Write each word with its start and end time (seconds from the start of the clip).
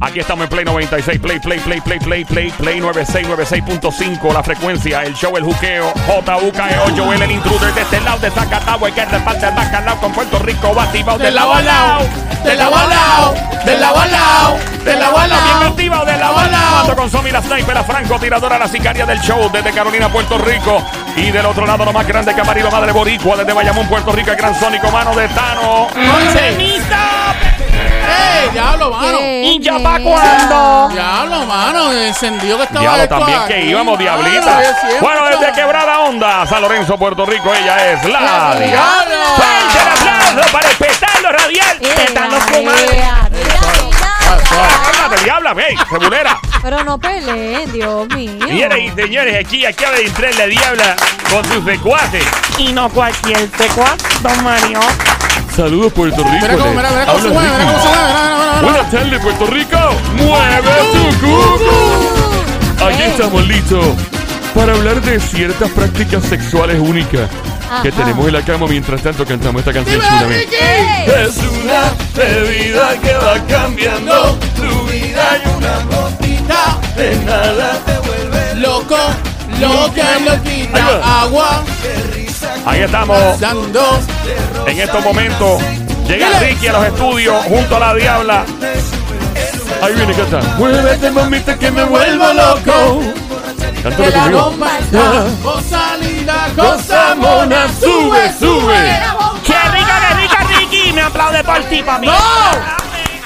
Aquí 0.00 0.20
estamos 0.20 0.44
en 0.44 0.50
Play 0.50 0.64
96, 0.64 1.18
Play, 1.20 1.38
Play, 1.40 1.58
Play, 1.58 1.80
Play, 1.80 1.98
Play, 2.00 2.24
Play, 2.24 2.50
Play 2.50 2.80
96, 2.80 3.28
96.5, 3.28 4.32
la 4.32 4.42
frecuencia, 4.42 5.02
el 5.02 5.14
show, 5.14 5.34
el 5.38 5.44
juqueo, 5.44 5.90
JUKEO, 6.06 6.96
Joel, 6.96 7.22
el 7.22 7.30
intruder, 7.30 7.72
de 7.72 7.80
este 7.80 8.00
lado 8.02 8.18
de 8.18 8.30
Zacatau, 8.30 8.86
el 8.86 8.92
que 8.92 9.04
reparte 9.06 9.46
el 9.46 9.54
bacalao 9.54 9.96
con 9.98 10.12
Puerto 10.12 10.38
Rico, 10.40 10.74
batibao 10.74 11.16
de 11.16 11.30
lado 11.30 11.54
a 11.54 11.62
lado, 11.62 12.06
de 12.44 12.54
lado 12.54 12.76
a 12.76 12.86
lado, 12.86 13.34
de 13.64 13.78
lado 13.78 13.98
a 13.98 14.06
lado, 14.06 14.58
de 14.84 14.96
lado 14.96 15.18
a 15.18 15.26
lado, 15.28 15.44
bien 15.44 15.70
activado, 15.70 16.04
de 16.04 16.16
lado 16.18 16.38
a 16.38 16.46
lado, 16.48 16.96
con 16.96 17.10
Somi, 17.10 17.30
la 17.30 17.40
sniper, 17.40 17.74
la 17.74 17.84
francotiradora, 17.84 18.58
la 18.58 18.68
sicaria 18.68 19.06
del 19.06 19.20
show, 19.20 19.50
desde 19.50 19.72
Carolina, 19.72 20.10
Puerto 20.10 20.36
Rico, 20.36 20.84
y 21.16 21.30
del 21.30 21.46
otro 21.46 21.64
lado, 21.64 21.86
lo 21.86 21.92
más 21.94 22.06
grande 22.06 22.34
que 22.34 22.42
ha 22.42 22.44
parido 22.44 22.70
Madre 22.70 22.92
Boricua, 22.92 23.36
desde 23.36 23.54
Bayamón, 23.54 23.88
Puerto 23.88 24.12
Rico, 24.12 24.30
el 24.30 24.36
gran 24.36 24.54
sónico, 24.60 24.90
mano 24.90 25.14
de 25.14 25.26
Tano. 25.28 25.88
Diablo, 28.52 28.90
mano. 28.90 29.18
¿Y 29.20 29.58
ya 29.60 29.78
pa' 29.78 29.98
cuándo? 30.00 30.88
Diablo, 30.92 31.46
mano. 31.46 31.92
Encendido 31.92 32.56
que 32.58 32.64
estaba 32.64 32.80
Diablo, 32.80 33.08
también 33.08 33.40
que 33.48 33.64
íbamos, 33.66 33.98
diablita. 33.98 34.62
Bueno, 35.00 35.26
desde 35.26 35.52
Quebrada 35.52 36.00
Onda, 36.00 36.46
San 36.46 36.62
Lorenzo, 36.62 36.96
Puerto 36.96 37.26
Rico, 37.26 37.52
ella 37.54 37.92
es 37.92 38.04
la. 38.04 38.54
Diabla. 38.56 39.26
Fuerte 39.36 39.78
el 39.82 39.88
aplauso 39.88 40.52
para 40.52 40.70
el 40.70 40.76
petardo 40.76 41.32
radial. 41.32 41.78
Petando. 41.78 42.36
Cálmate, 44.46 45.24
diabla, 45.24 45.54
hey, 45.56 45.76
cebulera. 45.88 46.38
Pero 46.62 46.82
no 46.84 46.98
peleen, 46.98 47.70
Dios 47.72 48.08
mío. 48.08 48.46
Señoras 48.46 48.78
y 48.78 48.90
señores, 48.90 49.44
aquí 49.44 49.64
acaba 49.66 49.94
de 49.96 50.06
entrar 50.06 50.34
la 50.34 50.46
diabla 50.46 50.96
con 51.30 51.44
sus 51.44 51.64
secuaces. 51.64 52.24
Y 52.58 52.72
no 52.72 52.88
cualquier 52.88 53.48
secuaz, 53.56 53.96
don 54.22 54.42
Mario. 54.42 54.80
Saludos, 55.56 55.92
Puerto 55.92 56.22
Rico. 56.22 56.36
Mira 56.42 56.56
cómo, 56.56 56.74
mira, 56.74 56.90
mira 56.90 57.06
cómo 57.06 57.18
se 57.20 57.28
mueve, 57.30 57.50
mira 57.50 57.64
cómo 57.64 57.80
se 57.80 57.88
mueve. 57.88 58.04
Mira, 58.04 58.22
mira, 58.22 58.36
mira, 58.36 58.52
mira. 58.52 58.62
Buenas 58.62 58.90
tardes, 58.90 59.20
Puerto 59.20 59.46
Rico. 59.46 59.78
¡Mueve 60.16 60.72
tu 60.92 61.26
cucu! 61.26 62.84
Aquí 62.84 63.02
estamos 63.02 63.46
listos 63.48 63.86
para 64.54 64.72
hablar 64.74 65.00
de 65.00 65.18
ciertas 65.18 65.70
prácticas 65.70 66.24
sexuales 66.24 66.78
únicas 66.78 67.30
que 67.82 67.88
Ajá. 67.88 67.96
tenemos 67.96 68.26
en 68.26 68.32
la 68.34 68.42
cama 68.42 68.66
mientras 68.68 69.00
tanto 69.02 69.24
cantamos 69.24 69.60
esta 69.60 69.72
canción. 69.72 70.00
¡Ey! 70.00 71.06
Es 71.26 71.38
una 71.38 71.92
bebida 72.14 72.94
que 73.02 73.14
va 73.14 73.38
cambiando 73.48 74.38
tu 74.56 74.86
vida 74.90 75.38
y 75.42 75.48
una 75.56 75.96
gotita 75.96 76.78
de 76.96 77.16
nada 77.24 77.78
te 77.84 77.98
vuelve 77.98 78.54
Loco, 78.56 78.96
loca, 79.60 80.18
loquita. 80.24 81.22
Agua, 81.22 81.64
Ahí 82.64 82.80
estamos 82.80 83.18
en 84.66 84.80
estos 84.80 85.04
momentos. 85.04 85.62
Llega. 86.06 86.38
Ricky 86.38 86.68
a 86.68 86.72
los 86.72 86.84
estudios 86.86 87.44
junto 87.44 87.76
a 87.76 87.80
la 87.80 87.94
diabla. 87.94 88.44
Ahí 89.82 89.94
viene, 89.94 90.14
canta. 90.14 90.40
Muévete, 90.56 91.10
mamita, 91.10 91.58
que 91.58 91.70
me 91.70 91.84
vuelvo 91.84 92.32
loco. 92.32 93.00
Cántalo 93.82 94.10
la 94.10 94.22
conmigo. 94.22 94.42
bomba 94.50 94.78
está. 94.78 95.24
Cosa 95.42 95.96
linda, 95.96 96.48
cosa 96.56 97.14
mona. 97.16 97.68
Sube, 97.80 98.32
sube. 98.38 99.00
¡Qué 99.44 99.52
rica, 99.70 100.00
qué 100.08 100.14
rica, 100.22 100.58
Ricky! 100.58 100.92
Me 100.92 101.02
aplaude 101.02 101.44
por 101.44 101.60
ti, 101.64 101.82
papi. 101.82 102.06
¡No! 102.06 102.12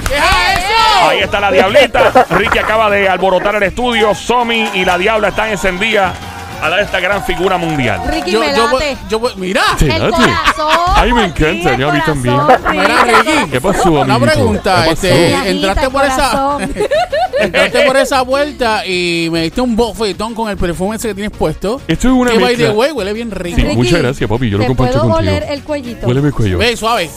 ¡Deja 0.08 0.52
eso! 0.54 1.08
Ahí 1.08 1.18
está 1.20 1.40
la 1.40 1.50
diablita. 1.50 2.26
Ricky 2.30 2.58
acaba 2.58 2.90
de 2.90 3.08
alborotar 3.08 3.54
el 3.56 3.62
estudio. 3.62 4.14
Somi 4.14 4.68
y 4.74 4.84
la 4.84 4.98
diabla 4.98 5.28
están 5.28 5.48
encendidas 5.48 6.12
a 6.62 6.68
la 6.68 6.76
de 6.76 6.82
esta 6.82 7.00
gran 7.00 7.24
figura 7.24 7.56
mundial. 7.56 8.00
Ricky 8.06 8.32
Yo, 8.32 8.40
me 8.40 8.54
yo, 8.54 8.68
voy- 8.68 8.82
yo, 9.08 9.18
voy- 9.18 9.32
mira. 9.36 9.62
Sí. 9.78 9.86
el 9.90 9.98
late. 10.10 10.10
corazón. 10.10 10.84
Ay, 10.96 11.12
me 11.12 11.24
encanta, 11.26 11.74
el 11.74 11.84
a 11.84 11.92
mí 11.92 12.00
también. 12.04 12.36
Mira, 12.70 13.04
Ricky. 13.04 13.50
¿Qué 13.50 13.60
pasó, 13.60 13.90
Una 13.92 14.14
amiguito? 14.14 14.32
pregunta, 14.34 14.74
¿Qué 14.84 14.90
pasó? 14.90 15.06
este, 15.06 15.50
entraste 15.50 15.90
por 15.90 16.04
esa, 16.04 16.58
entraste 17.40 17.80
por 17.86 17.96
esa 17.96 18.22
vuelta 18.22 18.86
y 18.86 19.28
me 19.32 19.42
diste 19.42 19.60
un 19.60 19.74
bofetón 19.76 20.34
con 20.34 20.50
el 20.50 20.56
perfume 20.56 20.96
ese 20.96 21.08
que 21.08 21.14
tienes 21.14 21.32
puesto. 21.36 21.80
Esto 21.88 22.08
es 22.08 22.14
una 22.14 22.30
Que 22.32 22.38
by 22.38 22.56
the 22.56 22.62
mezcla. 22.64 22.78
way, 22.78 22.92
huele 22.92 23.12
bien 23.12 23.30
rico. 23.30 23.56
Sí, 23.56 23.62
Ricky, 23.62 23.76
muchas 23.76 24.00
gracias, 24.02 24.28
papi. 24.30 24.50
Yo 24.50 24.58
lo 24.58 24.64
¿te 24.64 24.68
comparto 24.68 25.00
puedo 25.00 25.14
contigo. 25.14 25.30
oler 25.32 25.46
el 25.50 25.62
cuellito? 25.62 26.06
Huele 26.06 26.20
mi 26.20 26.30
cuello. 26.30 26.58
Ve, 26.58 26.76
suave. 26.76 27.10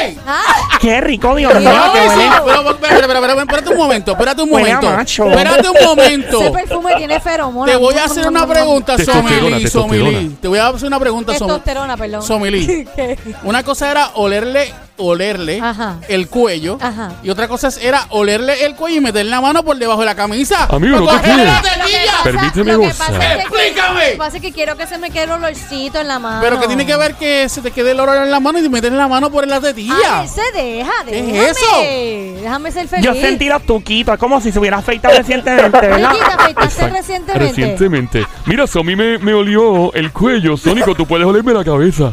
¡Ey! 0.00 0.18
Ah, 0.26 0.42
¡Qué 0.80 1.00
rico, 1.00 1.34
Dios 1.34 1.54
mío! 1.54 1.70
No, 1.70 1.92
que 1.92 2.00
huele. 2.00 2.24
pero, 2.44 2.62
pero, 2.80 3.06
pero, 3.06 3.20
pero, 3.20 3.40
espérate 3.40 3.70
un 3.70 3.76
momento, 3.76 4.12
espérate 4.12 4.42
un 4.42 4.52
Huele 4.52 4.72
a 4.72 4.76
momento. 4.76 4.96
macho. 4.96 5.28
Espérate 5.30 5.68
un 5.68 5.76
ese 5.76 5.86
momento. 5.86 6.52
perfume 6.52 6.94
tiene 6.96 7.20
feromonas. 7.20 7.74
Te 7.74 7.80
voy 7.80 7.94
a 7.96 8.04
hacer 8.04 8.26
una 8.44 8.52
pregunta, 8.54 8.96
testosterona. 8.96 9.68
Somili. 9.68 10.36
Te 10.40 10.48
voy 10.48 10.58
a 10.58 10.68
hacer 10.68 10.86
una 10.88 10.98
pregunta, 11.00 11.32
Som- 11.32 11.46
Testosterona, 11.46 11.96
perdón. 11.96 12.22
Somili. 12.22 12.86
¿Qué? 12.96 13.18
Una 13.44 13.62
cosa 13.62 13.90
era 13.90 14.10
olerle, 14.14 14.72
olerle 14.98 15.60
Ajá. 15.62 15.96
el 16.08 16.28
cuello. 16.28 16.78
Ajá. 16.80 17.12
Y 17.22 17.30
otra 17.30 17.48
cosa 17.48 17.68
era 17.80 18.06
olerle 18.10 18.64
el 18.66 18.74
cuello 18.74 18.96
y 18.98 19.00
meterle 19.00 19.30
la 19.30 19.40
mano 19.40 19.64
por 19.64 19.76
debajo 19.76 20.00
de 20.00 20.06
la 20.06 20.14
camisa. 20.14 20.66
Amigo, 20.70 20.98
no 21.00 21.06
Para 21.06 21.22
te 21.22 21.28
quedes. 21.30 21.44
la 21.46 21.62
tetilla. 21.62 22.12
pasa- 22.12 22.22
Permíteme 22.24 22.72
lo 22.72 22.80
que 22.80 22.86
gozar. 22.88 23.12
pasa 23.12 23.24
es 23.28 23.36
que- 23.36 23.42
Explícame. 23.42 24.04
Lo 24.04 24.10
que 24.12 24.16
pasa 24.18 24.36
es 24.36 24.42
que 24.42 24.52
quiero 24.52 24.76
que 24.76 24.86
se 24.86 24.98
me 24.98 25.10
quede 25.10 25.24
el 25.24 25.30
olorcito 25.32 26.00
en 26.00 26.08
la 26.08 26.18
mano. 26.18 26.40
Pero 26.42 26.60
que 26.60 26.66
tiene 26.66 26.84
que 26.86 26.96
ver 26.96 27.14
que 27.14 27.48
se 27.48 27.60
te 27.60 27.70
quede 27.70 27.92
el 27.92 28.00
olor 28.00 28.16
en 28.24 28.30
la 28.30 28.40
mano 28.40 28.58
y 28.58 28.68
meterle 28.68 28.98
la 28.98 29.08
mano 29.08 29.30
por 29.30 29.46
la 29.46 29.60
tetilla. 29.60 30.20
Ay, 30.20 30.28
se 30.28 30.42
deja, 30.58 30.90
¿Qué 31.06 31.12
déjame. 31.22 31.44
es 31.48 31.56
eso? 31.56 32.42
Déjame 32.42 32.72
ser 32.72 32.88
feliz. 32.88 33.04
Yo 33.04 33.14
sentí 33.14 33.48
los 33.48 33.62
tuquitos, 33.64 34.18
como 34.18 34.40
si 34.40 34.52
se 34.52 34.58
hubiera 34.58 34.78
afeitado 34.78 35.16
recientemente, 35.16 35.78
¿verdad? 35.80 36.10
Ricky, 36.12 36.18
¿te 36.24 36.32
afeitaste 36.32 36.74
Exacto. 36.74 36.96
recientemente? 36.96 37.48
Recientemente. 37.48 38.26
Mira, 38.46 38.66
Somi 38.66 38.96
me, 38.96 39.18
me 39.18 39.34
olió 39.34 39.92
el 39.94 40.12
cuello. 40.12 40.56
Sónico, 40.56 40.94
tú 40.94 41.06
puedes 41.06 41.26
olerme 41.26 41.52
la 41.52 41.64
cabeza. 41.64 42.12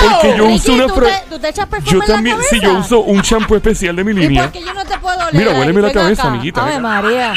Porque 0.00 0.36
yo 0.36 0.44
Ricky, 0.44 0.54
uso 0.56 0.72
una... 0.74 0.86
¿tú, 0.86 0.94
fra- 0.94 1.06
te, 1.20 1.26
¿tú 1.30 1.38
te 1.38 1.48
echas 1.48 1.66
perfume 1.66 1.90
Yo 1.92 1.96
en 2.02 2.08
la 2.08 2.14
también, 2.14 2.36
cabeza? 2.36 2.50
sí, 2.56 2.60
yo 2.60 2.72
uso 2.78 3.00
un 3.00 3.22
champú 3.22 3.54
especial 3.56 3.96
de 3.96 4.04
mi 4.04 4.10
¿Y 4.12 4.14
línea. 4.14 4.42
por 4.44 4.52
qué 4.52 4.60
yo 4.62 4.74
no 4.74 4.84
te 4.84 4.98
puedo 4.98 5.18
oler? 5.18 5.34
Mira, 5.34 5.50
ahí? 5.52 5.58
huéleme 5.58 5.80
la 5.80 5.86
Ven 5.88 5.94
cabeza, 5.96 6.22
acá. 6.22 6.30
amiguita, 6.30 6.64
Ay, 6.64 6.74
venga. 6.76 6.88
María. 6.88 7.34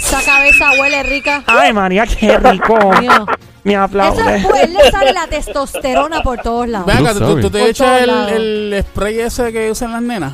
Esa 0.00 0.22
cabeza 0.24 0.70
huele 0.78 1.02
rica. 1.04 1.42
Ay, 1.46 1.72
María, 1.72 2.06
qué 2.06 2.36
rico. 2.38 2.76
Mío. 3.00 3.26
Me 3.62 3.74
Eso 3.74 3.82
aplaude. 3.82 4.36
es 4.36 4.46
pues, 4.46 4.70
le 4.70 4.90
sale 4.90 5.12
la 5.12 5.26
testosterona 5.26 6.22
por 6.22 6.40
todos 6.40 6.66
lados. 6.66 6.86
Ven 6.86 7.06
acá, 7.06 7.12
Tú 7.12 7.18
¿tú, 7.20 7.26
tú 7.26 7.50
sabes. 7.50 7.52
te 7.52 7.58
Por 7.60 7.68
echas 7.68 7.86
todos 7.86 8.00
el, 8.00 8.06
lados. 8.06 8.32
el 8.32 8.84
spray 8.88 9.20
ese 9.20 9.52
que 9.52 9.70
usan 9.70 9.92
las 9.92 10.02
nenas. 10.02 10.32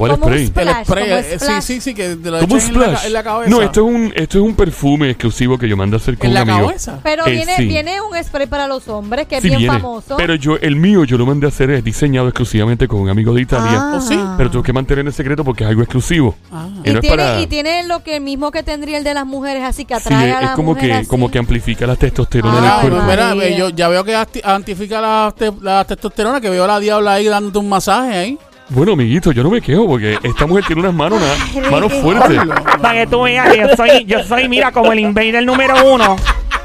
¿Cuál 0.00 0.12
Como 0.12 0.26
un 0.26 0.46
spray? 0.46 0.66
El 0.68 0.84
spray, 0.84 1.04
como 1.04 1.16
eh, 1.16 1.38
sí, 1.38 1.62
sí, 1.62 1.80
sí, 1.82 1.94
que 1.94 2.16
te 2.16 2.30
lo 2.30 2.40
¿Cómo 2.40 2.54
un 2.54 2.60
echan 2.60 2.74
en 2.74 2.80
la, 2.92 3.06
en 3.06 3.12
la 3.12 3.22
cabeza. 3.22 3.50
No, 3.50 3.60
esto 3.62 3.80
es 3.86 3.94
un, 3.94 4.12
esto 4.16 4.38
es 4.38 4.44
un 4.44 4.54
perfume 4.54 5.10
exclusivo 5.10 5.58
que 5.58 5.68
yo 5.68 5.76
mando 5.76 5.96
a 5.96 6.00
hacer 6.00 6.16
con 6.16 6.26
¿En 6.26 6.30
un 6.30 6.34
la 6.34 6.40
amigo. 6.40 6.66
cabeza? 6.68 6.98
Pero 7.02 7.26
Eh, 7.26 7.32
viene, 7.32 7.56
sí. 7.56 7.66
viene 7.66 8.00
un 8.00 8.24
spray 8.24 8.46
para 8.46 8.66
los 8.66 8.88
hombres 8.88 9.26
que 9.26 9.36
es 9.36 9.42
Sí 9.42 9.48
bien 9.48 9.58
viene, 9.60 9.74
famoso. 9.74 10.16
pero 10.16 10.34
yo, 10.36 10.56
el 10.56 10.76
mío, 10.76 11.04
yo 11.04 11.18
lo 11.18 11.26
mandé 11.26 11.44
a 11.46 11.48
hacer, 11.50 11.70
es 11.70 11.84
diseñado 11.84 12.28
exclusivamente 12.28 12.88
con 12.88 13.00
un 13.00 13.10
amigo 13.10 13.34
de 13.34 13.42
Italia. 13.42 13.72
Ah. 13.74 13.92
¿Oh, 13.96 14.00
sí? 14.00 14.18
Pero 14.38 14.50
tengo 14.50 14.62
que 14.62 14.72
mantener 14.72 15.06
en 15.06 15.12
secreto 15.12 15.44
porque 15.44 15.64
es 15.64 15.68
algo 15.70 15.82
exclusivo. 15.82 16.34
Ah. 16.50 16.66
Y 16.82 16.88
y, 16.88 16.92
no 16.92 16.98
es 16.98 17.00
tiene, 17.02 17.16
para... 17.16 17.40
y 17.40 17.46
tiene 17.46 17.84
lo 17.86 18.02
que 18.02 18.20
mismo 18.20 18.50
que 18.50 18.62
tendría 18.62 18.96
el 18.96 19.04
de 19.04 19.12
las 19.14 19.26
mujeres, 19.26 19.62
así 19.64 19.84
que 19.84 19.94
Sí, 19.96 20.00
atrae 20.06 20.30
es, 20.30 20.34
a 20.36 20.40
es 20.40 20.46
la 20.50 20.54
como 20.54 20.72
mujer 20.74 20.88
que, 20.90 20.94
así. 20.96 21.06
como 21.06 21.30
que 21.30 21.38
amplifica 21.38 21.86
la 21.86 21.96
testosterona 21.96 22.58
Ah, 22.78 22.80
del 22.82 22.90
cuerpo. 22.90 23.06
mira, 23.10 23.48
yo 23.50 23.68
ya 23.68 23.88
veo 23.88 24.02
que 24.02 24.16
amplifica 24.44 25.00
la, 25.00 25.34
te- 25.36 25.52
la 25.60 25.84
testosterona, 25.84 26.40
que 26.40 26.48
veo 26.48 26.64
a 26.64 26.66
la 26.66 26.80
diabla 26.80 27.12
ahí 27.14 27.26
dándote 27.26 27.58
un 27.58 27.68
masaje 27.68 28.16
ahí. 28.16 28.38
Bueno, 28.70 28.92
amiguito, 28.92 29.32
yo 29.32 29.42
no 29.42 29.50
me 29.50 29.60
quejo 29.60 29.86
porque 29.86 30.18
esta 30.22 30.46
mujer 30.46 30.64
tiene 30.64 30.82
unas 30.82 30.94
manos, 30.94 31.20
unas 31.54 31.70
manos 31.70 31.92
fuertes. 31.94 32.40
Para 32.80 32.94
que 32.94 33.06
tú 33.08 33.22
veas 33.22 33.48
que 33.52 33.58
yo 33.58 33.68
soy, 33.76 34.04
yo 34.04 34.22
soy, 34.24 34.48
mira, 34.48 34.70
como 34.70 34.92
el 34.92 35.00
invader 35.00 35.44
número 35.44 35.74
uno. 35.92 36.16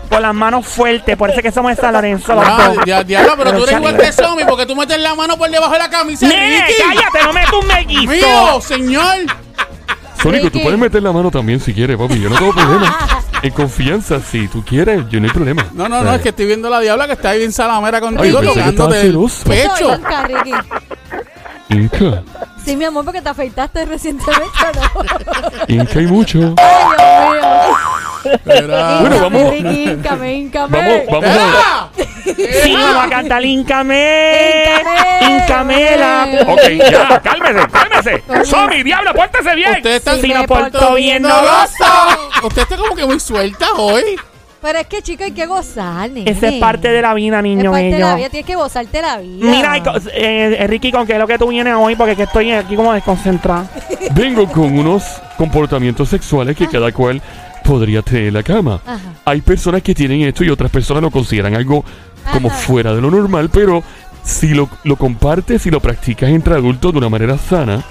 Con 0.08 0.22
las 0.22 0.36
manos 0.36 0.68
fuertes. 0.68 1.18
Por 1.18 1.32
eso 1.32 1.40
es 1.40 1.44
que 1.44 1.52
somos 1.52 1.76
de 1.76 1.82
San 1.82 1.92
Lorenzo. 1.92 2.36
los 2.36 2.44
Ah, 2.48 2.72
dos. 2.76 2.86
dia- 2.86 3.04
diablo, 3.04 3.34
pero 3.38 3.54
tú 3.54 3.64
eres 3.64 3.78
igual 3.78 3.98
que 3.98 4.12
Somi 4.12 4.44
porque 4.48 4.68
tú 4.68 4.76
metes 4.76 5.00
la 5.00 5.16
mano 5.16 5.36
por 5.36 5.50
debajo 5.50 5.74
de 5.74 5.80
la 5.80 5.90
camisa. 5.90 6.28
Nene, 6.28 6.62
Ricky. 6.68 6.74
cállate, 6.88 7.24
no 7.26 7.34
me 7.34 7.46
tus 7.48 7.66
mequitos. 7.66 8.16
Mío, 8.16 8.62
señor. 8.62 9.16
Sónico, 10.22 10.44
tú 10.52 10.54
Ricky. 10.54 10.60
puedes 10.60 10.80
meter 10.80 11.02
la 11.02 11.12
mano 11.12 11.32
también 11.32 11.60
si 11.60 11.74
quieres, 11.74 11.98
papi. 11.98 12.20
Yo 12.22 12.30
no 12.30 12.38
tengo 12.38 12.54
problema. 12.54 12.96
En 13.42 13.52
confianza, 13.52 14.20
si 14.22 14.48
tú 14.48 14.64
quieres, 14.64 15.04
yo 15.10 15.20
no 15.20 15.26
hay 15.28 15.34
problema. 15.34 15.66
No, 15.74 15.90
no, 15.90 16.04
no, 16.04 16.14
Eh, 16.14 16.16
es 16.18 16.22
que 16.22 16.30
estoy 16.30 16.46
viendo 16.46 16.70
la 16.70 16.80
diabla 16.82 17.08
que 17.08 17.14
está 17.14 17.32
ahí 17.32 17.40
bien 17.40 17.52
salamera 17.52 18.00
contigo, 18.00 18.40
pensé 18.42 18.54
que 18.54 18.60
tocándote 18.60 18.96
el 19.02 19.08
celoso. 19.08 19.44
Soy 19.44 19.58
pecho. 19.58 20.00
Ricky. 20.28 20.52
Inca, 21.70 22.24
Sí, 22.64 22.76
mi 22.76 22.86
amor, 22.86 23.06
porque 23.06 23.22
te 23.22 23.30
afeitaste 23.30 23.86
recientemente, 23.86 24.48
¿no? 24.76 25.04
Inca 25.68 26.02
y 26.02 26.08
mucho. 26.08 26.56
Ay, 26.58 26.96
Dios 26.98 27.44
mío. 27.44 28.40
Mira. 28.46 29.00
Bueno, 29.02 29.20
vamos- 29.22 29.52
Ricky, 29.52 29.84
íncame, 29.84 30.34
íncame. 30.34 31.06
Vamos, 31.08 31.24
vamos 31.24 31.38
a... 31.38 31.90
¡Mira! 31.96 32.06
Sí, 32.64 32.74
vamos 32.74 33.06
a 33.06 33.10
cantar 33.10 33.46
Incame. 33.46 34.66
Incamela. 35.22 36.28
Ok, 36.48 36.62
ya, 36.92 37.22
cálmese, 37.22 37.68
cálmese. 37.72 38.24
Somi, 38.46 38.82
diabla, 38.82 39.14
pórtese 39.14 39.56
bien. 39.56 39.76
Usted 39.76 39.92
está 39.96 40.16
Si 40.16 40.22
Si 40.22 40.28
me 40.30 40.34
no 40.34 40.44
porto 40.48 40.96
bien, 40.96 41.22
bien, 41.22 41.24
no 41.24 41.40
gozo. 41.42 42.48
Usted 42.48 42.62
está 42.64 42.78
como 42.78 42.96
que 42.96 43.06
muy 43.06 43.20
suelta 43.20 43.68
hoy. 43.78 44.20
Pero 44.66 44.80
es 44.80 44.88
que, 44.88 45.04
chico, 45.04 45.24
hay 45.24 45.32
que 45.32 45.46
gozar, 45.46 46.10
nene. 46.10 46.28
Esa 46.28 46.48
es 46.48 46.56
parte 46.56 46.88
de 46.88 47.00
la 47.00 47.14
vida, 47.14 47.38
Es 47.38 47.44
niño 47.44 47.70
parte 47.70 47.92
de 47.92 48.00
la 48.00 48.16
vida, 48.16 48.30
tienes 48.30 48.48
que 48.48 48.56
gozarte 48.56 49.00
la 49.00 49.20
vida. 49.20 49.46
Mira, 49.48 49.84
eh, 50.12 50.66
Ricky, 50.68 50.92
¿con 50.92 51.06
qué 51.06 51.14
es 51.14 51.20
lo 51.20 51.28
que 51.28 51.38
tú 51.38 51.50
vienes 51.50 51.76
hoy? 51.78 51.96
Porque 51.96 52.14
es 52.14 52.18
que 52.18 52.24
estoy 52.24 52.52
aquí 52.52 52.76
como 52.76 52.92
desconcentrado. 52.92 53.70
Vengo 54.16 54.48
con 54.48 54.76
unos 54.76 55.04
comportamientos 55.38 56.10
sexuales 56.10 56.58
que 56.58 56.68
cada 56.68 56.92
cual 56.92 57.22
podría 57.64 58.02
tener 58.02 58.30
en 58.30 58.34
la 58.34 58.42
cama. 58.42 58.82
Ajá. 58.88 59.00
Hay 59.26 59.42
personas 59.42 59.84
que 59.84 59.94
tienen 59.94 60.22
esto 60.22 60.44
y 60.44 60.50
otras 60.50 60.72
personas 60.72 61.04
lo 61.04 61.12
consideran 61.12 61.54
algo 61.54 61.86
como 62.34 62.48
Ajá. 62.48 62.58
fuera 62.58 62.96
de 62.96 63.02
lo 63.02 63.12
normal, 63.12 63.52
pero 63.54 63.84
si 64.24 64.56
lo, 64.56 64.68
lo 64.84 64.96
compartes 64.96 65.64
y 65.68 65.70
lo 65.70 65.80
practicas 65.80 66.32
entre 66.32 66.56
adultos 66.56 66.92
de 66.92 66.98
una 66.98 67.10
manera 67.10 67.38
sana, 67.38 67.84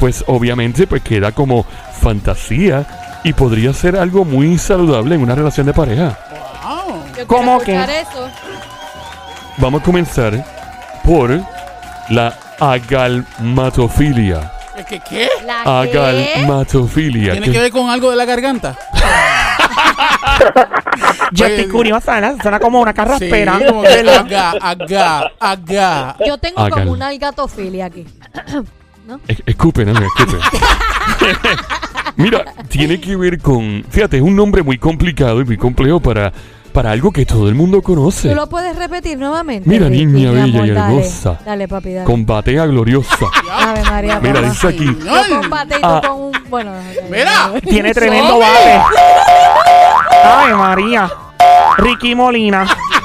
pues 0.00 0.24
obviamente 0.26 0.88
pues 0.88 1.00
queda 1.02 1.30
como 1.30 1.64
fantasía 2.00 3.07
y 3.28 3.32
podría 3.34 3.72
ser 3.74 3.96
algo 3.96 4.24
muy 4.24 4.56
saludable 4.56 5.14
en 5.14 5.20
una 5.22 5.34
relación 5.34 5.66
de 5.66 5.74
pareja. 5.74 6.16
Wow. 6.62 7.04
Yo 7.16 7.26
¿Cómo 7.26 7.58
quiero 7.60 7.84
que? 7.86 8.00
eso. 8.00 8.28
Vamos 9.58 9.82
a 9.82 9.84
comenzar 9.84 10.44
por 11.04 11.38
la 12.08 12.34
agalmatofilia. 12.58 14.50
¿Es 14.78 14.86
que 14.86 15.00
qué? 15.00 15.28
¿La 15.44 15.84
qué? 15.90 15.98
Agalmatofilia. 15.98 17.32
¿Tiene 17.32 17.46
que- 17.46 17.52
que 17.52 17.58
ver 17.60 17.70
con 17.72 17.90
algo 17.90 18.10
de 18.10 18.16
la 18.16 18.24
garganta? 18.24 18.76
Yo 21.32 21.46
estoy 21.46 21.68
curiosa, 21.68 22.14
¿verdad? 22.14 22.36
Suena 22.40 22.58
como 22.58 22.80
una 22.80 22.92
Sí, 22.92 22.96
carraspera. 22.96 23.60
como 23.66 23.82
que 23.82 24.10
aga, 24.10 24.54
aga, 24.60 25.30
aga. 25.38 26.16
Yo 26.26 26.38
tengo 26.38 26.66
como 26.70 26.92
una 26.92 27.08
algatofilia 27.08 27.86
aquí. 27.86 28.06
Es- 29.26 29.42
Escupe, 29.46 29.84
no, 29.84 29.92
escupe. 29.98 30.38
Mira, 32.16 32.44
tiene 32.68 33.00
que 33.00 33.16
ver 33.16 33.40
con. 33.40 33.84
Fíjate, 33.88 34.16
es 34.16 34.22
un 34.22 34.34
nombre 34.36 34.62
muy 34.62 34.78
complicado 34.78 35.40
y 35.40 35.44
muy 35.44 35.56
complejo 35.56 36.00
para, 36.00 36.32
para 36.72 36.90
algo 36.90 37.12
que 37.12 37.24
todo 37.24 37.48
el 37.48 37.54
mundo 37.54 37.80
conoce. 37.80 38.28
¿Tú 38.30 38.34
lo 38.34 38.48
puedes 38.48 38.74
repetir 38.76 39.18
nuevamente? 39.18 39.68
Mira, 39.68 39.88
Ricky, 39.88 40.06
niña 40.06 40.30
mi 40.32 40.36
bella 40.36 40.46
y 40.46 40.50
amor, 40.50 40.74
dale. 40.74 40.96
hermosa. 40.96 41.38
Dale, 41.44 41.68
papi, 41.68 41.92
dale. 41.94 42.04
Combatea 42.06 42.66
gloriosa. 42.66 43.26
Ave 43.52 43.82
María, 43.84 44.20
Mira, 44.20 44.34
papá. 44.34 44.48
dice 44.48 44.68
aquí. 44.68 44.84
Yo 44.84 45.24
Señor. 45.24 45.40
combate 45.42 45.76
y 45.78 45.80
tú 45.80 45.86
Ah. 45.88 46.02
con 46.06 46.20
un... 46.20 46.32
Bueno, 46.50 46.72
Mira. 47.10 47.52
Tiene 47.68 47.94
tremendo 47.94 48.38
bate. 48.40 48.80
Ay, 50.24 50.52
María. 50.54 51.10
Ricky 51.78 52.14
Molina. 52.16 52.66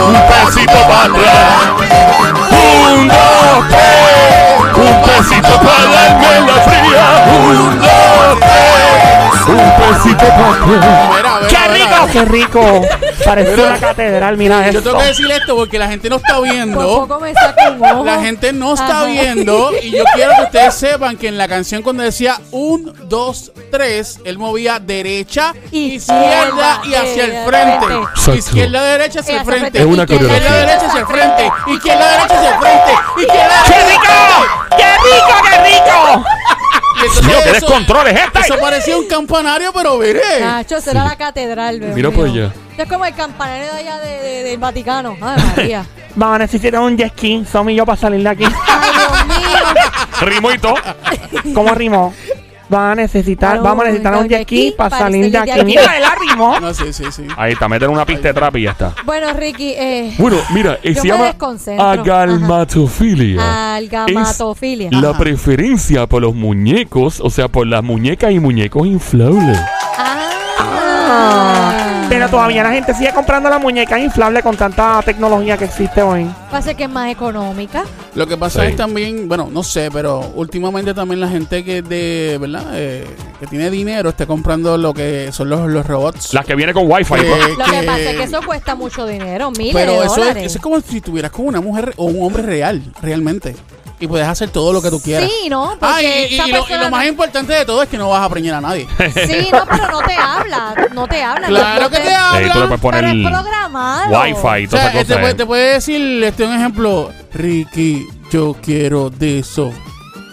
un 0.00 0.14
pesito 0.14 0.72
para 0.88 1.04
atrás, 1.04 1.68
un, 2.50 3.08
dos, 3.08 3.68
tres, 3.68 4.76
un 4.76 5.02
pesito 5.02 5.60
para 5.60 5.84
darme 5.90 6.40
la 6.46 6.56
fría, 6.62 7.04
un, 7.26 7.78
dos, 7.80 8.40
tres, 8.40 9.17
un 9.48 9.72
pesito 9.76 10.24
para 10.26 11.48
¡Qué 11.48 11.68
rico, 11.68 12.08
qué 12.12 12.24
rico! 12.24 12.82
Parece 13.24 13.50
Mira. 13.56 13.68
una 13.68 13.78
catedral, 13.78 14.36
mira 14.36 14.70
Yo 14.70 14.78
esto. 14.78 14.90
tengo 14.90 14.98
que 15.02 15.06
decir 15.06 15.30
esto 15.30 15.56
porque 15.56 15.78
la 15.78 15.88
gente 15.88 16.08
no 16.08 16.16
está 16.16 16.36
Por 16.36 16.44
viendo. 16.50 16.80
poco 17.06 17.20
me 17.20 17.34
saca 17.34 17.70
un 17.70 17.84
ojo. 17.84 18.04
La 18.04 18.20
gente 18.20 18.52
no 18.52 18.74
está 18.74 18.98
Ajá. 19.00 19.04
viendo 19.06 19.70
y 19.82 19.90
yo 19.90 20.04
quiero 20.14 20.32
que 20.36 20.42
ustedes 20.44 20.74
sepan 20.74 21.16
que 21.16 21.28
en 21.28 21.36
la 21.38 21.48
canción 21.48 21.82
cuando 21.82 22.02
decía 22.02 22.40
un, 22.50 22.92
dos, 23.04 23.52
tres, 23.70 24.18
él 24.24 24.38
movía 24.38 24.78
derecha, 24.78 25.52
izquierda 25.70 25.98
Izquierda, 25.98 26.80
y 26.84 26.94
hacia 26.94 27.24
el 27.24 27.46
frente. 27.46 27.86
Exacto. 27.94 28.34
Izquierda, 28.34 28.82
derecha, 28.84 29.20
hacia 29.20 29.34
el 29.34 29.40
hacia 29.40 29.54
el 29.54 29.60
frente. 29.60 29.78
Es 29.78 29.84
una 29.86 30.02
Izquierda, 30.04 30.24
coreografía. 30.28 30.48
Izquierda, 30.48 30.66
derecha, 30.66 30.86
hacia 30.86 31.00
el 31.00 31.06
frente. 31.06 31.52
Izquierda, 31.72 32.10
derecha, 32.10 32.34
hacia 32.36 32.48
el 32.50 32.58
frente. 32.58 32.92
Izquierda, 33.18 33.62
¡Qué 33.66 33.74
rico! 33.90 34.14
¡Qué 34.76 34.90
rico, 35.04 35.34
qué 35.50 35.56
rico! 35.68 36.24
Y 37.00 37.06
entonces 37.06 37.24
Mío, 37.26 37.36
qué 37.44 37.50
eso- 37.58 37.66
parecía 38.60 38.96
un 38.96 39.06
campanario, 39.06 39.72
pero 39.72 39.96
mire. 39.98 40.20
Nacho, 40.40 40.80
será 40.80 41.04
la 41.04 41.16
catedral, 41.16 41.78
Dios 41.80 41.94
Mira 41.94 42.10
por 42.10 42.26
allá. 42.28 42.52
Es 42.76 42.88
como 42.88 43.04
el 43.04 43.14
campanario 43.14 43.72
de 43.72 43.78
allá 43.80 43.98
de- 43.98 44.18
de- 44.22 44.42
del 44.44 44.58
Vaticano. 44.58 45.16
Ay, 45.20 45.42
María. 45.56 45.84
Vamos 46.14 46.36
a 46.36 46.38
necesitar 46.38 46.80
un 46.80 46.96
jet 46.96 47.12
ski, 47.12 47.44
Somi 47.50 47.72
y 47.74 47.76
yo, 47.76 47.86
para 47.86 48.00
salir 48.00 48.22
de 48.22 48.28
aquí. 48.28 48.44
Ay, 48.44 48.90
Dios 48.96 49.26
mío. 49.26 49.58
Rimo 50.22 50.50
y 50.52 50.58
todo. 50.58 50.74
¿Cómo 51.54 51.74
rimó? 51.74 52.12
Van 52.68 52.90
a 52.90 52.94
necesitar, 52.96 53.50
Claro, 53.52 53.62
vamos 53.62 53.84
a 53.84 53.88
necesitar 53.88 54.16
un 54.16 54.28
jet 54.28 54.42
ski 54.42 54.74
para 54.76 54.98
salir 54.98 55.30
de 55.30 55.38
aquí. 55.38 55.64
Mira. 55.64 55.82
No, 56.60 56.74
sí, 56.74 56.92
sí, 56.92 57.04
sí. 57.10 57.26
Ahí 57.36 57.52
está, 57.52 57.68
meten 57.68 57.90
una 57.90 58.04
pista 58.04 58.28
de 58.28 58.34
trap 58.34 58.56
y 58.56 58.62
ya 58.64 58.72
está. 58.72 58.94
Bueno, 59.04 59.32
Ricky, 59.32 59.72
eh, 59.76 60.14
Bueno, 60.18 60.36
mira, 60.52 60.78
eh, 60.82 60.92
Yo 60.94 61.00
se 61.00 61.08
me 61.08 61.14
llama 61.14 61.24
desconcentro. 61.26 61.86
agalmatofilia. 61.86 63.74
algamatofilia. 63.76 64.88
Es 64.90 65.00
la 65.00 65.10
Ajá. 65.10 65.18
preferencia 65.18 66.06
por 66.06 66.22
los 66.22 66.34
muñecos, 66.34 67.20
o 67.20 67.30
sea, 67.30 67.48
por 67.48 67.66
las 67.66 67.82
muñecas 67.82 68.32
y 68.32 68.38
muñecos 68.38 68.86
inflables. 68.86 69.58
Ah. 69.96 72.06
Pero 72.08 72.28
todavía 72.28 72.62
la 72.62 72.70
gente 72.70 72.94
sigue 72.94 73.12
comprando 73.12 73.48
la 73.50 73.58
muñeca 73.58 73.98
inflable 73.98 74.42
con 74.42 74.56
tanta 74.56 75.00
tecnología 75.02 75.56
que 75.56 75.66
existe 75.66 76.02
hoy. 76.02 76.26
Pasa 76.50 76.74
que 76.74 76.84
es 76.84 76.90
más 76.90 77.10
económica. 77.10 77.84
Lo 78.18 78.26
que 78.26 78.36
pasa 78.36 78.62
Sí. 78.62 78.70
es 78.72 78.76
también, 78.76 79.28
bueno, 79.28 79.48
no 79.50 79.62
sé, 79.62 79.90
pero 79.92 80.32
últimamente 80.34 80.92
también 80.92 81.20
la 81.20 81.28
gente 81.28 81.64
que 81.64 81.82
de, 81.82 82.36
¿verdad? 82.40 82.64
Eh, 82.74 83.06
que 83.38 83.46
tiene 83.46 83.70
dinero 83.70 84.08
está 84.10 84.26
comprando 84.26 84.76
lo 84.76 84.92
que 84.92 85.30
son 85.30 85.48
los, 85.48 85.70
los 85.70 85.86
robots. 85.86 86.34
Las 86.34 86.44
que 86.44 86.56
viene 86.56 86.74
con 86.74 86.90
wifi. 86.90 87.14
Que- 87.14 87.22
pues. 87.22 87.48
Lo 87.56 87.64
que 87.64 87.82
pasa 87.86 88.10
es 88.10 88.16
que 88.16 88.22
eso 88.24 88.40
cuesta 88.44 88.74
mucho 88.74 89.06
dinero, 89.06 89.52
miles 89.52 89.72
Pero 89.74 89.92
de 89.92 89.98
eso 89.98 90.06
es, 90.06 90.16
dólares. 90.16 90.44
eso 90.46 90.58
es 90.58 90.62
como 90.62 90.80
si 90.80 91.00
tuvieras 91.00 91.30
con 91.30 91.46
una 91.46 91.60
mujer 91.60 91.94
o 91.96 92.06
un 92.06 92.26
hombre 92.26 92.42
real, 92.42 92.82
realmente. 93.00 93.54
Y 94.00 94.06
puedes 94.06 94.28
hacer 94.28 94.50
todo 94.50 94.72
lo 94.72 94.80
que 94.80 94.90
tú 94.90 95.00
quieras. 95.02 95.28
Sí, 95.28 95.48
¿no? 95.48 95.76
Ah, 95.80 96.00
y, 96.00 96.06
esa 96.34 96.42
lo, 96.44 96.48
y 96.48 96.52
persona 96.52 96.84
lo 96.84 96.90
más 96.90 97.02
no- 97.02 97.08
importante 97.08 97.52
de 97.52 97.64
todo 97.64 97.82
es 97.82 97.88
que 97.88 97.98
no 97.98 98.08
vas 98.10 98.22
a 98.22 98.28
preñar 98.28 98.54
a 98.54 98.60
nadie. 98.60 98.86
Sí, 99.26 99.48
no, 99.52 99.64
pero 99.68 99.90
no 99.90 100.00
te 100.02 100.14
habla. 100.14 100.74
No 100.92 101.06
te 101.08 101.22
habla. 101.22 101.48
claro 101.48 101.82
no 101.82 101.90
que 101.90 101.98
te 101.98 102.14
habla. 102.14 102.52
tú 102.52 102.60
le 102.60 102.66
puedes 102.66 102.80
poner 102.80 103.00
Pero 103.00 103.12
el 103.12 103.22
programado. 103.24 104.20
wifi 104.22 104.62
y 104.62 104.66
O 104.66 104.70
todas 104.70 104.92
sea, 104.92 105.00
esas 105.00 105.06
te, 105.08 105.18
puede, 105.20 105.34
te 105.34 105.46
puede 105.46 105.72
decir, 105.74 106.22
este 106.24 106.44
un 106.44 106.52
ejemplo, 106.54 107.10
Ricky, 107.34 108.06
yo 108.30 108.54
quiero 108.62 109.10
de 109.10 109.40
eso. 109.40 109.72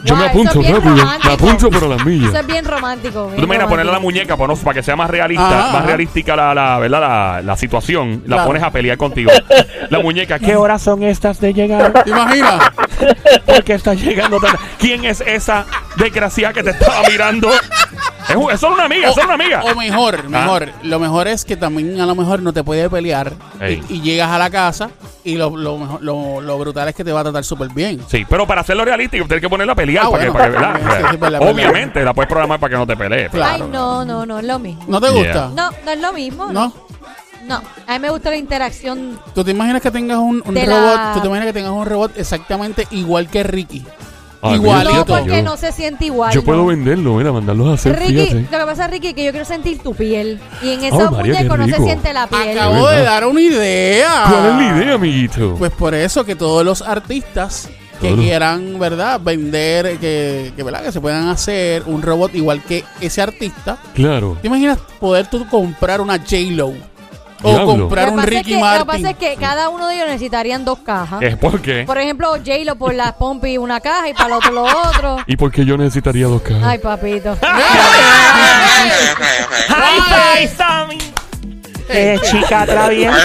Yo 0.05 0.15
me 0.15 0.21
Wow, 0.21 0.29
eso 0.29 0.39
apunto 0.39 0.59
es 0.62 0.67
bien 0.67 0.75
rápido. 0.75 0.95
Me 1.25 1.33
apunto, 1.33 1.69
pero 1.71 1.88
las 1.89 1.97
Eso 2.00 2.09
millas. 2.09 2.33
es 2.35 2.47
bien 2.47 2.65
romántico. 2.65 3.21
Tú 3.24 3.25
bien 3.27 3.35
te 3.35 3.41
imaginas 3.43 3.67
ponerle 3.67 3.91
a 3.91 3.93
la 3.95 4.00
muñeca 4.00 4.38
para, 4.38 4.53
no- 4.53 4.59
para 4.59 4.74
que 4.75 4.83
sea 4.83 4.95
más 4.95 5.09
realista, 5.09 5.47
Ajá, 5.47 5.57
más 5.67 5.75
ajá. 5.75 5.85
realística 5.88 6.35
la, 6.35 6.53
la, 6.53 6.79
¿verdad? 6.79 7.01
La, 7.01 7.41
la 7.41 7.57
situación. 7.57 8.21
La 8.25 8.35
Claro. 8.35 8.47
pones 8.47 8.63
a 8.63 8.71
pelear 8.71 8.97
contigo. 8.97 9.31
La 9.89 10.00
muñeca, 10.00 10.39
¿qué 10.39 10.45
¿Qué 10.45 10.51
hora? 10.55 10.62
horas 10.75 10.81
son 10.83 11.03
estas 11.03 11.39
de 11.41 11.53
llegar? 11.53 11.91
¿Te 12.03 12.09
imaginas? 12.12 12.69
¿Por 13.45 13.63
qué 13.63 13.74
está 13.74 13.93
llegando? 13.93 14.38
Llegando 14.38 14.39
tan- 14.39 14.57
¿Quién 14.79 15.03
es 15.05 15.21
esa 15.21 15.65
desgraciada 15.97 16.53
que 16.53 16.63
te 16.63 16.69
estaba 16.69 17.01
mirando? 17.09 17.50
Es, 18.29 18.36
un- 18.36 18.51
es 18.51 18.60
solo 18.60 18.75
una 18.75 18.86
amiga, 18.86 19.10
es 19.10 19.15
solo 19.15 19.25
una 19.25 19.34
amiga. 19.36 19.63
O 19.63 19.75
mejor, 19.75 20.29
mejor. 20.29 20.70
Lo 20.84 21.00
mejor 21.00 21.27
es 21.27 21.46
que 21.46 21.55
también 21.58 22.00
a 22.01 22.05
lo 22.05 22.15
mejor 22.15 22.41
no 22.41 22.51
te 22.53 22.63
puede 22.63 22.89
pelear 22.89 23.34
Ey. 23.60 23.84
y, 23.89 23.96
y 23.96 24.01
llegas 24.01 24.29
a 24.32 24.38
la 24.38 24.50
casa 24.50 24.89
y 25.24 25.36
lo, 25.36 25.55
lo, 25.55 25.77
mejor- 25.77 26.01
lo, 26.01 26.41
lo 26.41 26.58
brutal 26.58 26.88
es 26.89 26.96
que 26.96 27.03
te 27.03 27.12
va 27.12 27.20
a 27.22 27.24
tratar 27.24 27.44
súper 27.44 27.70
bien. 27.70 28.01
Sí, 28.08 28.25
pero 28.29 28.46
para 28.48 28.62
hacerlo 28.62 28.84
realístico 28.86 29.25
tienes 29.25 29.41
que 29.41 29.50
ponerla 29.50 29.74
a 29.74 29.75
pelear 29.75 30.05
Ah, 30.05 30.10
para, 30.12 30.32
bueno. 30.32 30.34
que, 30.34 30.38
para 30.39 30.74
que, 30.74 30.79
¿verdad? 30.82 30.98
Sí, 30.98 31.05
sí, 31.12 31.13
la 31.13 31.20
pelea. 31.39 31.39
Obviamente, 31.51 32.03
la 32.03 32.13
puedes 32.13 32.29
programar 32.29 32.60
para 32.60 32.72
que 32.72 32.77
no 32.77 32.88
te 32.88 32.96
pelees. 32.98 33.29
pero- 33.32 33.44
Claro. 33.44 33.65
Ay, 33.65 33.72
no, 33.72 34.05
no, 34.05 34.25
no 34.25 34.39
es 34.39 34.46
lo 34.46 34.60
mismo. 34.60 34.84
¿No 34.88 35.00
te 35.01 35.08
Yeah. 35.12 35.17
gusta? 35.17 35.50
No, 35.55 35.72
no 35.86 35.91
es 35.91 36.00
lo 36.00 36.13
mismo. 36.13 36.51
¿No? 36.51 36.74
No, 37.48 37.62
a 37.86 37.94
mí 37.94 38.00
me 38.00 38.10
gusta 38.10 38.32
la 38.32 38.38
interacción. 38.38 39.20
¿Tú 39.36 39.44
te 39.44 39.51
imaginas 39.51 39.79
que 39.79 39.91
tengas 39.91 40.17
un, 40.17 40.41
un 40.44 40.53
De 40.55 40.65
robot? 40.65 40.96
la- 40.96 41.12
¿Tú 41.13 41.20
te 41.22 41.27
imaginas 41.27 41.46
que 41.48 41.53
tengas 41.53 41.72
un 41.74 41.86
robot 41.86 42.17
exactamente 42.17 42.88
igual 42.89 43.27
que 43.29 43.44
Ricky? 43.44 43.86
Ay, 44.49 44.55
Igualito. 44.55 44.95
No, 44.95 45.05
porque 45.05 45.37
yo- 45.37 45.43
no 45.43 45.57
se 45.57 45.71
siente 45.71 46.05
igual. 46.05 46.33
Yo 46.33 46.43
puedo 46.43 46.65
venderlo, 46.65 47.15
mira, 47.15 47.31
mandarlos 47.31 47.67
a 47.69 47.73
hacer, 47.73 47.97
Ricky, 47.99 48.13
fíjate. 48.13 48.41
lo 48.51 48.59
que 48.59 48.65
pasa, 48.65 48.87
Ricky, 48.87 49.13
que 49.13 49.23
yo 49.25 49.31
quiero 49.31 49.45
sentir 49.45 49.79
tu 49.79 49.93
piel. 49.93 50.39
Y 50.63 50.69
en 50.71 50.83
esos 50.83 51.11
María, 51.11 51.33
qué 51.37 51.43
muñecos 51.45 51.57
no 51.59 51.65
se 51.65 51.71
rico. 51.73 51.83
siente 51.85 52.13
la 52.13 52.27
piel. 52.27 52.57
Acabo 52.57 52.87
de 52.89 53.01
dar 53.03 53.25
una 53.25 53.41
idea. 53.41 54.23
¿Cuál 54.29 54.45
es 54.45 54.55
la 54.55 54.77
idea, 54.77 54.93
amiguito? 54.95 55.55
Pues 55.57 55.71
por 55.71 55.93
eso 55.93 56.23
que 56.25 56.35
todos 56.35 56.63
los 56.65 56.81
artistas 56.81 57.69
que 58.01 58.13
quieran, 58.13 58.77
¿verdad? 58.77 59.19
Vender, 59.21 59.97
que, 59.99 60.51
que, 60.55 60.63
¿verdad? 60.63 60.83
Que 60.83 60.91
se 60.91 60.99
puedan 60.99 61.29
hacer 61.29 61.83
un 61.85 62.01
robot 62.01 62.35
igual 62.35 62.61
que 62.61 62.83
ese 63.01 63.21
artista. 63.21 63.77
claro. 63.95 64.37
¿Te 64.41 64.47
imaginas 64.47 64.77
poder 64.99 65.27
tú 65.27 65.47
comprar 65.47 66.01
una 66.01 66.17
J-Lo? 66.17 66.73
O 67.45 67.49
Diablo. 67.53 67.65
comprar 67.83 68.05
Lo 68.05 68.09
que 68.11 68.11
un 68.11 68.15
pasa 68.17 68.27
es 68.27 68.37
Ricky 68.37 68.43
que- 68.43 68.51
Lo 68.55 68.57
que 68.57 68.63
Martin. 68.65 68.87
pasa 68.87 69.09
es 69.11 69.17
que 69.17 69.35
cada 69.35 69.69
uno 69.69 69.87
de 69.87 69.95
ellos 69.95 70.07
necesitarían 70.07 70.65
dos 70.65 70.79
cajas. 70.79 71.21
¿Es 71.21 71.37
por 71.37 71.61
qué? 71.61 71.83
Por 71.85 71.97
ejemplo, 71.97 72.31
J-Lo 72.33 72.75
por 72.75 72.93
las 72.93 73.13
pompis 73.13 73.57
una 73.57 73.79
caja 73.79 74.09
y 74.09 74.13
para 74.13 74.27
el 74.27 74.33
otro 74.33 74.51
lo 74.51 74.63
otro. 74.63 75.17
¿Y 75.27 75.37
por 75.37 75.51
qué 75.51 75.65
yo 75.65 75.77
necesitaría 75.77 76.27
dos 76.27 76.41
cajas? 76.41 76.63
Ay, 76.63 76.77
papito. 76.79 77.37
¡High 79.67 80.01
five, 80.47 80.55
Sammy! 80.55 80.97
Eh, 81.89 82.19
chica 82.31 82.65
traviesa. 82.65 83.15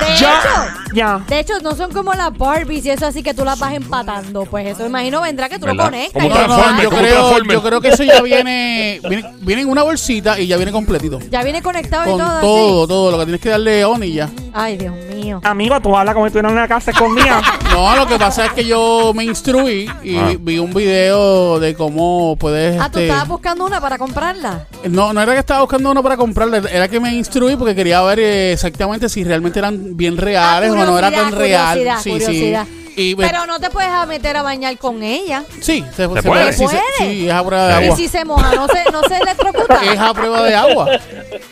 De 0.00 0.16
Yo- 0.16 0.28
hecho, 0.28 0.48
Ya. 0.94 1.20
de 1.28 1.38
hecho, 1.40 1.52
no 1.60 1.74
son 1.76 1.92
como 1.92 2.12
las 2.14 2.36
Barbies 2.36 2.86
y 2.86 2.90
eso 2.90 3.06
así 3.06 3.22
que 3.22 3.34
tú 3.34 3.44
las 3.44 3.58
vas 3.58 3.74
empatando. 3.74 4.44
Pues 4.46 4.66
eso 4.68 4.86
imagino 4.86 5.20
vendrá 5.20 5.48
que 5.48 5.58
tú 5.58 5.66
lo 5.66 5.72
¿Verdad? 5.72 5.86
conectas. 5.90 6.22
Como 6.22 6.26
y 6.34 6.82
yo 6.82 6.90
como 6.90 7.00
creo, 7.02 7.38
yo 7.44 7.62
creo 7.62 7.80
que 7.80 7.88
eso 7.88 8.04
ya 8.04 8.22
viene, 8.22 9.00
viene, 9.08 9.30
viene 9.40 9.62
en 9.62 9.68
una 9.68 9.82
bolsita 9.82 10.38
y 10.40 10.46
ya 10.46 10.56
viene 10.56 10.72
completito. 10.72 11.18
Ya 11.30 11.42
viene 11.42 11.60
conectado 11.62 12.04
y 12.04 12.10
Con 12.12 12.18
todo. 12.20 12.40
todo, 12.40 12.86
todo, 12.88 13.10
lo 13.10 13.18
que 13.18 13.24
tienes 13.24 13.40
que 13.40 13.50
darle 13.50 13.84
on 13.84 14.02
y 14.02 14.12
ya. 14.14 14.28
Ay, 14.54 14.76
Dios 14.78 14.94
mío. 15.14 15.40
Amigo, 15.44 15.78
tú 15.80 15.94
hablas 15.96 16.14
como 16.14 16.24
si 16.26 16.28
estuvieras 16.28 16.52
en 16.52 16.58
una 16.58 16.68
casa 16.68 16.90
escondida. 16.92 17.42
No, 17.68 17.94
lo 17.94 18.06
que 18.08 18.16
pasa 18.18 18.46
es 18.46 18.52
que 18.54 18.64
yo 18.64 19.12
me 19.14 19.22
instruí 19.24 19.88
y 20.02 20.16
Ah. 20.16 20.32
vi 20.40 20.58
un 20.58 20.72
video 20.72 21.60
de 21.60 21.74
cómo 21.76 22.34
puedes. 22.40 22.80
Ah, 22.80 22.90
tú 22.90 22.98
este, 22.98 23.08
estabas 23.08 23.28
buscando 23.28 23.66
una 23.66 23.78
para 23.80 23.98
comprarla. 23.98 24.66
no, 24.88 25.12
no 25.12 25.20
era 25.20 25.34
que 25.34 25.38
estaba 25.40 25.60
buscando 25.60 25.90
uno 25.90 26.02
para 26.02 26.16
comprarle, 26.16 26.62
era 26.72 26.88
que 26.88 26.98
me 26.98 27.12
instruí 27.14 27.47
porque 27.56 27.74
quería 27.74 28.00
ver 28.02 28.18
eh, 28.20 28.52
exactamente 28.52 29.08
si 29.08 29.24
realmente 29.24 29.58
eran 29.58 29.96
bien 29.96 30.16
reales 30.16 30.70
Ah, 30.70 30.82
o 30.82 30.86
no 30.86 30.98
era 30.98 31.10
tan 31.10 31.32
real. 31.32 31.78
curiosidad, 31.78 32.00
sí, 32.02 32.10
curiosidad. 32.10 32.64
sí. 32.66 32.74
Y, 33.00 33.14
pues, 33.14 33.30
Pero 33.30 33.46
no 33.46 33.60
te 33.60 33.70
puedes 33.70 33.90
meter 34.08 34.36
a 34.36 34.42
bañar 34.42 34.76
con 34.76 35.04
ella. 35.04 35.44
sí, 35.60 35.84
se, 35.94 36.08
se 36.08 36.08
puede? 36.08 36.52
sí, 36.52 36.58
se- 36.58 36.64
¿Puede? 36.64 36.80
sí, 36.98 37.28
es 37.28 37.32
a 37.32 37.44
prueba 37.44 37.68
de 37.68 37.74
Sí. 37.74 37.80
Y 37.80 37.84
agua. 37.86 37.96
si 37.96 38.08
se 38.08 38.24
moja, 38.24 38.54
no 38.56 38.66
se, 38.66 38.84
no 38.90 39.02
se 39.04 39.16
electrocuta. 39.18 39.80
Es 39.92 39.98
a 40.00 40.12
prueba 40.12 40.42
de 40.42 40.56
agua. 40.56 40.90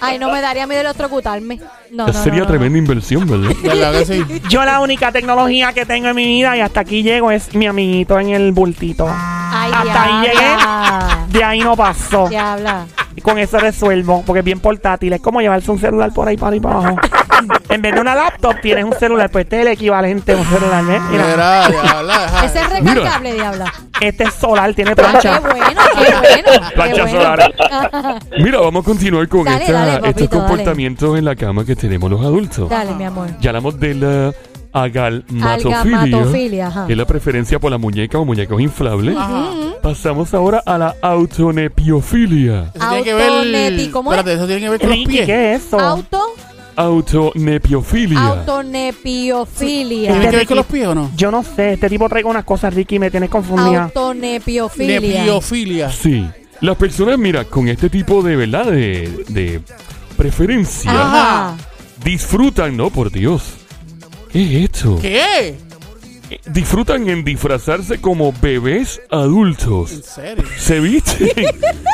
Ay, 0.00 0.19
no 0.19 0.33
me 0.33 0.41
daría 0.41 0.67
miedo 0.67 0.81
electrocutarme. 0.81 1.61
No, 1.93 2.09
no, 2.09 2.12
sería 2.12 2.41
no, 2.41 2.47
no, 2.47 2.50
tremenda 2.50 2.79
inversión, 2.79 3.29
¿verdad? 3.29 3.55
¿Verdad 3.62 3.93
que 3.93 4.05
sí? 4.07 4.25
Yo 4.50 4.65
la 4.65 4.81
única 4.81 5.12
tecnología 5.12 5.73
que 5.73 5.87
tengo 5.87 6.09
en 6.09 6.17
mi 6.17 6.25
vida 6.26 6.57
y 6.57 6.61
hasta 6.62 6.81
aquí 6.81 7.05
llego 7.05 7.31
es 7.31 7.55
mi 7.55 7.69
amiguito 7.69 8.19
en 8.19 8.31
el 8.31 8.50
bultito. 8.50 9.07
Ay, 9.09 9.71
Hasta 9.73 10.03
ahí 10.03 10.29
diabla. 10.31 11.26
De 11.31 11.45
ahí 11.45 11.61
no 11.61 11.76
pasó. 11.76 12.29
Diabla. 12.29 12.87
Y 13.16 13.23
con 13.23 13.38
eso 13.38 13.58
resuelvo, 13.58 14.23
porque 14.26 14.40
es 14.40 14.44
bien 14.44 14.61
portátil. 14.61 15.12
Es 15.14 15.20
como 15.23 15.40
llevarse 15.40 15.70
un 15.70 15.78
celular 15.78 16.12
por 16.12 16.28
ahí 16.28 16.37
para 16.37 16.52
ahí 16.52 16.61
para 16.61 16.75
abajo. 16.76 16.96
en 17.70 17.80
vez 17.82 17.94
de 17.94 18.00
una 18.00 18.14
laptop, 18.14 18.56
tienes 18.61 18.85
un 18.85 18.92
celular. 18.92 19.30
Pues 19.30 19.44
este 19.46 19.56
es 19.56 19.62
el 19.62 19.73
equivalente 19.73 20.32
a 20.32 20.37
un 20.37 20.44
celular, 20.44 20.85
¿ves? 20.85 21.00
Mira, 21.11 21.25
Mira, 21.26 21.68
diabla, 21.68 22.42
Ese 22.44 22.61
es 22.61 22.70
recargable, 22.70 23.32
diabla. 23.32 23.73
este 24.00 24.25
es 24.25 24.35
solar, 24.35 24.75
tiene 24.75 24.90
Ah, 24.92 24.94
plancha. 24.94 25.35
qué 25.35 25.49
bueno, 25.49 25.64
qué 25.96 26.14
bueno. 26.14 26.61
qué 26.68 26.75
Plancha 26.75 27.02
bueno. 27.04 27.20
solar. 27.23 27.52
Mira, 28.38 28.61
vamos 28.61 28.82
a 28.82 28.85
continuar 28.85 29.28
con 29.28 29.44
Dale, 29.44 29.61
esta- 29.64 29.73
dale, 29.73 29.92
papito, 29.92 30.08
estos 30.25 30.30
dale. 30.30 30.49
comportamientos 30.49 31.18
en 31.18 31.25
la 31.25 31.35
cama 31.37 31.64
que 31.64 31.75
tenemos 31.75 32.11
los 32.11 32.20
adultos. 32.20 32.68
Dale, 32.68 32.94
mi 32.94 33.04
amor. 33.04 33.28
Ya 33.40 33.50
hablamos 33.50 33.80
de 33.80 33.94
la 33.94 34.32
agalmatofilia, 34.83 35.80
Algamatofilia, 35.80 36.66
ajá. 36.68 36.87
que 36.87 36.92
es 36.92 36.99
la 36.99 37.06
preferencia 37.06 37.59
por 37.59 37.71
la 37.71 37.78
muñeca 37.78 38.18
o 38.18 38.25
muñecos 38.25 38.61
inflables. 38.61 39.16
Ajá. 39.16 39.50
Pasamos 39.83 40.35
ahora 40.35 40.62
a 40.66 40.76
la 40.78 40.95
autonepiofilia. 41.02 42.73
Eso 42.75 42.88
tiene 42.88 43.02
que 43.04 43.14
ver. 43.14 43.30
Autoneti- 43.30 43.90
¿cómo 43.90 44.12
es? 44.12 44.18
Espérate, 44.18 44.37
eso 44.37 44.47
tiene 44.47 44.61
que 44.62 44.68
ver 44.71 44.80
con 44.80 44.88
los 44.90 44.99
pies. 45.06 45.26
¿qué 45.26 45.54
es 45.54 45.64
eso? 45.66 45.80
Auto, 45.80 46.21
Autonepiofilia. 46.76 48.18
autonepiofilia. 48.26 50.11
¿Tiene 50.12 50.21
que 50.21 50.26
ver 50.26 50.35
Ricky. 50.40 50.47
con 50.47 50.56
los 50.59 50.66
pies 50.66 50.87
o 50.88 50.95
no? 50.95 51.11
Yo 51.16 51.30
no 51.30 51.42
sé, 51.42 51.73
este 51.75 51.88
tipo 51.88 52.09
trae 52.09 52.25
unas 52.25 52.45
cosas, 52.45 52.75
Ricky, 52.75 52.99
me 52.99 53.11
tienes 53.11 53.30
confundida. 53.30 53.85
Autonepiofilia. 53.85 55.00
Nepiofilia. 55.00 55.90
Sí. 55.90 56.26
Las 56.61 56.76
personas, 56.76 57.18
mira, 57.18 57.45
con 57.45 57.68
este 57.68 57.88
tipo 57.90 58.23
de, 58.23 58.37
¿verdad? 58.37 58.66
De, 58.66 59.25
de 59.28 59.61
preferencia, 60.16 60.90
Ajá. 60.90 61.54
disfrutan, 62.02 62.76
¿no? 62.76 62.90
Por 62.90 63.11
Dios. 63.11 63.54
¿Qué 64.37 64.64
es 64.64 64.64
esto? 64.64 64.99
¿Qué? 65.00 65.55
Disfrutan 66.47 67.09
en 67.09 67.25
disfrazarse 67.25 68.00
como 68.00 68.33
bebés 68.43 69.00
adultos. 69.11 69.93
¿En 69.93 70.02
serio? 70.02 70.45
Se 70.59 70.78
visten 70.81 71.31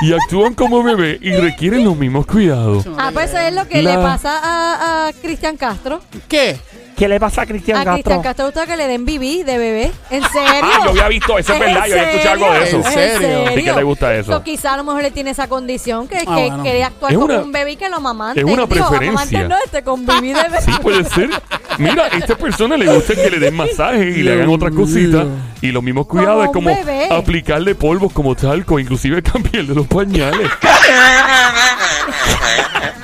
y 0.02 0.12
actúan 0.12 0.54
como 0.54 0.82
bebés 0.82 1.18
y 1.22 1.32
requieren 1.34 1.84
los 1.84 1.96
mismos 1.96 2.26
cuidados. 2.26 2.84
Ah, 2.98 3.10
pues 3.12 3.28
eso 3.30 3.38
es 3.38 3.54
lo 3.54 3.68
que 3.68 3.80
La- 3.82 3.90
le 3.96 4.02
pasa 4.02 4.40
a, 4.42 5.06
a 5.08 5.12
Cristian 5.12 5.56
Castro. 5.56 6.00
¿Qué? 6.28 6.58
¿Qué 6.96 7.08
le 7.08 7.18
pasa 7.18 7.42
a 7.42 7.46
Cristian 7.46 7.78
A 7.78 7.84
Castro? 7.84 7.94
Cristian 7.94 8.22
Castro 8.22 8.44
gusta 8.46 8.66
que 8.66 8.76
le 8.76 8.86
den 8.86 9.04
bibí 9.04 9.42
de 9.42 9.58
bebé. 9.58 9.92
¿En 10.10 10.22
serio? 10.22 10.60
Ah, 10.62 10.80
yo 10.84 10.90
había 10.90 11.08
visto 11.08 11.38
eso, 11.38 11.52
es 11.52 11.60
¿En 11.60 11.66
verdad, 11.66 11.86
yo 11.86 11.92
había 11.94 12.10
escuchado 12.12 12.32
algo 12.34 12.52
de 12.52 12.64
eso. 12.64 12.76
¿En 12.76 12.84
serio? 12.84 13.44
¿Y 13.58 13.64
qué 13.64 13.72
le 13.72 13.82
gusta 13.82 14.14
eso? 14.14 14.32
So, 14.32 14.42
quizá 14.44 14.74
a 14.74 14.76
lo 14.76 14.84
mejor 14.84 15.02
le 15.02 15.10
tiene 15.10 15.30
esa 15.30 15.48
condición 15.48 16.06
que, 16.06 16.18
Ah, 16.18 16.20
que 16.20 16.26
bueno. 16.48 16.62
quiere 16.62 16.84
actuar 16.84 17.12
Es 17.12 17.18
como 17.18 17.32
una- 17.34 17.42
un 17.42 17.50
bebé 17.52 17.72
y 17.72 17.76
que 17.76 17.88
lo 17.88 18.00
mamante. 18.00 18.40
es 18.40 18.44
una 18.44 18.52
Digo, 18.54 18.68
preferencia. 18.68 19.08
mamante 19.38 19.48
no, 19.48 19.56
este 19.64 19.82
con 19.82 20.06
bibí 20.06 20.32
de 20.32 20.42
bebé. 20.42 20.60
Sí, 20.62 20.70
puede 20.80 21.04
ser. 21.04 21.30
Mira, 21.78 22.04
a 22.04 22.08
esta 22.08 22.36
persona 22.36 22.76
le 22.76 22.86
gusta 22.86 23.14
que 23.14 23.30
le 23.30 23.38
den 23.38 23.54
masajes 23.56 24.16
y 24.16 24.22
le 24.22 24.32
hagan 24.34 24.48
otras 24.50 24.72
cositas. 24.72 25.26
Y 25.62 25.72
los 25.72 25.82
mismos 25.82 26.06
cuidados 26.06 26.44
es 26.44 26.50
Como 26.52 26.74
bebé. 26.74 27.08
aplicarle 27.10 27.74
polvos 27.74 28.12
como 28.12 28.34
talco, 28.36 28.78
inclusive 28.78 29.22
cambiarle 29.22 29.74
los 29.74 29.86
pañales. 29.86 30.50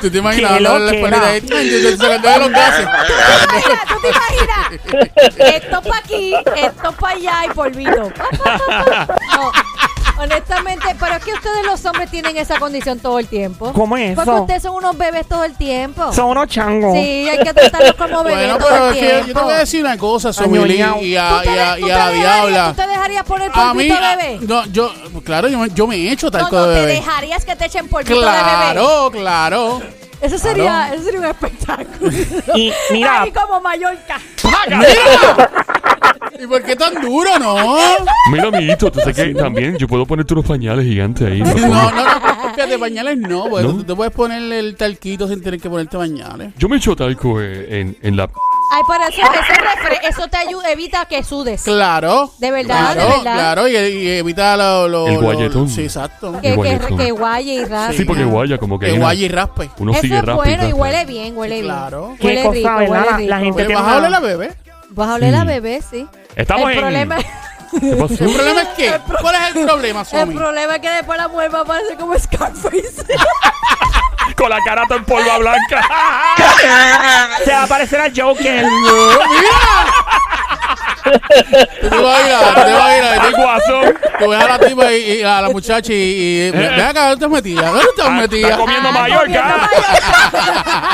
¿Tú 0.01 0.11
te 0.11 0.19
imaginas? 0.19 0.53
Qué 0.59 0.63
Dándole 0.63 1.01
la 1.03 1.09
loquera. 1.09 1.35
De. 3.81 3.95
¿Tú 3.95 4.01
te 4.01 4.09
imaginas? 4.09 5.55
Esto 5.55 5.83
para 5.83 5.99
aquí, 5.99 6.35
esto 6.57 6.93
para 6.93 7.17
allá 7.17 7.35
y 7.47 7.55
polvito. 7.55 8.13
No, 10.19 10.23
honestamente, 10.25 10.97
pero 10.99 11.15
es 11.15 11.25
que 11.25 11.33
ustedes 11.33 11.65
los 11.65 11.85
hombres 11.85 12.11
tienen 12.11 12.37
esa 12.37 12.59
condición 12.59 12.99
todo 12.99 13.21
el 13.21 13.29
tiempo. 13.29 13.73
¿Cómo 13.73 13.97
es 13.97 14.17
Porque 14.17 14.31
eso? 14.31 14.41
ustedes 14.43 14.63
son 14.65 14.75
unos 14.75 14.99
bebés 14.99 15.29
todo 15.29 15.45
el 15.45 15.57
tiempo. 15.57 16.13
Son 16.13 16.27
unos 16.27 16.49
changos. 16.49 16.93
Sí, 16.95 17.29
hay 17.29 17.39
que 17.39 17.55
tratarlos 17.55 17.95
como 17.95 18.25
bebés 18.25 18.39
Bueno, 18.49 18.59
todo 18.59 18.69
pero 18.69 18.89
el 18.89 18.97
es 18.97 18.99
que 19.23 19.29
yo 19.29 19.35
te 19.35 19.41
voy 19.41 19.53
a 19.53 19.59
decir 19.59 19.81
una 19.85 19.97
cosa, 19.97 20.31
Añoñao. 20.43 21.01
y 21.03 21.17
a, 21.17 21.29
¿Tú 21.29 21.45
te, 21.45 21.55
y 21.55 21.59
a, 21.59 21.75
tú 21.77 21.81
y 21.81 21.85
te 21.87 21.93
a 21.93 21.99
la 21.99 22.11
dejarías- 22.11 22.15
diabla. 22.15 22.69
¿Tú 22.71 22.75
te 22.83 22.87
dejarías 22.89 23.25
poner 23.25 23.51
A 23.55 23.75
mí, 23.75 23.89
polvito 23.89 23.95
a- 23.95 24.17
bebé? 24.17 24.39
no, 24.43 24.65
yo, 24.67 24.93
claro, 25.25 25.49
yo, 25.49 25.59
me- 25.61 25.71
yo 25.71 25.87
me 25.87 25.97
he 25.97 26.11
hecho 26.13 26.27
No, 26.27 26.31
talco 26.33 26.57
no, 26.57 26.67
de 26.67 26.75
te 26.75 26.81
bebé. 26.81 26.93
dejarías 26.95 27.45
que 27.45 27.55
te 27.55 27.67
echen 27.67 27.87
polvito 27.89 28.21
de 28.21 28.27
bebé. 28.27 28.39
Claro, 28.43 29.11
claro. 29.13 29.83
Eso 30.21 30.37
sería, 30.39 30.93
eso 30.93 31.05
sería 31.05 31.21
un 31.21 31.27
espectáculo. 31.27 32.11
Y 32.57 32.73
mira, 32.91 33.23
Ay, 33.23 33.33
como 33.33 33.61
Mallorca. 33.61 34.19
¿Y 36.39 36.47
por 36.47 36.63
qué 36.63 36.77
tan 36.77 36.95
duro, 37.01 37.39
no? 37.39 37.57
Mira, 38.31 38.45
amiguito, 38.49 38.91
tú 38.91 39.01
sabes 39.01 39.17
que 39.17 39.35
también 39.35 39.77
yo 39.77 39.87
puedo 39.89 40.07
ponerte 40.07 40.35
unos 40.35 40.47
pañales 40.47 40.85
gigantes 40.85 41.27
ahí. 41.29 41.41
¿no? 41.41 41.55
No, 41.55 41.91
no, 41.91 42.05
no. 42.05 42.55
Fíjate, 42.55 42.79
pañales 42.79 43.19
no, 43.19 43.49
porque 43.49 43.67
¿No? 43.67 43.75
tú 43.75 43.85
te 43.85 43.95
puedes 43.95 44.13
ponerle 44.13 44.59
el 44.61 44.77
talquito 44.77 45.27
sin 45.29 45.43
tener 45.43 45.61
que 45.61 45.69
ponerte 45.69 45.97
pañales. 45.97 46.53
Yo 46.57 46.69
me 46.69 46.77
echo 46.77 46.95
talco 46.97 47.41
eh, 47.41 47.81
en, 47.81 47.97
en 48.03 48.17
la... 48.17 48.29
Ay, 48.71 48.83
pero 48.87 49.05
eso, 49.05 49.23
eso, 49.23 49.53
refre- 49.63 50.01
eso 50.09 50.29
te 50.29 50.37
ayuda, 50.37 50.71
evita 50.71 51.07
que 51.07 51.23
sudes. 51.25 51.63
Claro. 51.63 52.31
De 52.39 52.51
verdad, 52.51 52.93
claro, 52.93 53.01
de 53.01 53.07
verdad. 53.17 53.35
Claro, 53.35 53.69
y, 53.69 53.77
y 53.77 54.09
evita 54.19 54.57
lo, 54.59 54.89
lo- 54.89 55.07
El 55.09 55.15
lo- 55.15 55.21
guayetón. 55.23 55.69
Sí, 55.71 55.85
exacto. 55.85 56.33
Que, 56.35 56.51
que, 56.51 56.55
Guayetón. 56.57 56.99
que 56.99 57.11
guaye 57.11 57.55
y 57.55 57.65
raspe. 57.65 57.97
Sí, 57.97 58.05
porque 58.05 58.25
guaya 58.25 58.59
como 58.59 58.79
que... 58.79 58.87
Que 58.87 58.93
una- 58.93 59.01
guaya 59.07 59.25
y 59.25 59.29
raspe. 59.29 59.71
Uno 59.79 59.93
Eso 59.93 60.01
sigue 60.03 60.17
es 60.19 60.21
rápido. 60.25 60.37
bueno 60.45 60.69
y 60.69 60.73
huele 60.75 61.05
bien, 61.07 61.37
huele 61.37 61.55
bien. 61.63 61.67
Claro. 61.67 62.15
Qué 62.21 62.27
Huele 62.27 62.43
cosa, 62.43 62.55
rico, 62.55 62.69
¿verdad? 62.77 62.91
huele 62.91 63.07
La- 63.11 63.17
rico. 63.17 63.31
la 63.31 63.39
gente 63.41 63.65
Oye, 63.67 63.75
vas 63.75 63.85
a 63.85 63.95
hablar 63.95 64.07
a 64.07 64.11
la 64.11 64.21
bebé. 64.21 64.57
Vas 64.91 65.09
a 65.09 65.15
oler 65.15 65.35
Sí. 65.35 65.41
a 65.41 65.45
bebé, 65.45 65.83
sí. 65.91 66.07
Estamos 66.37 66.69
el 66.71 66.75
en... 66.75 66.81
problema, 66.81 67.17
¿Qué 67.17 67.97
pasó? 67.97 68.25
¿El 68.25 68.33
problema 68.35 68.63
es 68.63 68.69
qué? 68.77 69.01
¿Cuál 69.21 69.35
es 69.35 69.57
el 69.57 69.65
problema, 69.67 70.01
el 70.01 70.07
Somi? 70.07 70.35
problema 70.35 70.75
es 70.77 70.81
que 70.83 70.91
después 70.91 71.19
la 71.19 71.29
mujer 71.29 71.55
va 71.55 71.61
a 71.61 71.65
parecer 71.65 71.97
como 71.99 72.19
Scarface. 72.19 73.05
Con 74.39 74.51
la 74.51 74.61
cara 74.65 74.85
toda 74.87 75.01
en 75.01 75.05
polva 75.05 75.39
blanca. 75.39 75.83
se 77.45 77.51
va 77.53 77.63
a 77.65 77.67
parecer 77.67 78.01
a 78.01 78.11
Joker. 78.15 78.65
Tú 81.81 81.89
te 81.91 81.97
vas 81.97 82.21
a 82.21 82.27
ir 82.27 82.33
a, 82.35 82.39
tú 82.55 82.55
te 82.55 82.73
vas 82.73 82.83
a 82.83 82.99
ir 82.99 83.05
a, 83.05 83.27
El 83.27 83.35
guasón. 83.35 83.99
tú 84.19 84.29
ves 84.29 84.41
a 84.43 84.47
la 84.47 84.59
tipa 84.59 84.93
y, 84.93 84.97
y 85.13 85.23
a 85.23 85.41
la 85.43 85.49
muchacha 85.49 85.93
y, 85.93 85.97
y 85.97 86.51
ven 86.51 86.81
acá, 86.81 87.09
¿dónde 87.09 87.15
estás 87.15 87.31
metida? 87.31 87.63
¿Dónde 87.67 87.85
estás 87.85 88.11
metida? 88.13 88.47
Está 88.49 88.59
comiendo 88.61 88.93
Mallorca. 88.93 89.25
comiendo 89.25 89.43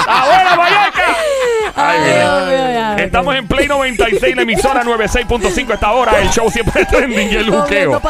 ¡Ah, 0.07 0.25
buena 0.27 0.57
Mallorca! 0.57 1.05
Ay, 1.77 1.99
mira. 2.05 2.97
Estamos 2.99 3.35
en 3.35 3.47
96, 3.69 4.37
la 4.37 4.43
emisora 4.43 4.83
96.5 4.83 5.75
esta 5.75 5.93
hora. 5.93 6.21
El 6.21 6.31
show 6.31 6.51
siempre 6.51 6.85
trending 6.85 7.31
y 7.31 7.35
el 7.35 7.51
juqueo. 7.51 8.01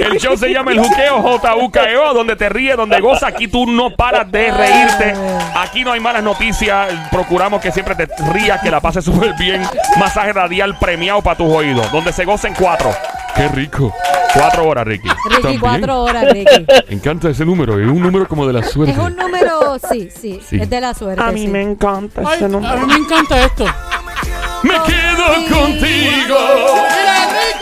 El 0.00 0.18
show 0.18 0.36
se 0.36 0.52
llama 0.52 0.72
El 0.72 0.80
Juqueo 0.80 1.20
JUKEO, 1.20 2.14
donde 2.14 2.36
te 2.36 2.48
ríes, 2.48 2.76
donde 2.76 3.00
gozas. 3.00 3.24
Aquí 3.34 3.48
tú 3.48 3.66
no 3.66 3.90
paras 3.90 4.30
de 4.30 4.50
reírte. 4.50 5.14
Aquí 5.54 5.84
no 5.84 5.92
hay 5.92 6.00
malas 6.00 6.22
noticias. 6.22 6.88
Procuramos 7.10 7.60
que 7.60 7.72
siempre 7.72 7.94
te 7.94 8.08
rías, 8.32 8.60
que 8.60 8.70
la 8.70 8.80
pases 8.80 9.04
súper 9.04 9.34
bien. 9.38 9.62
Masaje 9.98 10.32
radial 10.32 10.78
premiado 10.78 11.22
para 11.22 11.36
tus 11.36 11.52
oídos, 11.52 11.90
donde 11.92 12.12
se 12.12 12.24
gocen 12.24 12.54
cuatro. 12.54 12.90
Qué 13.36 13.48
rico. 13.48 13.92
Cuatro 14.34 14.66
horas, 14.68 14.86
Ricky. 14.86 15.08
Ricky, 15.08 15.42
También. 15.42 15.60
cuatro 15.60 16.02
horas, 16.02 16.24
Ricky. 16.32 16.66
Me 16.88 16.94
encanta 16.96 17.30
ese 17.30 17.44
número, 17.44 17.78
es 17.80 17.86
un 17.86 18.00
número 18.02 18.26
como 18.28 18.46
de 18.46 18.52
la 18.52 18.62
suerte. 18.62 18.92
Es 18.92 18.98
un 18.98 19.16
número, 19.16 19.78
sí, 19.90 20.10
sí, 20.14 20.40
Sí. 20.46 20.58
es 20.60 20.68
de 20.70 20.80
la 20.80 20.92
suerte. 20.94 21.22
A 21.22 21.30
mí 21.32 21.42
sí. 21.42 21.48
me 21.48 21.62
encanta 21.62 22.20
Ay, 22.26 22.34
ese 22.36 22.44
a 22.44 22.48
mí 22.48 22.52
número. 22.54 22.86
me 22.86 22.94
encanta 22.94 23.40
esto. 23.44 23.64
Me 24.62 24.72
quedo 24.72 25.56
contigo. 25.56 26.36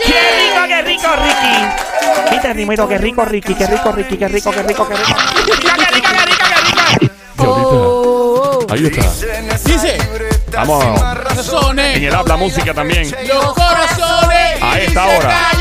¡Qué 0.05 0.21
rico, 0.37 0.67
qué 0.67 0.81
rico, 0.81 1.07
Ricky! 1.23 2.31
Viste, 2.31 2.53
rimito, 2.53 2.87
qué 2.87 2.97
rico, 2.97 3.25
Ricky, 3.25 3.53
qué 3.55 3.67
rico, 3.67 3.91
Ricky, 3.91 4.17
qué 4.17 4.27
rico, 4.27 4.51
qué 4.51 4.63
rico, 4.63 4.87
qué 4.87 4.95
rico. 4.95 5.13
¡Qué 5.45 5.51
rico, 5.51 5.75
qué 5.77 5.95
rico, 5.95 6.09
qué 6.09 6.25
rico, 6.25 6.45
qué 6.49 7.05
rico! 7.05 8.67
Ahí 8.69 8.85
está. 8.87 9.01
Dice, 9.65 9.97
Vamos. 10.51 10.83
En 10.83 10.95
corazones, 10.95 11.97
el 11.97 12.15
habla 12.15 12.35
música 12.37 12.73
también. 12.73 13.11
los 13.27 13.53
corazones. 13.53 14.34
A 14.75 14.79
esta 14.79 15.05
hora. 15.05 15.51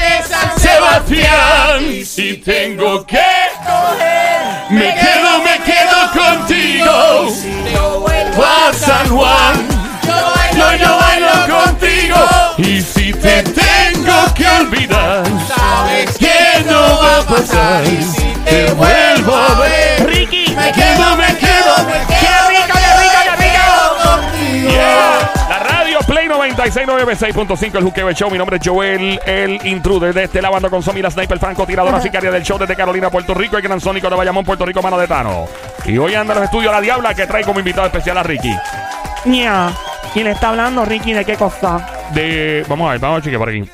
Sebastián, 0.56 1.84
y 2.16 2.34
tengo 2.38 3.06
que 3.06 3.20
me 4.70 4.92
quedo, 4.92 5.38
me 5.44 5.56
quedo 5.62 6.10
contigo. 6.12 7.28
A 8.42 8.72
San 8.72 9.08
Juan, 9.08 9.68
yo, 10.56 10.76
yo 10.76 10.96
bailo 10.96 11.64
contigo. 11.64 12.16
Y 12.58 12.80
si 12.80 13.12
te 13.12 13.44
tengo 13.44 14.34
que 14.34 14.48
olvidar, 14.48 15.22
Sabes 15.46 16.18
que 16.18 16.64
no 16.68 16.98
va 16.98 17.18
a 17.18 17.22
pasar. 17.22 17.84
Te 18.44 18.72
vuelvo 18.72 19.36
a 19.36 19.60
ver. 19.60 20.06
Ricky, 20.08 20.56
Me 20.56 20.72
quedo, 20.72 21.16
me 21.16 21.23
9696.5, 26.34 27.76
el 27.76 27.84
Juqueo 27.84 28.12
Show. 28.12 28.30
Mi 28.30 28.38
nombre 28.38 28.56
es 28.56 28.68
Joel, 28.68 29.20
el 29.24 29.64
intruder 29.66 30.12
de 30.12 30.24
este 30.24 30.42
lavando 30.42 30.68
con 30.68 30.82
Somi, 30.82 31.00
la 31.00 31.10
sniper 31.10 31.38
franco 31.38 31.64
tiradora 31.64 32.00
sicaria 32.00 32.30
del 32.30 32.42
show 32.42 32.58
desde 32.58 32.74
Carolina, 32.74 33.08
Puerto 33.08 33.34
Rico, 33.34 33.56
el 33.56 33.62
gran 33.62 33.80
sónico 33.80 34.10
de 34.10 34.16
Bayamón, 34.16 34.44
Puerto 34.44 34.66
Rico, 34.66 34.82
mano 34.82 34.98
de 34.98 35.06
Tano. 35.06 35.46
Y 35.86 35.96
hoy 35.96 36.14
anda 36.14 36.34
en 36.34 36.40
los 36.40 36.46
estudios 36.46 36.72
La 36.72 36.80
Diabla 36.80 37.14
que 37.14 37.26
trae 37.26 37.44
como 37.44 37.60
invitado 37.60 37.86
especial 37.86 38.18
a 38.18 38.22
Ricky. 38.22 38.52
Ña. 39.26 39.72
¿Quién 40.12 40.26
está 40.26 40.48
hablando, 40.48 40.84
Ricky? 40.84 41.12
¿De 41.12 41.24
qué 41.24 41.36
cosa? 41.36 41.86
De. 42.12 42.64
Vamos 42.68 42.88
a 42.88 42.92
ver, 42.92 43.00
vamos 43.00 43.20
a 43.20 43.22
chequear 43.22 43.38
por 43.38 43.48
aquí. 43.48 43.64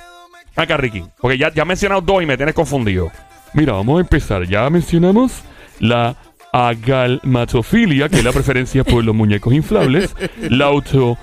Acá, 0.56 0.76
Ricky. 0.76 1.04
Porque 1.20 1.38
ya, 1.38 1.50
ya 1.52 1.62
he 1.62 1.66
mencionado 1.66 2.02
dos 2.02 2.22
y 2.22 2.26
me 2.26 2.36
tienes 2.36 2.54
confundido. 2.54 3.10
Mira, 3.54 3.72
vamos 3.72 3.98
a 3.98 4.00
empezar. 4.02 4.46
Ya 4.46 4.68
mencionamos 4.68 5.42
la 5.78 6.14
agalmatofilia, 6.52 8.08
que 8.08 8.16
es 8.16 8.24
la 8.24 8.32
preferencia 8.32 8.84
por 8.84 9.04
los 9.04 9.14
muñecos 9.14 9.54
inflables. 9.54 10.14
La 10.40 10.66
auto... 10.66 11.16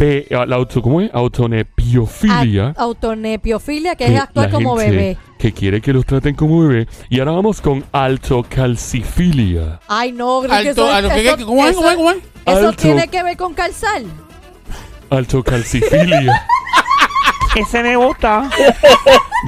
pe- 0.00 0.26
la 0.30 0.56
auto 0.56 0.80
¿Cómo 0.80 1.02
es? 1.02 1.10
Autonepiofilia. 1.12 2.68
A- 2.76 2.82
Autonepiofilia, 2.82 3.94
que 3.96 4.06
que 4.06 4.14
es 4.14 4.20
actuar 4.20 4.46
la 4.46 4.52
como 4.52 4.76
gente 4.78 4.90
bebé. 4.96 5.16
Que 5.38 5.52
quiere 5.52 5.80
que 5.82 5.92
los 5.92 6.06
traten 6.06 6.34
como 6.34 6.66
bebé. 6.66 6.88
Y 7.10 7.18
ahora 7.20 7.32
vamos 7.32 7.60
con 7.60 7.84
altocalcifilia. 7.92 9.78
Ay, 9.88 10.12
no, 10.12 10.40
Alto, 10.42 10.70
eso, 10.70 10.90
alto, 10.90 11.10
¿qué, 11.10 11.26
eso- 11.26 11.36
qué, 11.36 11.44
¿Cómo 11.44 11.66
es? 11.66 11.72
eso- 11.72 11.80
¿Cómo 11.82 11.90
es? 11.90 11.96
¿Cómo 11.96 12.10
es? 12.12 12.16
Eso 12.46 12.68
Alto. 12.68 12.82
tiene 12.82 13.08
que 13.08 13.22
ver 13.22 13.36
con 13.36 13.52
calzar. 13.52 14.02
Altocalcifilia. 15.10 16.46
Ese 17.56 17.82
me 17.82 17.96
gusta. 17.96 18.48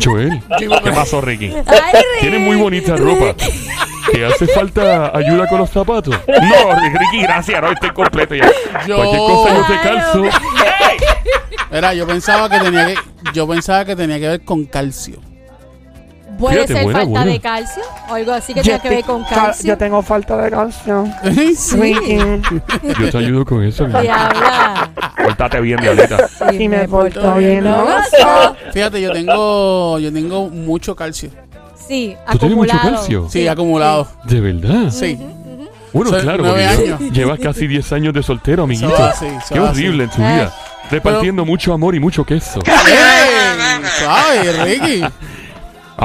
Joel, 0.04 0.42
¿Qué 0.58 0.68
pasó, 0.92 1.20
Ricky? 1.20 1.46
Ay, 1.46 1.54
Ricky. 1.92 2.20
tiene 2.20 2.38
muy 2.40 2.56
bonita 2.56 2.96
ropa. 2.96 3.34
¿Te 4.12 4.24
hace 4.26 4.46
falta 4.48 5.16
ayuda 5.16 5.46
con 5.48 5.58
los 5.58 5.70
zapatos? 5.70 6.14
No, 6.28 6.80
Ricky, 6.98 7.22
gracias. 7.22 7.62
No, 7.62 7.72
estoy 7.72 7.90
completo 7.90 8.34
ya. 8.34 8.50
Yo, 8.86 8.96
Cualquier 8.96 9.20
cosa 9.20 9.54
yo 9.54 9.64
te 9.66 9.80
calzo. 9.88 10.22
Mira, 11.70 11.94
yo 11.94 12.06
pensaba 12.06 12.48
que 12.50 12.58
tenía 12.60 12.86
que, 12.86 12.94
yo 13.32 13.48
pensaba 13.48 13.84
que 13.84 13.96
tenía 13.96 14.18
que 14.20 14.28
ver 14.28 14.44
con 14.44 14.64
calcio. 14.66 15.18
Puede 16.38 16.54
Fíjate, 16.66 16.72
ser 16.74 16.84
buena, 16.84 16.98
falta 17.00 17.10
buena. 17.10 17.32
de 17.32 17.40
calcio 17.40 17.82
o 18.08 18.14
algo 18.14 18.32
así 18.32 18.54
que 18.54 18.60
Yo 18.62 18.72
tenga 18.72 18.82
que 18.82 18.88
ver 18.88 19.04
con 19.04 19.22
ca- 19.24 19.34
calcio. 19.34 19.68
Yo 19.68 19.78
tengo 19.78 20.02
falta 20.02 20.36
de 20.38 20.50
calcio. 20.50 21.04
sí. 21.56 21.76
Ricky. 21.76 22.18
Yo 23.00 23.10
te 23.10 23.18
ayudo 23.18 23.44
con 23.44 23.62
eso. 23.62 23.84
mi 23.86 23.90
amor. 23.92 24.02
Diabla. 24.02 24.90
Pórtate 25.24 25.60
bien, 25.60 25.78
Diablita. 25.80 26.28
Sí, 26.50 26.68
me 26.68 26.88
porto 26.88 27.34
bien, 27.34 27.64
¿no? 27.64 27.86
Fíjate, 28.72 29.00
yo 29.00 29.12
tengo, 29.12 29.98
yo 29.98 30.12
tengo 30.12 30.48
mucho 30.48 30.96
calcio. 30.96 31.30
Sí, 31.92 32.16
¿Tú 32.32 32.38
tienes 32.38 32.56
mucho 32.56 32.72
acumulado. 32.72 32.96
calcio? 32.96 33.28
Sí, 33.30 33.46
acumulado. 33.48 34.08
¿De 34.24 34.40
verdad? 34.40 34.90
Sí. 34.90 35.18
Bueno, 35.92 36.10
Soy 36.10 36.22
claro, 36.22 36.42
nueve 36.42 36.66
porque 36.74 36.92
años. 36.94 37.12
llevas 37.12 37.38
casi 37.38 37.66
10 37.66 37.92
años 37.92 38.14
de 38.14 38.22
soltero, 38.22 38.62
amiguito. 38.62 38.88
Eso 38.94 39.02
va 39.02 39.10
así, 39.10 39.26
eso 39.26 39.38
Qué 39.52 39.60
va 39.60 39.68
así. 39.70 39.80
horrible 39.82 40.04
en 40.04 40.10
tu 40.10 40.16
vida. 40.16 40.54
Repartiendo 40.90 41.44
mucho 41.44 41.74
amor 41.74 41.94
y 41.94 42.00
mucho 42.00 42.24
queso. 42.24 42.60
¡Ey! 42.66 43.82
Suave, 43.98 44.52
Ricky. 44.64 45.02
A 45.02 45.10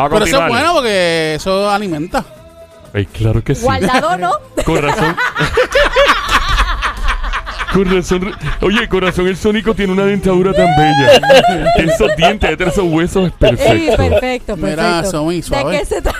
Pero 0.09 0.17
eso 0.17 0.25
es 0.25 0.31
continuar. 0.33 0.49
bueno 0.49 0.73
porque 0.73 1.35
eso 1.35 1.69
alimenta. 1.69 2.25
Ay, 2.93 3.05
claro 3.05 3.41
que 3.41 3.55
sí. 3.55 3.61
Guardado, 3.63 4.17
¿no? 4.17 4.31
Con 4.65 4.81
razón. 4.81 5.15
Con 7.73 7.85
razón. 7.93 8.31
Oye, 8.61 8.87
corazón, 8.87 9.27
el 9.27 9.35
Sónico 9.37 9.73
tiene 9.75 9.91
una 9.93 10.05
dentadura 10.05 10.53
tan 10.53 10.67
bella. 10.75 11.11
Esos 11.77 12.15
dientes, 12.15 12.49
esos 12.59 12.85
huesos 12.85 13.27
es 13.27 13.31
Sí, 13.33 13.37
perfecto. 13.39 13.97
perfecto, 13.97 14.57
Mira, 14.57 14.75
perfecto. 14.75 15.11
Somi, 15.11 15.41
¿De 15.41 15.77
qué 15.79 15.85
se 15.85 16.01
trata? 16.01 16.17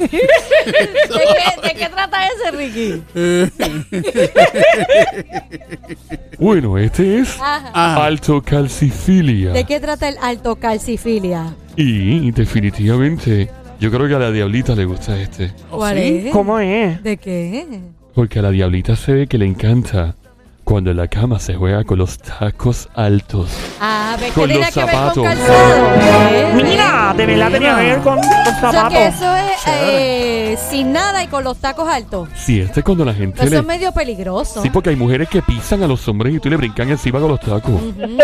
¿De, 0.00 0.08
qué, 0.08 1.68
¿De 1.68 1.74
qué 1.74 1.88
trata 1.88 2.18
ese, 2.26 2.50
Ricky? 2.56 3.02
Bueno, 6.38 6.78
este 6.78 7.18
es 7.18 7.34
Ajá. 7.38 7.70
Ajá. 7.74 8.06
altocalcifilia. 8.06 9.52
¿De 9.52 9.64
qué 9.64 9.78
trata 9.80 10.08
el 10.08 10.16
altocalcifilia? 10.22 11.54
Y 11.76 12.30
definitivamente, 12.30 13.50
yo 13.78 13.90
creo 13.90 14.08
que 14.08 14.14
a 14.14 14.18
la 14.18 14.30
diablita 14.30 14.74
le 14.74 14.84
gusta 14.86 15.20
este. 15.20 15.52
¿Cuál 15.70 15.96
sí? 15.98 16.22
es? 16.26 16.32
¿Cómo 16.32 16.58
es? 16.58 17.02
¿De 17.02 17.16
qué? 17.18 17.66
Porque 18.14 18.38
a 18.38 18.42
la 18.42 18.50
diablita 18.50 18.96
se 18.96 19.12
ve 19.12 19.26
que 19.26 19.36
le 19.38 19.44
encanta 19.46 20.14
cuando 20.70 20.92
en 20.92 20.98
la 20.98 21.08
cama 21.08 21.40
se 21.40 21.56
juega 21.56 21.82
con 21.82 21.98
los 21.98 22.16
tacos 22.18 22.88
altos. 22.94 23.50
Ah, 23.80 24.16
¿ves 24.20 24.28
que 24.28 24.34
Con 24.40 24.48
los 24.50 24.58
que 24.58 24.62
ver 24.62 24.72
con 24.72 24.82
zapatos. 24.86 25.24
calzado? 25.24 25.90
¿Ves? 26.30 26.64
Mira, 26.64 27.14
de 27.16 27.26
verdad 27.26 27.50
tenía 27.50 27.76
que 27.76 27.82
ver 27.82 27.98
con 28.02 28.16
los 28.18 28.24
O 28.26 28.30
sea 28.44 28.54
zapatos. 28.60 28.92
que 28.92 29.06
eso 29.08 29.36
es 29.36 29.60
eh, 29.66 30.58
sin 30.70 30.92
nada 30.92 31.24
y 31.24 31.26
con 31.26 31.42
los 31.42 31.56
tacos 31.58 31.88
altos. 31.88 32.28
Sí, 32.36 32.60
este 32.60 32.84
cuando 32.84 33.04
la 33.04 33.12
gente 33.14 33.40
Eso 33.42 33.50
le... 33.50 33.56
es 33.58 33.64
medio 33.66 33.90
peligroso. 33.90 34.62
Sí, 34.62 34.70
porque 34.70 34.90
hay 34.90 34.96
mujeres 34.96 35.28
que 35.28 35.42
pisan 35.42 35.82
a 35.82 35.88
los 35.88 36.06
hombres 36.06 36.36
y 36.36 36.38
tú 36.38 36.48
le 36.48 36.56
brincan 36.56 36.88
encima 36.88 37.18
con 37.18 37.30
los 37.30 37.40
tacos. 37.40 37.72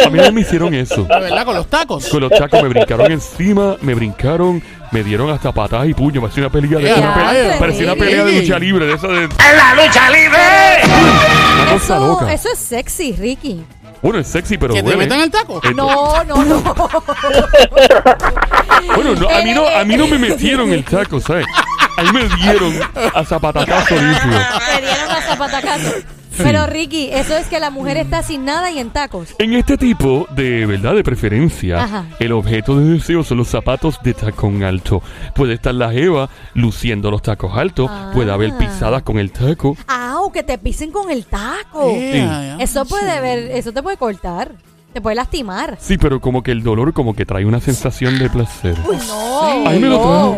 A 0.06 0.09
mí 0.09 0.16
no 0.20 0.30
me 0.30 0.42
hicieron 0.42 0.72
eso. 0.72 1.02
De 1.02 1.18
verdad, 1.20 1.44
con 1.44 1.56
los 1.56 1.66
tacos. 1.66 2.06
Con 2.09 2.20
los 2.20 2.30
tacos 2.30 2.62
me 2.62 2.68
brincaron 2.68 3.11
encima, 3.11 3.74
me 3.82 3.92
brincaron, 3.94 4.62
me 4.92 5.02
dieron 5.02 5.30
hasta 5.30 5.50
patadas 5.50 5.88
y 5.88 5.94
puños. 5.94 6.22
Parecía 6.22 6.44
una 6.44 6.52
pelea 6.52 6.78
de, 6.78 6.94
una 7.00 7.12
pelea- 7.14 7.52
ya, 7.54 7.59
parecía 7.59 7.85
una 7.92 7.96
pelea 7.96 8.24
de 8.24 8.40
lucha 8.40 8.59
libre, 8.61 8.87
de 8.87 8.94
esa 8.94 9.09
de... 9.09 9.24
¡En 9.24 9.30
la 9.56 9.74
lucha 9.85 10.11
libre! 10.11 11.45
Una 11.62 11.72
cosa 11.72 11.96
eso, 11.96 12.06
loca. 12.06 12.32
eso 12.32 12.48
es 12.52 12.58
sexy, 12.58 13.12
Ricky. 13.12 13.64
Bueno, 14.02 14.18
es 14.20 14.26
sexy, 14.28 14.58
pero 14.58 14.74
Que 14.74 14.82
te 14.82 14.96
metan 14.96 15.20
el 15.20 15.30
taco. 15.30 15.60
Eh, 15.64 15.72
No, 15.74 16.22
no, 16.24 16.44
no. 16.44 16.62
Bueno, 18.94 19.14
no, 19.14 19.28
a, 19.28 19.42
mí 19.42 19.52
no, 19.54 19.66
a 19.66 19.84
mí 19.84 19.96
no 19.96 20.06
me 20.06 20.18
metieron 20.18 20.70
el 20.70 20.84
taco, 20.84 21.18
¿sabes? 21.20 21.46
Ahí 21.96 22.12
me 22.12 22.28
dieron 22.36 22.78
a 23.14 23.24
zapatacazo 23.24 23.94
limpio. 23.94 24.38
Te 24.74 24.82
dieron 24.82 25.10
a 25.10 25.22
zapatacazo. 25.22 25.90
Pero 26.44 26.66
Ricky, 26.66 27.09
eso 27.12 27.37
es 27.37 27.46
que 27.46 27.59
la 27.61 27.70
mujer 27.70 27.96
está 27.96 28.22
sin 28.22 28.44
nada 28.44 28.70
y 28.70 28.79
en 28.79 28.90
tacos. 28.90 29.35
En 29.38 29.53
este 29.55 29.77
tipo 29.77 30.27
de 30.35 30.66
verdad 30.66 30.94
de 30.94 31.03
preferencia, 31.05 31.83
Ajá. 31.85 32.05
el 32.18 32.33
objeto 32.33 32.79
de 32.79 32.94
deseo 32.94 33.22
son 33.25 33.38
los 33.38 33.49
zapatos 33.49 33.99
de 34.03 34.14
tacón 34.14 34.62
alto. 34.62 35.03
Puede 35.35 35.55
estar 35.55 35.75
la 35.75 35.90
jeva 35.90 36.29
luciendo 36.55 37.11
los 37.11 37.22
tacos 37.22 37.57
altos, 37.57 37.88
Ah. 37.90 38.11
puede 38.14 38.31
haber 38.33 38.57
pisadas 38.57 39.03
con 39.03 39.18
el 39.18 39.33
taco. 39.33 39.77
Ah, 39.88 40.16
o 40.20 40.31
que 40.33 40.42
te 40.42 40.59
pisen 40.59 40.90
con 40.90 41.11
el 41.11 41.25
taco. 41.27 41.90
Yeah, 41.92 42.12
yeah. 42.12 42.57
Eso 42.61 42.85
puede 42.87 43.20
ver, 43.20 43.38
eso 43.53 43.72
te 43.72 43.83
puede 43.83 43.96
cortar. 43.96 44.53
Te 44.92 45.01
puede 45.03 45.16
lastimar. 45.16 45.77
Sí, 45.79 45.99
pero 45.99 46.20
como 46.22 46.42
que 46.42 46.53
el 46.53 46.62
dolor 46.62 46.94
como 46.94 47.14
que 47.14 47.27
trae 47.27 47.44
una 47.44 47.61
sensación 47.61 48.18
de 48.18 48.31
placer. 48.31 48.75
Uy, 48.88 48.96
no. 49.07 49.68
Ahí 49.68 49.79
me 49.79 49.88
lo 49.88 49.99
no. 49.99 50.03
trajo. 50.03 50.37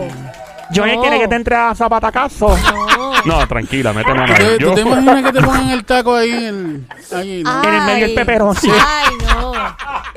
Yo 0.72 0.84
No. 0.86 1.00
quiere 1.00 1.18
que 1.20 1.28
te 1.28 1.34
entre 1.36 1.54
a 1.54 1.74
zapatacazo. 1.76 2.48
No. 2.48 2.97
No, 3.28 3.46
tranquila, 3.48 3.92
mete 3.92 4.14
mano. 4.14 4.34
¿Tú, 4.34 4.42
ahí. 4.42 4.56
tú 4.58 4.64
Yo, 4.64 4.74
te 4.74 4.80
imaginas 4.82 5.22
que 5.24 5.32
te 5.32 5.40
pongan 5.42 5.70
el 5.70 5.84
taco 5.84 6.14
ahí 6.14 6.30
en 6.30 6.86
el... 7.10 7.16
Ahí, 7.16 7.42
¿no? 7.42 7.62
En 7.64 7.74
el 7.74 7.82
medio 7.82 8.04
el 8.04 8.10
Ay. 8.10 8.14
pepperoni. 8.16 8.58
Ay, 8.64 9.14
no. 9.26 9.52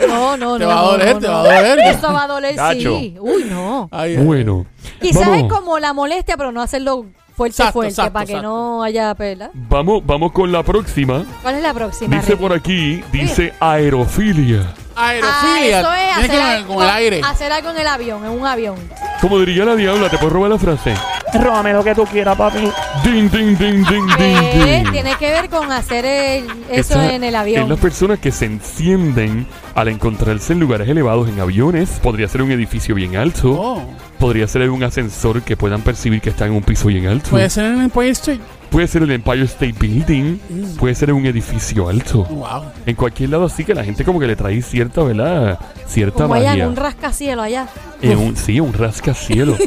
No, 0.08 0.38
no, 0.38 0.58
Te 0.58 0.64
no. 0.64 0.70
va 0.70 0.74
a 0.74 0.76
no, 0.84 0.92
doler, 0.92 1.14
no, 1.14 1.20
te 1.20 1.28
no. 1.28 1.34
va 1.34 1.40
a 1.40 1.44
doler. 1.44 1.80
Eso 1.80 2.14
va 2.14 2.24
a 2.24 2.28
doler, 2.28 2.56
sí. 2.74 3.16
Uy, 3.20 3.46
no. 3.50 3.90
Bueno, 4.24 4.66
Quizás 5.00 5.28
vamos. 5.28 5.44
es 5.44 5.54
como 5.54 5.80
la 5.80 5.94
molestia, 5.94 6.38
pero 6.38 6.52
no 6.52 6.62
hacerlo 6.62 7.06
fuerte, 7.36 7.54
Exacto, 7.54 7.74
fuerte, 7.74 7.90
exacto, 7.92 8.14
para 8.14 8.26
que 8.26 8.32
exacto. 8.34 8.50
no 8.50 8.84
haya 8.84 9.14
pela. 9.16 9.52
Vamos, 9.54 10.02
vamos 10.06 10.32
con 10.32 10.52
la 10.52 10.64
próxima. 10.64 11.24
¿Cuál 11.42 11.56
es 11.56 11.64
la 11.64 11.74
próxima? 11.74 12.16
Dice 12.18 12.32
Ricky? 12.32 12.42
por 12.42 12.54
aquí, 12.54 13.04
dice 13.12 13.54
aerofilia. 13.60 14.74
Aerofilia. 14.96 15.80
Ah, 15.80 15.82
eso 15.82 15.94
es 15.94 16.16
Tiene 16.28 16.34
que 16.34 16.42
hacer, 16.42 16.58
ver 16.60 16.66
con 16.68 16.84
el 16.84 16.90
aire. 16.90 17.22
hacer 17.24 17.52
algo 17.52 17.70
en 17.72 17.78
el 17.78 17.88
avión, 17.88 18.26
en 18.26 18.32
un 18.32 18.46
avión. 18.46 18.76
Como 19.22 19.40
diría 19.40 19.66
la 19.66 19.76
diabla, 19.76 20.10
¿te 20.10 20.18
puedo 20.18 20.32
robar 20.32 20.50
la 20.52 20.58
frase? 20.60 20.94
Róbame 21.34 21.72
lo 21.74 21.84
que 21.84 21.96
tú 21.96 22.04
quieras, 22.06 22.36
papi. 22.36 22.60
Ding, 23.04 23.30
ding, 23.30 23.58
ding, 23.58 23.58
ding, 23.58 23.86
ding, 23.86 24.10
Eh, 24.20 24.82
ding. 24.84 24.92
tiene 24.92 25.16
que 25.16 25.30
ver 25.32 25.50
con 25.50 25.72
hacer 25.72 26.04
el- 26.06 26.46
eso 26.70 26.94
Esa 27.02 27.14
en 27.14 27.24
el 27.24 27.34
Es 27.36 27.40
avión. 27.40 27.70
las 27.70 27.80
personas 27.80 28.20
que 28.20 28.32
se 28.32 28.46
encienden 28.46 29.48
al 29.76 29.88
encontrarse 29.88 30.54
en 30.54 30.60
lugares 30.60 30.90
elevados 30.90 31.30
en 31.30 31.40
aviones. 31.40 31.90
Podría 32.04 32.28
ser 32.28 32.42
un 32.42 32.52
edificio 32.52 32.96
bien 32.96 33.16
alto. 33.16 33.52
Oh, 33.52 33.82
Podría 34.20 34.48
ser 34.48 34.70
un 34.70 34.84
ascensor 34.84 35.42
que 35.42 35.56
puedan 35.58 35.82
percibir 35.82 36.22
que 36.22 36.30
está 36.32 36.46
en 36.46 36.52
un 36.54 36.62
piso 36.64 36.88
bien 36.88 37.08
alto. 37.08 37.30
puede 37.32 37.50
ser 37.50 37.66
en 37.66 37.76
el 37.76 37.82
Empire 37.86 38.10
State. 38.10 38.40
Puede 38.72 38.88
ser 38.88 39.04
el 39.04 39.12
Empire 39.12 39.44
State 39.44 39.76
Building. 39.78 40.40
Puede 40.80 40.96
ser 40.96 41.12
un 41.12 41.26
edificio 41.26 41.90
alto. 41.90 42.24
Wow. 42.24 42.64
En 42.86 42.96
cualquier 42.96 43.30
lado 43.30 43.46
así 43.46 43.66
que 43.66 43.76
la 43.76 43.84
gente 43.84 44.06
como 44.06 44.18
que 44.20 44.28
le 44.28 44.36
trae 44.38 44.62
cierta, 44.62 45.04
¿verdad? 45.04 45.60
Cierta 45.86 46.24
Como 46.24 46.36
allá 46.36 46.54
en 46.54 46.60
magia. 46.60 46.68
un 46.70 46.76
rascacielos 46.78 47.46
allá. 47.46 47.68
En 48.02 48.18
un- 48.18 48.38
sí, 48.38 48.60
un 48.62 48.72
rascacielos. 48.74 49.58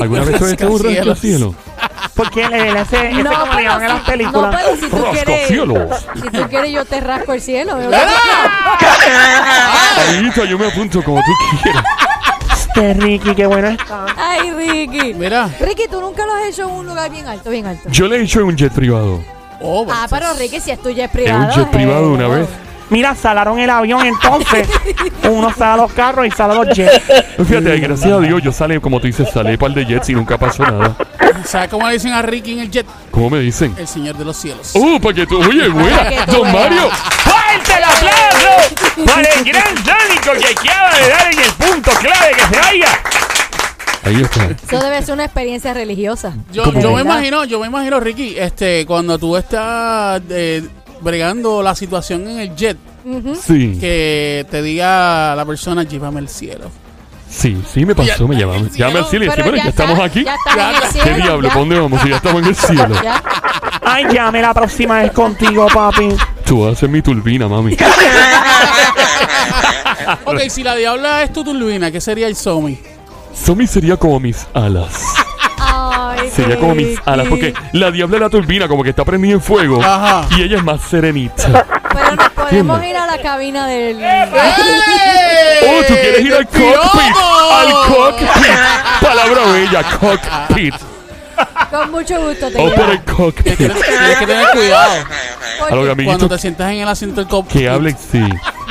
¿Alguna 0.00 0.22
vez 0.24 0.40
hecho 0.52 0.70
un 0.70 0.78
Rascacielos. 0.82 1.54
Porque 2.14 2.44
él, 2.44 2.52
él, 2.52 2.76
ese, 2.76 3.10
ese 3.10 3.24
como 3.24 3.54
le 3.54 3.62
llaman 3.64 3.82
en 3.82 3.88
las 3.88 4.04
si- 4.04 4.10
películas. 4.10 4.52
No, 4.52 4.58
pero 4.58 4.76
si 4.76 4.88
tú 4.88 4.96
quieres. 5.10 5.26
¡Rascacielos! 5.26 6.06
Si 6.14 6.28
tú 6.30 6.42
quieres, 6.48 6.72
yo 6.72 6.84
te 6.84 7.00
rasco 7.00 7.32
el 7.32 7.40
cielo. 7.40 7.72
Ahorita 10.14 10.44
yo 10.44 10.58
me 10.58 10.66
apunto 10.68 11.02
como 11.02 11.18
tú 11.20 11.30
quieras. 11.62 11.84
Este 12.74 12.94
Ricky, 12.94 13.34
qué 13.34 13.46
bueno 13.46 13.68
está. 13.68 14.06
Ay, 14.16 14.50
Ricky. 14.50 15.12
Mira. 15.14 15.48
Ricky, 15.60 15.84
tú 15.90 16.00
nunca 16.00 16.24
lo 16.24 16.32
has 16.34 16.44
hecho 16.46 16.62
en 16.68 16.70
un 16.74 16.86
lugar 16.86 17.10
bien 17.10 17.26
alto, 17.26 17.50
bien 17.50 17.66
alto. 17.66 17.88
Yo 17.90 18.08
le 18.08 18.16
he 18.16 18.22
hecho 18.22 18.40
en 18.40 18.46
un 18.46 18.56
jet 18.56 18.72
privado. 18.72 19.22
Oh, 19.60 19.86
Ah, 19.90 20.06
pero 20.08 20.26
Ricky, 20.38 20.58
si 20.60 20.70
es 20.70 20.80
tuyo 20.80 21.04
es 21.04 21.04
En 21.04 21.10
privado. 21.10 21.44
un 21.44 21.50
jet 21.50 21.70
privado 21.70 22.04
eh, 22.06 22.08
una 22.14 22.28
vez. 22.28 22.48
Mira, 22.90 23.14
salaron 23.14 23.58
el 23.58 23.70
avión 23.70 24.04
entonces. 24.06 24.68
Uno 25.30 25.50
sale 25.52 25.72
a 25.72 25.76
los 25.76 25.92
carros 25.92 26.26
y 26.26 26.30
sale 26.30 26.54
a 26.54 26.56
los 26.64 26.76
jets. 26.76 27.00
Fíjate, 27.46 27.78
gracias 27.78 28.10
a 28.12 28.20
Dios, 28.20 28.42
yo 28.42 28.52
salí, 28.52 28.78
como 28.80 29.00
tú 29.00 29.06
dices, 29.06 29.28
salí 29.32 29.56
par 29.56 29.72
de 29.72 29.84
jets 29.86 30.10
y 30.10 30.14
nunca 30.14 30.36
pasó 30.38 30.62
nada. 30.64 30.94
¿Sabes 31.46 31.68
cómo 31.68 31.86
le 31.86 31.94
dicen 31.94 32.12
a 32.12 32.22
Ricky 32.22 32.52
en 32.52 32.58
el 32.60 32.70
jet? 32.70 32.86
¿Cómo 33.10 33.30
me 33.30 33.40
dicen? 33.40 33.74
El 33.78 33.88
señor 33.88 34.16
de 34.16 34.24
los 34.24 34.36
cielos. 34.36 34.72
¡Uh, 34.74 35.00
para 35.00 35.14
que 35.14 35.26
tú, 35.26 35.38
oye, 35.38 35.68
buena! 35.68 36.26
¡Don. 36.26 36.52
Mario! 36.52 36.90
¡Fuerte 36.90 37.72
el 37.76 37.84
aplauso 37.84 39.04
para 39.06 39.28
el 39.28 39.44
gran 39.44 39.76
Sónico 39.76 40.32
que 40.40 40.54
acaba 40.54 40.98
de 40.98 41.08
dar 41.08 41.32
en 41.32 41.38
el 41.38 41.50
punto 41.52 41.90
clave 41.92 42.32
que 42.36 42.54
se 42.54 42.60
vaya! 42.60 42.88
Ahí 44.04 44.20
está. 44.20 44.44
Eso 44.46 44.84
debe 44.84 45.02
ser 45.02 45.14
una 45.14 45.24
experiencia 45.24 45.72
religiosa. 45.74 46.34
Yo, 46.52 46.72
yo 46.80 46.92
me 46.92 47.02
imagino, 47.02 47.44
yo 47.44 47.60
me 47.60 47.68
imagino, 47.68 48.00
Ricky, 48.00 48.36
este, 48.36 48.84
cuando 48.84 49.16
tú 49.16 49.36
estás 49.36 50.20
eh, 50.28 50.66
bregando 51.00 51.62
la 51.62 51.74
situación 51.76 52.28
en 52.28 52.40
el 52.40 52.56
jet, 52.56 52.76
Ujú. 53.04 53.34
Sí, 53.34 53.78
que 53.80 54.46
te 54.50 54.62
diga 54.62 55.34
la 55.34 55.44
persona, 55.44 55.82
llévame 55.82 56.20
al 56.20 56.28
cielo. 56.28 56.70
Sí, 57.32 57.62
sí 57.72 57.84
me 57.86 57.94
pasó, 57.94 58.28
me 58.28 58.36
llamaron. 58.36 58.70
Llame 58.70 58.98
al 59.00 59.06
cielo 59.06 59.24
y 59.24 59.28
decía, 59.28 59.44
Pero 59.44 59.50
bueno, 59.56 59.64
ya 59.64 59.70
estamos 59.70 59.92
está- 59.94 60.04
aquí. 60.04 60.24
Ya 60.24 60.36
en 60.70 60.76
el 60.76 60.82
cielo. 60.90 61.04
¿Qué 61.04 61.14
diablo? 61.22 61.42
ya. 61.42 61.48
¿Para 61.48 61.60
dónde 61.60 61.80
vamos? 61.80 62.02
Si 62.02 62.08
ya 62.10 62.16
estamos 62.16 62.42
en 62.42 62.48
el 62.48 62.56
cielo. 62.56 63.02
Ya. 63.02 63.22
Ay, 63.84 64.04
llame 64.12 64.42
la 64.42 64.54
próxima 64.54 64.98
vez 65.00 65.12
contigo, 65.12 65.66
papi. 65.72 66.08
Tú 66.46 66.64
vas 66.64 66.72
a 66.74 66.76
ser 66.80 66.88
mi 66.88 67.02
turbina, 67.02 67.48
mami. 67.48 67.76
Ok, 70.24 70.40
si 70.48 70.62
la 70.64 70.74
diabla 70.74 71.22
es 71.22 71.32
tu 71.32 71.44
turbina, 71.44 71.90
¿qué 71.90 72.00
sería 72.00 72.26
el 72.26 72.34
Somi? 72.36 72.78
Somi 73.34 73.66
sería 73.66 73.96
como 73.96 74.18
mis 74.20 74.46
alas. 74.52 75.00
Ay, 75.58 76.28
Sería 76.30 76.58
como 76.58 76.74
mis 76.74 76.88
Ricky. 76.88 77.00
alas, 77.06 77.26
porque 77.28 77.54
la 77.72 77.90
diabla 77.90 78.16
de 78.16 78.20
la 78.24 78.30
turbina 78.30 78.66
como 78.68 78.82
que 78.82 78.90
está 78.90 79.04
prendida 79.04 79.32
en 79.34 79.40
fuego 79.40 79.80
Ajá. 79.82 80.26
y 80.36 80.42
ella 80.42 80.56
es 80.58 80.64
más 80.64 80.80
serenita. 80.82 81.64
Pero 81.92 82.16
nos 82.16 82.30
podemos 82.30 82.84
ir 82.84 82.96
a 82.96 83.06
la 83.06 83.18
cabina 83.22 83.66
del. 83.68 83.98
¿Tú 85.94 86.00
quieres 86.00 86.20
ir 86.20 86.34
al 86.34 86.46
cockpit? 86.46 87.16
Al 87.52 87.72
cockpit. 87.94 88.28
Palabra 89.00 89.42
bella, 89.52 89.82
cockpit. 89.98 90.74
Con 91.70 91.90
mucho 91.90 92.20
gusto 92.28 92.50
te 92.50 92.58
O 92.58 92.74
por 92.74 92.90
el 92.90 93.02
cockpit. 93.04 93.56
Tienes, 93.56 93.76
que 94.18 94.26
tener 94.26 94.46
cuidado 94.52 95.04
A 95.70 95.74
lo 95.74 95.96
que 95.96 96.04
cuando 96.04 96.28
te 96.28 96.38
sientas 96.38 96.70
en 96.72 96.78
el 96.80 96.88
asiento 96.88 97.20
del 97.20 97.28
cockpit. 97.28 97.60
que 97.62 97.68
hable, 97.68 97.96
sí. 98.10 98.22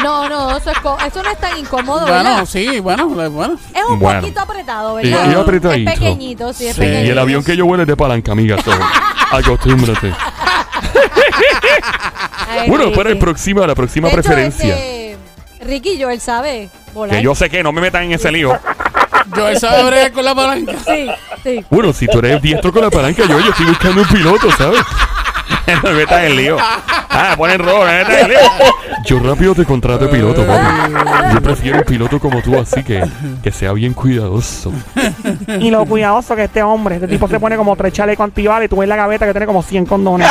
No, 0.03 0.27
no, 0.29 0.55
eso, 0.57 0.71
es 0.71 0.77
co- 0.79 0.97
eso 1.05 1.21
no 1.21 1.29
es 1.31 1.37
tan 1.39 1.57
incómodo, 1.57 2.01
Bueno, 2.07 2.15
¿verdad? 2.23 2.45
sí, 2.45 2.79
bueno, 2.79 3.07
bueno. 3.07 3.55
Es 3.73 3.83
un 3.87 3.99
Bueno. 3.99 4.21
poquito 4.21 4.39
apretado, 4.41 4.99
Y- 4.99 5.11
¿verdad? 5.11 5.31
y 5.31 5.35
apretadito. 5.35 5.91
Es 5.91 5.99
pequeñito, 5.99 6.53
sí, 6.53 6.67
es 6.67 6.75
Sí. 6.75 6.81
pequeñito. 6.81 7.07
Y 7.07 7.09
el 7.11 7.19
avión 7.19 7.43
que 7.43 7.55
yo 7.55 7.65
vuelo 7.65 7.83
es 7.83 7.87
de 7.87 7.95
palanca, 7.97 8.31
amiga. 8.31 8.57
so, 8.63 8.71
Acostúmbrate. 9.31 10.13
Ay, 12.49 12.69
Bueno, 12.69 12.91
para 12.91 13.09
el 13.09 13.17
próxima, 13.19 13.65
la 13.67 13.75
próxima 13.75 14.07
De 14.07 14.13
hecho, 14.13 14.21
preferencia. 14.23 14.75
este, 14.75 15.00
Ricky 15.61 15.97
yo, 15.97 16.09
él 16.09 16.19
sabe 16.19 16.69
volar. 16.93 17.17
Que 17.17 17.23
yo 17.23 17.35
sé 17.35 17.49
que 17.49 17.63
no 17.63 17.71
me 17.71 17.81
metan 17.81 18.03
en 18.03 18.13
ese 18.13 18.31
lío. 18.31 18.57
Yo 19.35 19.47
él 19.47 19.59
sabe 19.59 19.83
bregar 19.83 20.11
con 20.11 20.25
la 20.25 20.35
palanca. 20.35 20.73
Sí, 20.85 21.07
sí. 21.43 21.65
Bueno, 21.69 21.93
si 21.93 22.07
tú 22.07 22.19
eres 22.19 22.41
diestro 22.41 22.71
con 22.71 22.81
la 22.81 22.89
palanca, 22.89 23.23
yo, 23.27 23.39
yo 23.39 23.51
estoy 23.51 23.67
buscando 23.67 24.01
un 24.01 24.07
piloto, 24.07 24.51
¿sabes? 24.51 24.81
no 25.83 25.89
me 25.89 25.93
metan 25.93 26.25
en 26.25 26.31
el 26.31 26.37
lío. 26.37 26.57
Ah, 26.59 27.35
ponen 27.37 27.59
rojo, 27.59 27.79
no 27.79 27.85
me 27.85 28.01
en 28.01 28.27
lío. 28.29 28.39
Yo 29.05 29.19
rápido 29.19 29.55
te 29.55 29.65
contrato 29.65 30.05
de 30.05 30.11
piloto, 30.11 30.45
papi. 30.45 31.33
Yo 31.33 31.41
prefiero 31.41 31.77
un 31.79 31.83
piloto 31.83 32.19
como 32.19 32.41
tú, 32.41 32.57
así 32.57 32.83
que 32.83 33.03
que 33.43 33.51
sea 33.51 33.73
bien 33.73 33.93
cuidadoso. 33.93 34.71
Y 35.59 35.71
lo 35.71 35.85
cuidadoso 35.85 36.35
que 36.35 36.45
este 36.45 36.63
hombre, 36.63 36.95
este 36.95 37.07
tipo 37.07 37.27
se 37.27 37.39
pone 37.39 37.55
como 37.55 37.75
tres 37.75 37.93
chalecos 37.93 38.23
antibalas 38.23 38.65
y 38.65 38.69
tú 38.69 38.77
ves 38.77 38.89
la 38.89 38.95
gaveta 38.95 39.25
que 39.25 39.31
tiene 39.31 39.45
como 39.45 39.63
100 39.63 39.85
condones. 39.85 40.27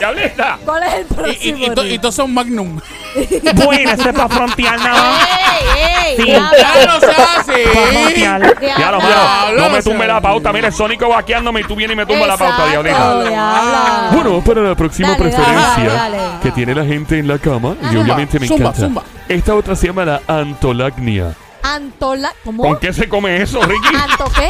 ¡Diablita! 0.00 0.58
¿Cuál 0.64 0.82
es 0.82 0.94
el 0.94 1.04
próximo? 1.06 1.56
y, 1.58 1.64
y, 1.66 1.70
to- 1.70 1.82
y 1.82 1.84
Ricky? 1.88 1.98
todos 1.98 2.14
son 2.16 2.32
Magnum. 2.34 2.80
bueno, 3.54 3.90
ese 3.90 4.08
es 4.08 4.14
para 4.14 4.28
frontear 4.28 4.78
nada 4.78 5.02
más. 5.10 5.28
¡Ey, 5.28 5.66
ey! 6.06 6.16
Sí. 6.16 6.26
¡Ya 6.32 6.40
no 6.86 7.00
Para 7.00 7.40
así! 7.40 7.52
frontear. 7.72 8.60
Ya 8.78 8.90
lo. 8.90 9.56
No 9.58 9.70
me 9.70 9.82
tumbe 9.82 10.06
la 10.06 10.20
pauta. 10.20 10.52
Mira, 10.52 10.68
el 10.68 10.72
Sónico 10.74 11.08
vaqueándome 11.08 11.60
y 11.60 11.64
tú 11.64 11.76
vienes 11.76 11.94
y 11.94 11.96
me 11.98 12.06
tumba 12.06 12.26
la 12.26 12.36
pauta, 12.36 12.66
Exacto, 12.66 12.70
diablita. 12.70 13.28
diabla. 13.28 14.10
Bueno, 14.12 14.40
para 14.44 14.60
la 14.62 14.74
próxima 14.74 15.08
Dale, 15.10 15.20
preferencia 15.22 15.92
dale, 15.92 16.16
dale. 16.16 16.40
que 16.42 16.50
tiene 16.50 16.74
la 16.74 16.84
gente 16.84 17.18
en 17.18 17.28
la 17.28 17.38
cama, 17.38 17.74
y 17.80 17.84
Zumba, 17.86 18.00
obviamente 18.02 18.38
me 18.40 18.46
zumba, 18.48 18.68
encanta. 18.70 18.80
zumba. 18.86 19.02
Esta 19.28 19.54
otra 19.54 19.76
se 19.76 19.86
llama 19.88 20.04
la 20.04 20.22
antolagnia. 20.26 21.34
Antola... 21.62 22.32
¿Cómo? 22.44 22.62
¿Con 22.62 22.78
qué 22.78 22.92
se 22.92 23.08
come 23.08 23.36
eso, 23.42 23.60
Ricky? 23.62 23.94
¿Anto 23.94 24.24
qué? 24.34 24.48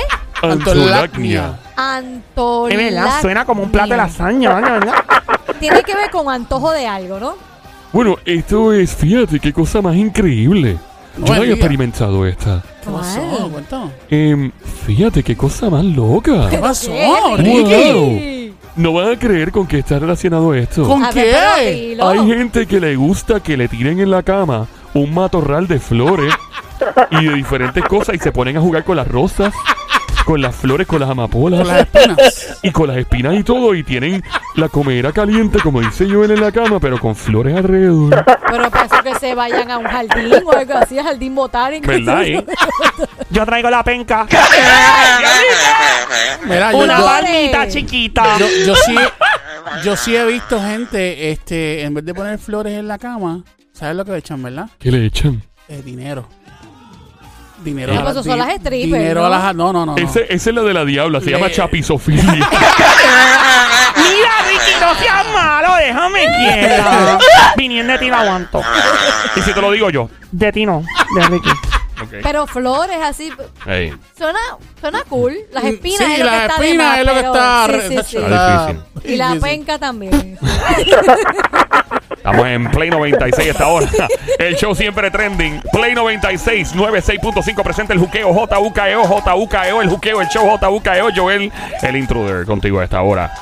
Es 2.70 2.76
verdad, 2.76 3.20
suena 3.20 3.44
como 3.44 3.62
un 3.62 3.70
plato 3.70 3.90
de 3.90 3.96
lasaña, 3.96 4.54
¿verdad? 4.54 4.94
Tiene 5.60 5.82
que 5.82 5.94
ver 5.94 6.10
con 6.10 6.28
antojo 6.28 6.72
de 6.72 6.86
algo, 6.86 7.20
¿no? 7.20 7.34
Bueno, 7.92 8.16
esto 8.24 8.72
es, 8.72 8.94
fíjate, 8.94 9.38
qué 9.38 9.52
cosa 9.52 9.82
más 9.82 9.94
increíble. 9.96 10.78
No 11.16 11.26
Yo 11.26 11.34
no 11.34 11.40
había 11.40 11.54
experimentado 11.54 12.26
esta. 12.26 12.62
¿Qué 12.82 12.90
pasó? 12.90 13.50
Cuéntame. 13.52 13.90
Em, 14.10 14.52
fíjate, 14.86 15.22
qué 15.22 15.36
cosa 15.36 15.68
más 15.68 15.84
loca. 15.84 16.48
¿Qué 16.48 16.58
pasó, 16.58 16.90
¿Qué, 16.90 17.36
Ricky? 17.36 17.92
Wow. 17.92 18.54
No 18.76 18.92
van 18.92 19.10
a 19.10 19.18
creer 19.18 19.50
con 19.50 19.66
qué 19.66 19.80
está 19.80 19.98
relacionado 19.98 20.54
esto. 20.54 20.84
¿Con 20.84 21.04
A 21.04 21.10
ver, 21.10 21.24
pero 21.34 21.38
qué? 21.56 21.72
dilo. 21.72 22.08
Hay 22.08 22.26
gente 22.26 22.66
que 22.66 22.80
le 22.80 22.94
gusta 22.96 23.40
que 23.40 23.56
le 23.56 23.68
tiren 23.68 23.98
en 23.98 24.10
la 24.10 24.22
cama 24.22 24.66
un 24.94 25.12
matorral 25.12 25.66
de 25.66 25.78
flores 25.80 26.32
y 27.10 27.26
de 27.26 27.34
diferentes 27.34 27.84
cosas 27.84 28.14
y 28.14 28.18
se 28.18 28.32
ponen 28.32 28.56
a 28.56 28.60
jugar 28.60 28.84
con 28.84 28.96
las 28.96 29.08
rosas, 29.08 29.52
con 30.30 30.40
las 30.40 30.54
flores, 30.54 30.86
con 30.86 31.00
las 31.00 31.10
amapolas 31.10 31.58
Con 31.58 31.66
las 31.66 31.80
espinas. 31.80 32.58
y 32.62 32.70
con 32.70 32.86
las 32.86 32.98
espinas 32.98 33.34
y 33.34 33.42
todo 33.42 33.74
y 33.74 33.82
tienen 33.82 34.22
la 34.54 34.68
comera 34.68 35.10
caliente 35.10 35.58
como 35.58 35.80
dice 35.80 36.08
Joel 36.08 36.30
en 36.30 36.40
la 36.40 36.52
cama 36.52 36.78
pero 36.78 37.00
con 37.00 37.16
flores 37.16 37.56
alrededor. 37.56 38.24
Pero 38.24 38.70
pienso 38.70 39.02
que 39.02 39.14
se 39.16 39.34
vayan 39.34 39.68
a 39.72 39.78
un 39.78 39.86
jardín 39.86 40.32
o 40.44 40.52
algo 40.52 40.74
así, 40.74 41.00
a 41.00 41.02
jardín 41.02 41.34
botánico. 41.34 41.88
¿Verdad, 41.88 42.24
eh? 42.24 42.46
Yo 43.30 43.44
traigo 43.44 43.70
la 43.70 43.82
penca. 43.82 44.28
Mira, 46.44 46.70
yo, 46.70 46.78
Una 46.78 46.98
yo, 46.98 47.04
palmita 47.04 47.68
chiquita. 47.68 48.38
yo, 48.38 48.46
yo 48.66 48.74
sí, 48.76 48.94
yo 49.84 49.96
sí 49.96 50.14
he 50.14 50.24
visto 50.26 50.60
gente, 50.60 51.32
este, 51.32 51.82
en 51.82 51.94
vez 51.94 52.04
de 52.04 52.14
poner 52.14 52.38
flores 52.38 52.78
en 52.78 52.86
la 52.86 52.98
cama, 52.98 53.42
¿sabes 53.72 53.96
lo 53.96 54.04
que 54.04 54.12
le 54.12 54.18
echan, 54.18 54.40
verdad? 54.42 54.68
¿Qué 54.78 54.92
le 54.92 55.06
echan? 55.06 55.42
Eh, 55.68 55.82
dinero. 55.84 56.28
Dinero 57.62 57.92
pues 58.02 58.24
son 58.24 58.38
las 58.38 58.48
strippers, 58.54 58.84
Dinero 58.84 59.20
¿no? 59.20 59.26
a 59.26 59.30
las... 59.30 59.54
No, 59.54 59.72
no, 59.72 59.84
no. 59.86 59.94
no. 59.94 60.02
Ese, 60.02 60.26
esa 60.32 60.50
es 60.50 60.56
la 60.56 60.62
de 60.62 60.72
la 60.74 60.84
diabla, 60.84 61.20
se 61.20 61.26
Le- 61.26 61.32
llama 61.32 61.50
chapizofilia. 61.50 62.22
Mira, 63.96 64.30
Ricky, 64.48 64.72
no 64.80 64.94
seas 64.96 65.26
malo, 65.32 65.74
déjame 65.76 66.20
quieta. 66.38 67.18
Viniendo 67.56 67.92
de 67.92 67.98
ti 67.98 68.08
no 68.08 68.16
aguanto. 68.16 68.62
¿Y 69.36 69.40
si 69.42 69.52
te 69.52 69.60
lo 69.60 69.70
digo 69.72 69.90
yo? 69.90 70.08
De 70.32 70.52
ti 70.52 70.64
no, 70.66 70.82
de 71.14 71.22
Ricky. 71.26 71.50
Pero 72.22 72.46
flores 72.46 72.98
así, 73.02 73.30
suena, 74.16 74.38
suena 74.80 75.02
cool. 75.08 75.36
Las 75.52 75.64
espinas 75.64 76.00
Mm, 76.00 76.04
sí, 76.06 76.12
es 76.12 76.18
lo 76.18 76.24
que 76.24 76.30
las 76.30 76.42
está 76.42 76.60
de 76.60 76.66
espinas 76.66 76.86
más, 76.88 76.98
es 76.98 77.06
lo 77.06 77.12
que 77.14 77.20
está... 77.20 77.66
sí, 77.66 77.72
re- 77.72 77.82
sí, 77.82 77.88
sí. 78.10 78.16
Está 78.18 78.66
difícil. 78.66 79.12
Y 79.12 79.16
la 79.16 79.34
penca 79.40 79.78
también. 79.78 80.38
Estamos 82.16 82.46
en 82.46 82.70
Play 82.70 82.90
96 82.90 83.48
esta 83.48 83.66
hora. 83.68 83.88
El 84.38 84.56
show 84.56 84.74
siempre 84.74 85.10
trending. 85.10 85.62
Play 85.72 85.94
96, 85.94 86.74
96.5 86.74 87.62
presenta 87.62 87.92
el 87.94 87.98
juqueo 87.98 88.32
JUKEO, 88.32 89.04
JUKEO, 89.04 89.80
el 89.82 89.88
juqueo, 89.88 90.20
el 90.20 90.28
show 90.28 90.58
JUKEO, 90.58 91.08
Joel, 91.16 91.50
el 91.82 91.96
intruder 91.96 92.44
contigo 92.44 92.80
a 92.80 92.84
esta 92.84 93.00
hora. 93.02 93.32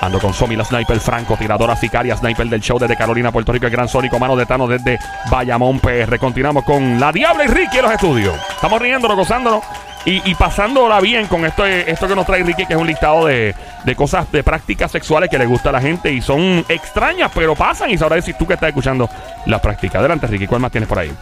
Ando 0.00 0.20
con 0.20 0.32
Somi, 0.32 0.54
la 0.54 0.64
sniper 0.64 1.00
franco, 1.00 1.36
tiradora 1.36 1.74
sicaria, 1.74 2.16
sniper 2.16 2.46
del 2.46 2.60
show 2.60 2.78
desde 2.78 2.96
Carolina, 2.96 3.32
Puerto 3.32 3.52
Rico, 3.52 3.66
el 3.66 3.72
gran 3.72 3.88
sónico, 3.88 4.18
mano 4.18 4.36
de 4.36 4.46
Tano 4.46 4.68
desde 4.68 4.98
Bayamón, 5.30 5.80
PR. 5.80 6.18
Continuamos 6.18 6.64
con 6.64 7.00
la 7.00 7.10
Diabla 7.10 7.44
y 7.44 7.48
Ricky 7.48 7.78
en 7.78 7.82
los 7.82 7.92
estudios. 7.92 8.36
Estamos 8.50 8.80
riéndonos, 8.80 9.16
gozándonos 9.16 9.64
y, 10.04 10.22
y 10.30 10.34
pasándola 10.36 11.00
bien 11.00 11.26
con 11.26 11.44
esto, 11.44 11.66
esto 11.66 12.06
que 12.06 12.14
nos 12.14 12.26
trae 12.26 12.44
Ricky, 12.44 12.64
que 12.64 12.74
es 12.74 12.78
un 12.78 12.86
listado 12.86 13.26
de, 13.26 13.54
cosas, 13.96 14.30
de 14.30 14.44
prácticas 14.44 14.92
sexuales 14.92 15.28
que 15.28 15.38
le 15.38 15.46
gusta 15.46 15.70
a 15.70 15.72
la 15.72 15.80
gente 15.80 16.12
y 16.12 16.20
son 16.20 16.64
extrañas, 16.68 17.32
pero 17.34 17.56
pasan. 17.56 17.90
Y 17.90 17.98
sabrás 17.98 18.18
decir 18.18 18.36
tú 18.38 18.46
que 18.46 18.54
estás 18.54 18.68
escuchando 18.68 19.10
las 19.46 19.60
prácticas. 19.60 19.96
Adelante, 19.98 20.28
Ricky, 20.28 20.46
¿cuál 20.46 20.60
más 20.60 20.70
tienes 20.70 20.88
por 20.88 21.00
ahí? 21.00 21.12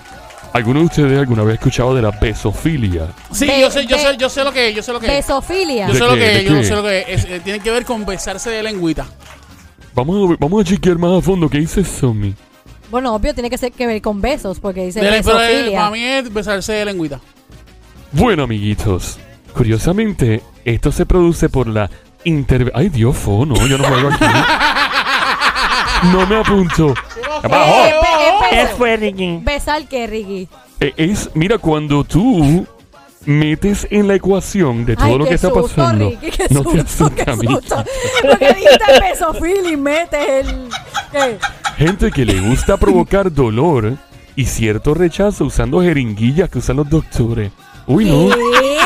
¿Alguno 0.57 0.81
de 0.81 0.87
ustedes 0.87 1.19
alguna 1.19 1.43
vez 1.43 1.53
ha 1.53 1.55
escuchado 1.55 1.95
de 1.95 2.01
la 2.03 2.11
besofilia? 2.13 3.09
Sí, 3.31 3.47
Be- 3.47 3.61
yo 3.61 3.71
sé, 3.71 3.87
yo 3.87 3.97
be- 3.97 4.03
sé, 4.03 4.17
yo 4.17 4.29
sé 4.31 4.43
lo 4.43 4.53
que 4.53 4.69
es, 4.71 4.75
yo 4.75 4.83
sé 4.83 4.93
lo 4.93 5.01
que 5.01 5.07
es. 5.07 5.27
Besofilia. 5.27 5.87
Yo 5.89 5.93
¿De 5.93 5.99
sé 5.99 6.05
lo 6.07 6.15
qué? 6.15 6.19
que 6.19 6.25
¿De 6.25 6.37
es, 6.39 6.45
yo 6.45 6.55
qué? 6.55 6.65
sé 6.65 6.75
lo 6.75 6.83
que 6.83 6.99
es. 7.01 7.07
Es, 7.09 7.25
eh, 7.31 7.41
Tiene 7.45 7.61
que 7.61 7.71
ver 7.71 7.85
con 7.85 8.07
besarse 8.07 8.49
de 8.51 8.63
lengüita. 8.63 9.07
Vamos 9.95 10.31
a, 10.33 10.37
vamos 10.41 10.63
a 10.63 10.65
chequear 10.65 10.97
más 10.99 11.19
a 11.19 11.21
fondo 11.21 11.49
qué 11.51 11.59
dice 11.59 11.85
Somi. 11.85 12.35
Bueno, 12.91 13.15
obvio, 13.15 13.35
tiene 13.35 13.51
que 13.51 13.59
ser 13.59 13.71
que 13.73 13.87
ver 13.87 14.01
con 14.01 14.21
besos, 14.23 14.59
porque 14.61 14.85
dice 14.87 15.01
De 15.01 15.07
pero, 15.23 15.41
eh, 15.41 15.47
besofilia. 15.49 15.79
para 15.79 15.91
mí 15.91 16.03
es 16.03 16.33
besarse 16.33 16.73
de 16.73 16.85
lengüita. 16.87 17.21
Bueno, 18.13 18.45
amiguitos, 18.45 19.19
curiosamente, 19.53 20.43
esto 20.65 20.91
se 20.93 21.05
produce 21.05 21.49
por 21.51 21.67
la 21.67 21.91
interve... 22.25 22.71
Ay, 22.75 22.89
Dios, 22.89 23.15
fo, 23.17 23.45
no, 23.45 23.55
yo 23.67 23.77
no 23.77 23.85
juego 23.85 24.09
aquí. 24.09 24.25
No 26.13 26.27
me 26.27 26.37
apunto. 26.37 26.95
¿Qué 27.43 27.49
pasó? 27.49 27.87
Eh, 27.87 27.93
eh, 28.53 28.63
Es 28.63 28.71
fue 28.73 28.97
Ricky. 28.97 29.39
Besar 29.43 29.87
que 29.89 30.07
Ricky. 30.07 30.49
Eh, 30.81 30.93
Es, 30.97 31.31
mira, 31.35 31.59
cuando 31.59 32.05
tú 32.05 32.67
metes 33.25 33.87
en 33.91 34.07
la 34.09 34.15
ecuación 34.15 34.85
de 34.87 34.95
todo 34.95 35.07
Ay, 35.07 35.19
lo 35.19 35.25
qué 35.25 35.29
que 35.31 35.35
está 35.35 35.49
susto, 35.49 35.63
pasando, 35.69 36.11
Ricky, 36.11 36.31
qué 36.31 36.47
no 36.51 36.63
te 36.65 36.71
susto, 36.83 37.05
asustes 37.07 37.25
qué 37.25 37.31
a 37.31 37.37
mí. 37.37 37.47
susto. 37.47 37.85
Porque 38.23 38.47
dijiste 38.55 39.01
besofilia 39.01 39.73
y 39.73 39.77
metes 39.77 40.29
el... 40.29 40.69
¿Qué? 41.13 41.39
Gente 41.79 42.11
que 42.11 42.25
le 42.25 42.41
gusta 42.41 42.77
provocar 42.77 43.33
dolor 43.33 43.95
y 44.37 44.45
cierto 44.45 44.95
rechazo 44.95 45.45
usando 45.47 45.81
jeringuillas 45.83 46.49
que 46.49 46.59
usan 46.59 46.77
los 46.77 46.89
doctores. 46.89 47.51
Uy, 47.87 48.05
no. 48.07 48.29
¿Qué? 48.35 48.79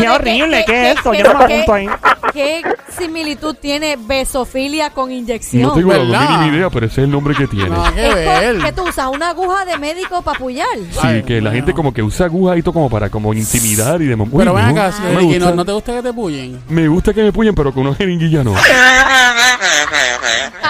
Qué 0.00 0.06
de 0.08 0.10
horrible, 0.14 0.64
¿qué 0.66 0.90
es 0.92 0.98
eso? 1.00 1.14
Yo 1.14 1.24
no 1.24 1.38
me 1.38 1.44
apunto 1.44 1.74
ahí. 1.74 1.86
¿Qué 2.32 2.62
similitud 2.96 3.56
tiene 3.60 3.96
besofilia 3.98 4.90
con 4.90 5.10
inyección? 5.10 5.62
No 5.62 5.72
tengo 5.74 5.92
la 5.92 5.98
¿verdad? 5.98 6.30
mínima 6.38 6.56
idea, 6.56 6.70
pero 6.70 6.86
ese 6.86 7.00
es 7.00 7.04
el 7.06 7.10
nombre 7.10 7.34
que 7.34 7.46
tiene. 7.48 7.70
Nada 7.70 7.92
que 7.92 8.00
ver. 8.14 8.58
que 8.58 8.72
tú 8.72 8.82
usas 8.88 9.08
una 9.12 9.30
aguja 9.30 9.64
de 9.64 9.76
médico 9.78 10.22
para 10.22 10.38
puyar. 10.38 10.66
Sí, 10.92 10.98
Ay, 11.02 11.22
que 11.24 11.34
la 11.40 11.50
bueno. 11.50 11.56
gente 11.56 11.72
como 11.72 11.92
que 11.92 12.02
usa 12.02 12.26
agujas 12.26 12.58
y 12.58 12.62
todo 12.62 12.74
como 12.74 12.88
para 12.90 13.08
como 13.10 13.34
intimidar 13.34 14.00
y 14.00 14.06
demás. 14.06 14.28
Uy, 14.30 14.38
Pero 14.38 14.54
ven 14.54 14.64
acá, 14.66 14.90
no 15.02 15.08
me 15.08 15.16
Ricky, 15.16 15.38
¿no, 15.38 15.44
gusta. 15.46 15.54
¿no 15.56 15.64
te 15.64 15.72
gusta 15.72 15.92
que 15.94 16.02
te 16.02 16.12
puyen? 16.12 16.62
Me 16.68 16.86
gusta 16.88 17.12
que 17.12 17.22
me 17.22 17.32
puyen, 17.32 17.54
pero 17.54 17.72
con 17.72 17.86
una 17.86 17.96
jeringuilla 17.96 18.44
no. 18.44 18.54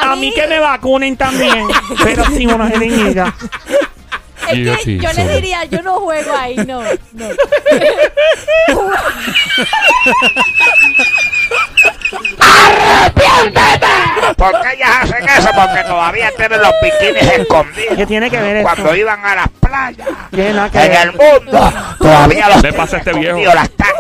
A 0.03 0.17
mí 0.17 0.33
que 0.35 0.47
me 0.47 0.59
vacunen 0.59 1.17
también. 1.17 1.67
Pero 2.03 2.25
sin 2.27 2.53
una 2.53 2.69
jeringuilla. 2.69 3.35
Ay, 4.51 4.99
yo 4.99 5.13
le 5.13 5.29
diría, 5.35 5.65
yo 5.65 5.83
no 5.83 6.01
juego 6.01 6.33
ahí, 6.37 6.57
no, 6.57 6.83
no. 7.13 7.29
¿Por 14.37 14.53
qué 14.63 14.75
ellas 14.75 14.91
hacen 15.03 15.29
eso? 15.29 15.49
Porque 15.55 15.83
todavía 15.85 16.31
tienen 16.37 16.61
los 16.61 16.73
bikinis 16.83 17.33
escondidos. 17.39 17.97
¿Qué 17.97 18.07
tiene 18.07 18.31
que 18.31 18.39
ver 18.41 18.57
eso? 18.59 18.65
Cuando 18.69 18.95
iban 18.95 19.25
a 19.25 19.35
las 19.35 19.49
playas 19.61 20.09
¿Qué 20.31 20.37
que 20.37 20.49
en 20.49 20.73
ver? 20.73 20.93
el 21.03 21.13
mundo, 21.13 21.73
todavía 21.99 22.49
los 22.49 22.63
Le 22.63 22.73
pasa 22.73 22.99
este 22.99 23.13
viejo. 23.13 23.39
las 23.55 23.71
tangas 23.71 23.91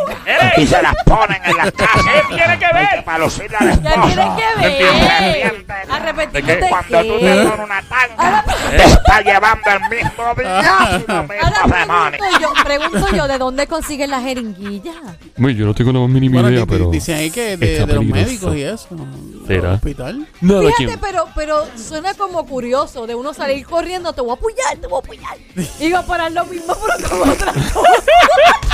y 0.56 0.66
se 0.66 0.82
las 0.82 0.94
ponen 1.04 1.40
en 1.44 1.56
las 1.56 1.72
casas. 1.72 2.02
¿Qué 2.28 2.34
tiene 2.34 2.58
que 2.58 2.66
ver? 2.74 3.04
Para 3.04 3.18
lucirle 3.18 3.56
a 3.58 3.64
la 3.64 3.74
Ya 3.74 4.02
tiene 4.02 4.30
que 4.36 4.68
ver. 4.68 5.66
¿De 5.66 5.74
Arrepentirte 5.92 6.58
qué? 6.60 6.66
Cuando 6.68 7.02
tú 7.02 7.18
te 7.18 7.26
qué. 7.26 7.42
pones 7.44 7.58
una 7.64 7.82
tanga, 7.82 8.44
te 8.70 8.84
está 8.84 9.20
llevando 9.22 9.70
el 9.70 9.80
mismo 9.90 10.34
viaje 10.36 11.04
ahora 11.08 11.78
demonios. 11.78 12.20
pregunto 12.20 12.40
yo, 12.40 12.64
pregunto 12.64 13.16
yo, 13.16 13.28
¿de 13.28 13.38
dónde 13.38 13.66
consiguen 13.66 14.10
la 14.10 14.20
jeringuilla? 14.20 14.92
Uy, 15.36 15.54
yo 15.54 15.66
no 15.66 15.74
tengo 15.74 15.92
la 15.92 16.00
más 16.00 16.08
mínima 16.08 16.40
Bueno, 16.40 16.50
idea, 16.54 16.66
pero... 16.66 16.90
dicen 16.90 17.16
ahí 17.16 17.30
que 17.30 17.56
de, 17.56 17.80
los 17.80 17.88
peligroso. 17.88 18.39
Médicos 18.40 18.57
y 18.57 18.62
eso. 18.62 19.72
Hospital. 19.74 20.26
Nada, 20.40 20.70
Fíjate, 20.76 20.98
pero, 20.98 21.26
pero 21.35 21.66
suena 21.76 22.14
como 22.14 22.46
curioso 22.46 23.07
de 23.07 23.14
uno 23.14 23.35
salir 23.35 23.66
corriendo, 23.66 24.12
te 24.12 24.20
voy 24.20 24.31
a 24.31 24.35
apoyar, 24.35 24.76
te 24.81 24.87
voy 24.87 24.96
a 24.96 25.05
apoyar. 25.05 25.38
Y 25.81 25.92
va 25.92 26.00
a 26.00 26.07
parar 26.07 26.33
lo 26.33 26.44
mismo, 26.46 26.74
pero 26.74 27.09
con 27.09 27.29
otra 27.31 27.53
cosa. 27.53 28.69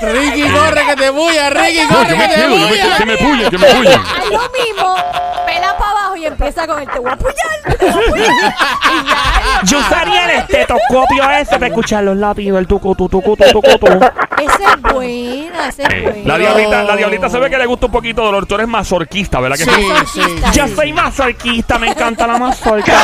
Ricky, 0.00 0.42
corre 0.50 0.86
que 0.86 0.96
te 0.96 1.12
puya, 1.12 1.50
Ricky, 1.50 1.80
No, 1.88 1.96
corre 1.96 2.08
yo 2.08 2.14
que 2.14 2.16
me 2.16 2.28
te 2.28 2.34
quedo, 2.34 2.48
puya. 2.68 2.96
que 2.98 3.06
me 3.06 3.16
puyen, 3.16 3.50
que 3.50 3.58
me. 3.58 3.66
Haz 3.66 3.74
lo 4.30 4.40
mismo, 4.50 4.94
pela 5.46 5.76
para 5.76 5.90
abajo 5.90 6.16
y 6.16 6.26
empieza 6.26 6.66
con 6.66 6.80
el 6.80 6.88
te 6.88 6.98
voy 6.98 7.10
a 7.10 7.14
apoyar, 7.14 7.78
te 7.78 7.86
voy 7.86 7.88
a 7.88 8.06
apoyar. 8.06 8.28
Y 8.28 9.06
ya, 9.08 9.60
Yo 9.64 9.78
usaría 9.78 10.24
el 10.24 10.30
estetoscopio 10.40 11.30
ese 11.30 11.52
para 11.54 11.66
escuchar 11.66 12.04
los 12.04 12.16
latidos, 12.16 12.58
el 12.60 12.66
tucu, 12.66 12.94
tu, 12.94 13.08
tucu, 13.08 13.36
tu, 13.36 13.44
tucu, 13.50 13.78
tu. 13.78 13.86
esa 13.86 14.72
es 14.74 14.82
buena, 14.94 15.68
esa 15.68 15.82
es 15.82 16.02
buena. 16.02 16.22
la 16.28 16.38
diablita, 16.38 16.82
la 16.84 16.96
diablita 16.96 17.28
se 17.28 17.38
ve 17.38 17.50
que 17.50 17.58
le 17.58 17.66
gusta 17.66 17.86
un 17.86 17.92
poquito 17.92 18.22
dolor. 18.24 18.46
Tú 18.46 18.54
eres 18.54 18.68
masorquista, 18.68 19.40
¿verdad 19.40 19.56
que 19.56 19.64
Sí, 19.64 19.70
sí? 20.14 20.20
Yo 20.52 20.66
sí. 20.68 20.74
soy 20.76 20.92
masoquista, 20.92 21.78
me 21.78 21.88
encanta 21.88 22.26
la 22.26 22.38
mazorca. 22.38 22.92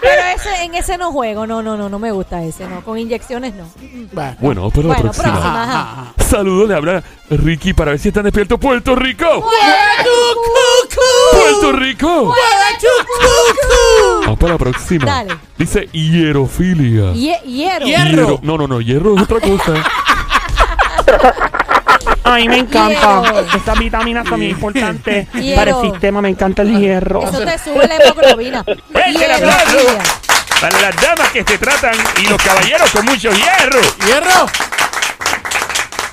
Pero 0.00 0.22
ese, 0.34 0.64
en 0.64 0.74
ese 0.74 0.98
no 0.98 1.12
juego, 1.12 1.46
no, 1.46 1.62
no, 1.62 1.76
no, 1.76 1.88
no 1.88 1.98
me 1.98 2.10
gusta 2.12 2.42
ese, 2.42 2.66
no. 2.66 2.80
Con 2.82 2.98
inyecciones 2.98 3.54
no. 3.54 3.64
Bueno, 4.40 4.70
para 4.70 4.88
la 4.88 4.94
próxima. 4.96 5.59
Ajá. 5.62 6.12
Saludos, 6.18 6.68
le 6.68 6.74
habla 6.76 7.02
Ricky 7.30 7.72
para 7.72 7.90
ver 7.92 8.00
si 8.00 8.08
están 8.08 8.24
despiertos 8.24 8.58
Puerto 8.58 8.94
Rico. 8.94 9.48
Puerto 11.32 11.72
Rico. 11.72 12.34
Vamos 14.22 14.38
para 14.38 14.52
la 14.54 14.58
próxima. 14.58 15.04
Dale. 15.06 15.36
Dice 15.58 15.88
hierofilia. 15.92 17.12
Hie- 17.12 17.40
hierro. 17.44 17.86
Hierro. 17.86 18.38
No, 18.42 18.56
no, 18.58 18.66
no, 18.66 18.80
hierro 18.80 19.16
es 19.16 19.22
otra 19.22 19.40
cosa. 19.40 19.74
A 22.24 22.34
mí 22.36 22.48
me 22.48 22.58
encanta. 22.58 23.22
Hierro. 23.22 23.40
Esas 23.56 23.78
vitaminas 23.78 24.28
son 24.28 24.38
muy 24.40 24.50
importantes 24.50 25.28
Hierro. 25.32 25.56
para 25.56 25.70
el 25.72 25.90
sistema. 25.90 26.22
Me 26.22 26.28
encanta 26.28 26.62
el 26.62 26.78
hierro. 26.78 27.22
Eso 27.24 27.38
te 27.40 27.58
sube 27.58 27.88
la 27.88 27.96
hemoglobina. 27.96 28.62
Fuerte 28.64 29.24
el 29.24 29.32
aplauso. 29.32 29.66
Hierofilia. 29.78 30.02
Para 30.60 30.80
las 30.80 30.96
damas 31.00 31.30
que 31.32 31.42
se 31.42 31.56
tratan 31.58 31.94
y 32.22 32.26
los 32.28 32.40
caballeros 32.42 32.90
con 32.90 33.04
mucho 33.06 33.30
hierro. 33.32 33.80
¡Hierro! 34.06 34.46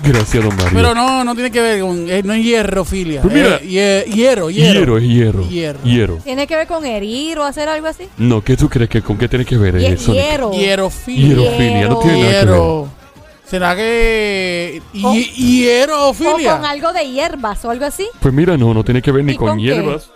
Gracias, 0.03 0.43
don 0.43 0.55
Mario. 0.55 0.71
Pero 0.73 0.93
no, 0.95 1.23
no 1.23 1.33
tiene 1.33 1.49
que 1.51 1.59
ver 1.61 1.81
con. 1.81 2.09
eh, 2.09 2.21
no 2.23 2.33
es 2.33 2.43
hierrofilia. 2.43 3.21
Pues 3.21 3.33
mira. 3.33 3.55
Eh, 3.61 4.05
hie- 4.07 4.13
hierro, 4.13 4.49
hierro. 4.49 4.73
hierro 4.79 4.97
es 4.99 5.03
hierro. 5.03 5.49
Hierro. 5.49 5.79
Hierro. 5.83 6.15
¿Tiene 6.23 6.45
que 6.47 6.55
ver 6.55 6.67
con 6.67 6.85
herir 6.85 7.39
o 7.39 7.43
hacer 7.43 7.67
algo 7.67 7.87
así? 7.87 8.07
No, 8.17 8.41
¿qué 8.43 8.55
tú 8.55 8.69
crees 8.69 8.89
que 8.89 9.01
con 9.01 9.17
qué 9.17 9.27
tiene 9.27 9.43
que 9.45 9.57
ver 9.57 9.75
eso? 9.77 10.13
Hierro. 10.13 10.51
Hierofilia. 10.51 11.27
Hierofilia, 11.27 11.87
no 11.89 11.99
tiene 11.99 12.19
nada 12.21 12.39
que 12.41 12.45
ver. 12.45 12.97
¿Será 13.45 13.75
que. 13.75 14.81
O- 15.03 15.09
O 15.09 15.13
hierofilia? 15.15 16.55
con 16.57 16.65
algo 16.65 16.93
de 16.93 17.09
hierbas 17.09 17.63
o 17.65 17.71
algo 17.71 17.85
así. 17.85 18.07
Pues 18.19 18.33
mira, 18.33 18.57
no, 18.57 18.73
no 18.73 18.83
tiene 18.83 19.01
que 19.01 19.11
ver 19.11 19.23
ni 19.23 19.33
¿Y 19.33 19.35
con, 19.37 19.47
con 19.49 19.59
hierbas. 19.59 20.11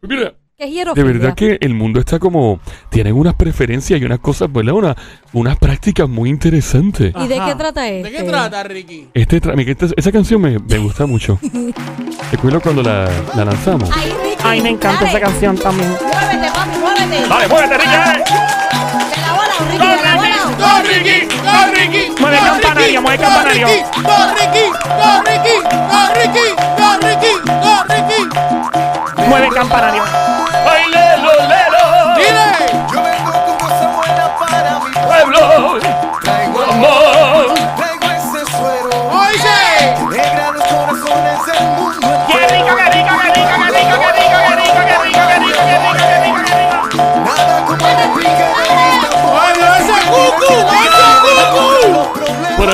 Pues 0.00 0.10
mira, 0.10 0.34
¿Qué 0.58 0.64
es 0.64 0.70
de 0.70 0.74
hierofilia? 0.76 1.12
verdad 1.12 1.34
que 1.34 1.58
el 1.60 1.74
mundo 1.74 2.00
está 2.00 2.18
como. 2.18 2.60
Tienen 2.88 3.12
unas 3.14 3.34
preferencias 3.34 4.00
y 4.00 4.04
unas 4.06 4.20
cosas, 4.20 4.50
¿verdad? 4.50 4.72
Una, 4.72 4.96
unas 5.34 5.58
prácticas 5.58 6.08
muy 6.08 6.30
interesantes. 6.30 7.12
¿Y 7.14 7.26
de 7.28 7.36
Ajá. 7.36 7.46
qué 7.48 7.54
trata 7.56 7.82
¿De 7.82 8.00
este? 8.00 8.10
qué 8.12 8.22
trata, 8.22 8.62
Ricky? 8.62 9.08
Este 9.12 9.42
tra- 9.42 9.68
esta- 9.68 9.94
esa 9.94 10.12
canción 10.12 10.40
me, 10.40 10.58
me 10.58 10.78
gusta 10.78 11.04
mucho. 11.04 11.38
Recuerdo 12.32 12.60
cuando 12.62 12.82
la, 12.82 13.06
la 13.34 13.44
lanzamos. 13.44 13.90
Ay, 13.94 14.10
Ricky, 14.22 14.42
Ay, 14.44 14.62
me 14.62 14.70
encanta 14.70 15.04
dale. 15.04 15.10
esa 15.18 15.20
canción 15.20 15.58
también. 15.58 15.90
Muévete, 15.90 16.50
papi, 16.54 16.78
muévete. 16.78 17.28
Dale, 17.28 17.48
muévete, 17.48 17.74
Ricky. 17.76 17.90
dale. 17.90 18.24
De 18.24 19.20
la 19.20 19.32
bola, 19.32 19.54
Ricky, 19.60 19.78
de 19.78 20.02
la 20.04 20.16
bola. 20.16 20.36
¡Go, 20.56 20.88
Ricky! 20.88 21.26
¡Go, 21.36 21.74
Ricky! 21.74 22.20
Mueve 22.22 22.36
¡Go, 22.38 22.44
campanario, 22.46 22.86
Ricky! 22.86 22.98
mueve 23.02 23.16
¡Go, 23.18 23.22
campanario. 23.24 23.66
Ricky! 23.66 23.82
¡Go, 24.00 24.16
Ricky! 24.32 24.64
¡Go, 24.88 25.10
Ricky! 25.26 25.56
¡Go, 25.68 26.00
Ricky! 26.16 26.46
¡Go, 26.78 26.88
Ricky! 27.04 27.32
¡Go, 27.44 27.74
Ricky! 27.92 29.28
Mueve 29.28 29.46
el 29.48 29.52
campanario. 29.54 30.02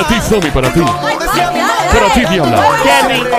Para 0.03 0.19
ti, 0.19 0.27
Somi, 0.29 0.51
para 0.51 0.69
ti. 0.73 0.81
Para 0.81 2.13
ti, 2.13 2.25
Diabla. 2.25 2.61
Qué 2.83 3.07
rico. 3.13 3.37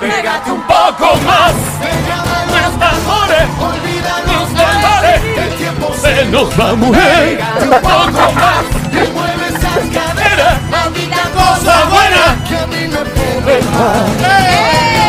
Pégate 0.00 0.50
un 0.50 0.60
poco 0.62 1.16
más, 1.24 1.52
Déjame 1.80 2.46
nuestros 2.50 2.92
amores, 2.92 3.46
olvidar 3.60 4.26
nuestros 4.26 6.30
Nos 6.32 6.48
va 6.60 6.74
mujer. 6.74 7.40
Un 7.62 7.70
poco 7.70 8.32
más 8.32 8.64
y 8.90 8.92
mueve 9.12 9.46
esa 9.48 9.72
cadera. 9.94 10.48
Maldita 10.70 11.22
Cosa 11.34 11.84
buena 11.84 12.24
que 12.48 12.56
a 12.56 12.66
mí 12.66 12.88
me 12.88 12.98
pone 12.98 13.60
mal. 13.72 14.06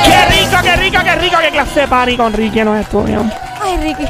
¡Qué 0.06 0.20
rico, 0.36 0.58
qué 0.62 0.74
rico, 0.76 1.00
qué 1.04 1.16
rico! 1.16 1.38
¡Qué 1.42 1.50
clase 1.50 1.80
de 1.80 1.88
party 1.88 2.16
con 2.18 2.32
Ricky 2.34 2.64
nos 2.64 2.78
estudiamos! 2.80 3.34
Ay, 3.62 3.78
Ricky. 3.78 4.06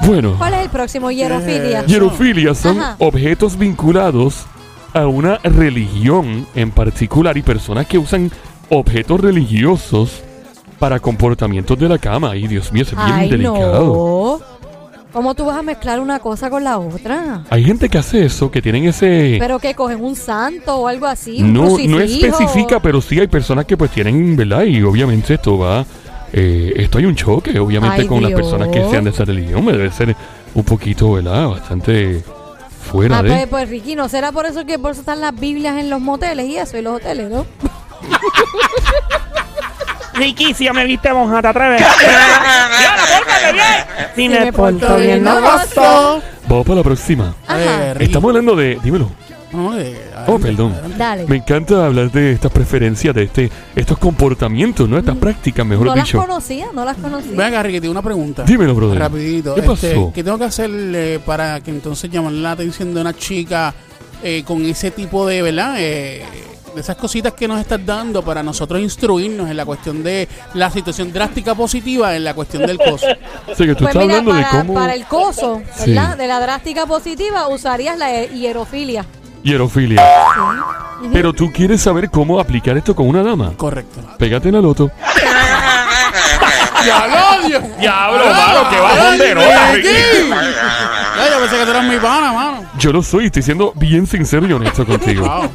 Bueno, 0.00 0.34
¿Cuál 0.38 0.54
es 0.54 0.60
el 0.62 0.70
próximo? 0.70 1.08
Hierofilia. 1.10 1.84
hierofilia 1.86 2.54
son 2.54 2.80
Ajá. 2.80 2.96
objetos 2.98 3.56
vinculados 3.56 4.46
a 4.94 5.06
una 5.06 5.38
religión 5.38 6.46
en 6.54 6.70
particular 6.70 7.36
y 7.36 7.42
personas 7.42 7.86
que 7.86 7.98
usan 7.98 8.30
objetos 8.70 9.20
religiosos 9.20 10.22
para 10.78 10.98
comportamientos 11.00 11.78
de 11.78 11.88
la 11.88 11.98
cama. 11.98 12.30
Ay, 12.32 12.46
Dios 12.46 12.72
mío, 12.72 12.82
es 12.84 12.90
bien 12.90 13.02
Ay, 13.12 13.28
delicado. 13.30 13.84
no. 14.40 14.54
¿Cómo 15.12 15.32
tú 15.36 15.44
vas 15.44 15.56
a 15.58 15.62
mezclar 15.62 16.00
una 16.00 16.18
cosa 16.18 16.50
con 16.50 16.64
la 16.64 16.76
otra? 16.78 17.44
Hay 17.48 17.62
gente 17.62 17.88
que 17.88 17.98
hace 17.98 18.24
eso, 18.24 18.50
que 18.50 18.60
tienen 18.60 18.84
ese... 18.86 19.36
¿Pero 19.38 19.60
que 19.60 19.72
cogen 19.74 20.02
un 20.02 20.16
santo 20.16 20.74
o 20.76 20.88
algo 20.88 21.06
así? 21.06 21.40
¿Un 21.40 21.52
No, 21.52 21.62
no 21.62 21.76
crucifijo? 21.76 22.26
especifica, 22.26 22.80
pero 22.80 23.00
sí 23.00 23.20
hay 23.20 23.28
personas 23.28 23.64
que 23.64 23.76
pues 23.76 23.92
tienen, 23.92 24.34
¿verdad? 24.34 24.64
Y 24.64 24.82
obviamente 24.82 25.34
esto 25.34 25.56
va... 25.56 25.86
eh, 26.32 26.72
esto 26.76 26.98
hay 26.98 27.04
un 27.06 27.14
choque, 27.14 27.56
obviamente, 27.60 28.00
Ay, 28.02 28.06
con 28.08 28.20
las 28.24 28.32
personas 28.32 28.68
que 28.68 28.84
sean 28.90 29.04
de 29.04 29.10
esa 29.10 29.24
religión. 29.24 29.64
Debe 29.66 29.88
ser 29.92 30.16
un 30.52 30.64
poquito, 30.64 31.12
¿verdad? 31.12 31.46
Bastante 31.48 32.24
fuera 32.84 33.18
Ah, 33.18 33.22
de... 33.22 33.28
pues, 33.30 33.46
pues 33.48 33.68
Ricky, 33.68 33.96
¿no 33.96 34.08
será 34.08 34.30
por 34.32 34.46
eso 34.46 34.64
que 34.64 34.78
por 34.78 34.92
eso 34.92 35.00
están 35.00 35.20
las 35.20 35.34
Biblias 35.34 35.76
en 35.78 35.90
los 35.90 36.00
moteles 36.00 36.46
y 36.46 36.56
eso, 36.58 36.76
y 36.78 36.82
los 36.82 36.96
hoteles, 36.96 37.30
no? 37.30 37.44
Ricky, 40.14 40.54
si 40.54 40.64
ya 40.64 40.72
me 40.72 40.84
viste 40.84 41.12
monja, 41.12 41.42
¿te 41.42 41.48
atreves? 41.48 41.80
¡Diana, 41.80 43.02
pórtate 43.18 43.52
bien! 43.52 43.64
Si 44.14 44.28
me 44.28 44.52
porto 44.52 44.96
bien, 44.96 45.24
no 45.24 45.40
gozo. 45.40 46.22
Vamos 46.46 46.66
para 46.66 46.76
la 46.76 46.82
próxima. 46.84 47.34
Ajá. 47.48 47.92
Estamos 47.98 48.28
hablando 48.28 48.54
de... 48.54 48.78
Dímelo. 48.82 49.10
No, 49.54 49.78
eh, 49.78 49.96
Oh, 50.26 50.38
perdón. 50.38 50.74
Dale. 50.96 51.26
Me 51.26 51.36
encanta 51.36 51.86
hablar 51.86 52.10
de 52.10 52.32
estas 52.32 52.50
preferencias, 52.50 53.14
de 53.14 53.22
este, 53.24 53.50
estos 53.76 53.98
comportamientos, 53.98 54.88
¿no? 54.88 54.98
Estas 54.98 55.16
prácticas, 55.16 55.64
mejor 55.66 55.86
no 55.86 55.94
las 55.96 56.04
dicho. 56.06 56.18
conocía, 56.18 56.66
no 56.72 56.84
las 56.84 56.96
conocía. 56.96 57.32
Venga, 57.36 57.62
Ricky, 57.62 57.80
tengo 57.80 57.92
una 57.92 58.02
pregunta. 58.02 58.42
Dímelo, 58.44 58.74
brother. 58.74 58.98
Rapidito. 58.98 59.54
¿Qué 59.54 59.62
pasó? 59.62 59.86
Este, 59.86 60.10
¿Qué 60.14 60.24
tengo 60.24 60.38
que 60.38 60.44
hacer 60.44 60.70
eh, 60.72 61.20
para 61.24 61.60
que 61.60 61.70
entonces 61.70 62.10
llamar 62.10 62.32
la 62.32 62.52
atención 62.52 62.94
de 62.94 63.00
una 63.00 63.12
chica 63.14 63.74
eh, 64.22 64.42
con 64.46 64.64
ese 64.64 64.90
tipo 64.90 65.26
de, 65.26 65.42
¿verdad? 65.42 65.76
Eh, 65.78 66.24
de 66.74 66.80
esas 66.80 66.96
cositas 66.96 67.34
que 67.34 67.46
nos 67.46 67.60
estás 67.60 67.78
dando 67.86 68.24
para 68.24 68.42
nosotros 68.42 68.80
instruirnos 68.80 69.48
en 69.48 69.56
la 69.56 69.64
cuestión 69.64 70.02
de 70.02 70.26
la 70.54 70.68
situación 70.72 71.12
drástica 71.12 71.54
positiva 71.54 72.16
en 72.16 72.24
la 72.24 72.34
cuestión 72.34 72.66
del 72.66 72.78
coso. 72.78 73.06
Sea, 73.54 73.66
que 73.66 73.74
tú 73.76 73.84
Pues 73.84 73.94
estás 73.94 74.02
mira, 74.02 74.18
hablando 74.18 74.32
de 74.34 74.42
para, 74.42 74.58
cómo... 74.58 74.74
para 74.74 74.94
el 74.94 75.04
coso, 75.04 75.62
Sí. 75.76 75.90
¿verdad? 75.90 76.16
De 76.16 76.26
la 76.26 76.40
drástica 76.40 76.84
positiva 76.86 77.46
usarías 77.48 77.96
la 77.96 78.12
he- 78.12 78.30
hierofilia. 79.44 80.02
Pero 81.12 81.32
tú 81.32 81.52
quieres 81.52 81.82
saber 81.82 82.10
cómo 82.10 82.40
aplicar 82.40 82.76
esto 82.76 82.96
con 82.96 83.06
una 83.06 83.22
dama. 83.22 83.52
Correcto. 83.56 84.00
Pégate 84.18 84.48
en 84.48 84.54
la 84.54 84.60
loto. 84.60 84.90
¡Ya 86.86 87.06
lo 87.06 87.46
odio! 87.46 87.60
Diablo, 87.78 88.24
mano, 88.26 88.70
que 88.70 88.80
bajonderota, 88.80 89.72
Ricky. 89.72 89.88
Ya, 89.88 91.30
yo 91.30 91.38
pensé 91.40 91.58
que 91.58 91.64
tú 91.64 91.70
eras 91.70 91.84
mi 91.84 91.96
pana, 91.96 92.32
mano. 92.32 92.64
Yo 92.78 92.92
lo 92.92 93.02
soy, 93.02 93.26
estoy 93.26 93.42
siendo 93.42 93.72
bien 93.76 94.06
sincero 94.06 94.46
y 94.46 94.52
honesto 94.52 94.84
contigo. 94.84 95.26
Wow. 95.26 95.50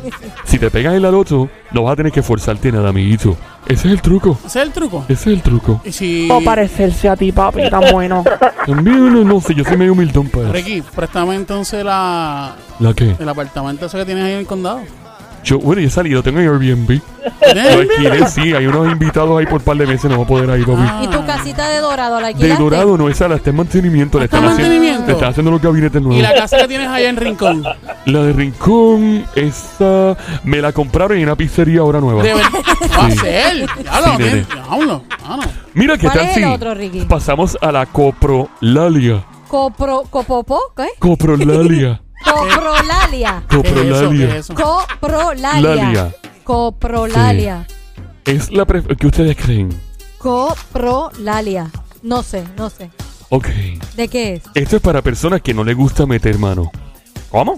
Si 0.45 0.57
te 0.57 0.71
pegas 0.71 0.93
en 0.95 1.01
la 1.01 1.11
loto, 1.11 1.49
no 1.71 1.83
vas 1.83 1.93
a 1.93 1.95
tener 1.97 2.11
que 2.11 2.23
forzarte 2.23 2.71
nada, 2.71 2.89
amiguito. 2.89 3.35
Ese 3.67 3.87
es 3.87 3.93
el 3.93 4.01
truco. 4.01 4.39
¿Ese 4.45 4.59
es 4.59 4.65
el 4.65 4.71
truco? 4.71 5.05
Ese 5.07 5.13
es 5.13 5.27
el 5.37 5.41
truco. 5.41 5.81
Y 5.83 5.91
si... 5.91 6.29
O 6.31 6.41
parecerse 6.41 7.09
a 7.09 7.15
ti, 7.15 7.31
papi, 7.31 7.69
tan 7.69 7.91
bueno. 7.91 8.23
También, 8.65 9.13
no, 9.13 9.23
no 9.23 9.41
sé, 9.41 9.53
yo 9.53 9.63
soy 9.63 9.77
medio 9.77 9.93
humildón 9.93 10.27
para 10.29 10.45
eso. 10.45 10.53
Ricky, 10.53 10.81
préstame 10.81 11.35
entonces 11.35 11.83
la, 11.83 12.55
¿La 12.79 12.93
qué? 12.93 13.15
el 13.19 13.29
apartamento 13.29 13.85
ese 13.85 13.97
que 13.97 14.05
tienes 14.05 14.23
ahí 14.23 14.33
en 14.33 14.39
el 14.39 14.47
condado. 14.47 14.81
Yo, 15.43 15.57
bueno, 15.59 15.81
yo 15.81 15.87
he 15.87 15.91
salido, 15.91 16.21
tengo 16.21 16.39
Airbnb. 16.39 16.99
Lo 17.55 17.61
alquilé, 17.79 18.27
sí, 18.27 18.53
hay 18.53 18.67
unos 18.67 18.91
invitados 18.91 19.39
ahí 19.39 19.45
por 19.45 19.59
un 19.59 19.65
par 19.65 19.77
de 19.77 19.87
meses, 19.87 20.09
no 20.09 20.17
va 20.17 20.23
a 20.23 20.27
poder 20.27 20.59
ir, 20.59 20.65
papi. 20.65 20.81
Ah. 20.83 21.01
¿Y 21.03 21.07
tu 21.07 21.25
casita 21.25 21.69
de 21.69 21.79
dorado 21.79 22.15
la 22.19 22.27
De 22.27 22.33
alquilaste? 22.33 22.63
dorado 22.63 22.97
no, 22.97 23.09
esa 23.09 23.27
la 23.27 23.35
está 23.35 23.49
en 23.51 23.55
mantenimiento. 23.57 24.19
Le 24.19 24.25
¿Está 24.25 24.37
están, 24.37 24.49
en 24.49 24.53
haciendo, 24.53 24.73
mantenimiento? 24.75 25.07
le 25.07 25.13
están 25.13 25.29
haciendo 25.29 25.51
los 25.51 25.61
gabinetes 25.61 26.01
¿Y 26.01 26.03
nuevos. 26.03 26.21
la 26.23 26.33
casa 26.33 26.57
que 26.57 26.67
tienes 26.67 26.87
allá 26.87 27.09
en 27.09 27.15
Rincón? 27.17 27.63
La 28.05 28.23
de 28.23 28.33
Rincón, 28.33 29.25
esa 29.35 30.17
me 30.43 30.61
la 30.61 30.71
compraron 30.71 31.17
en 31.17 31.23
una 31.23 31.35
pizzería 31.35 31.79
ahora 31.81 31.99
nueva. 31.99 32.21
De 32.23 32.33
verdad. 32.33 32.49
Va 32.99 33.05
a 33.05 33.11
Sí. 33.11 33.17
ser. 33.17 33.65
Ya 33.83 34.01
lo 34.01 34.07
Sí, 34.17 34.23
nene. 34.23 34.45
Diablo. 34.53 35.03
Mano. 35.27 35.43
Mira 35.73 35.97
qué 35.97 36.07
¿Cuál 36.07 36.17
tal 36.17 36.25
es 36.27 36.33
si 36.33 36.43
el 36.43 36.49
otro, 36.49 36.73
Ricky? 36.73 37.01
pasamos 37.05 37.57
a 37.61 37.71
la 37.71 37.85
coprolalia. 37.85 39.23
Copro, 39.47 40.03
copopo, 40.09 40.59
¿qué? 40.75 40.87
Coprolalia. 40.99 42.01
Coprolalia. 42.25 43.43
¿Qué 43.49 43.57
es 43.57 43.63
eso? 43.65 43.73
¿Qué 43.73 43.73
Coprolalia. 43.73 44.27
es 44.29 44.35
eso? 44.35 44.53
Coprolalia. 44.55 45.75
Lalia. 45.75 46.15
Coprolalia. 46.43 47.67
Es 48.25 48.51
la 48.51 48.65
pref- 48.65 48.95
¿Qué 48.97 49.07
ustedes 49.07 49.35
creen? 49.37 49.69
Coprolalia. 50.17 51.69
No 52.01 52.23
sé, 52.23 52.43
no 52.57 52.69
sé. 52.69 52.89
Ok. 53.29 53.47
¿De 53.95 54.07
qué 54.07 54.33
es? 54.35 54.43
Esto 54.55 54.77
es 54.77 54.81
para 54.81 55.01
personas 55.01 55.41
que 55.41 55.53
no 55.53 55.63
les 55.63 55.75
gusta 55.75 56.05
meter 56.05 56.37
mano. 56.39 56.71
¿Cómo? 57.29 57.55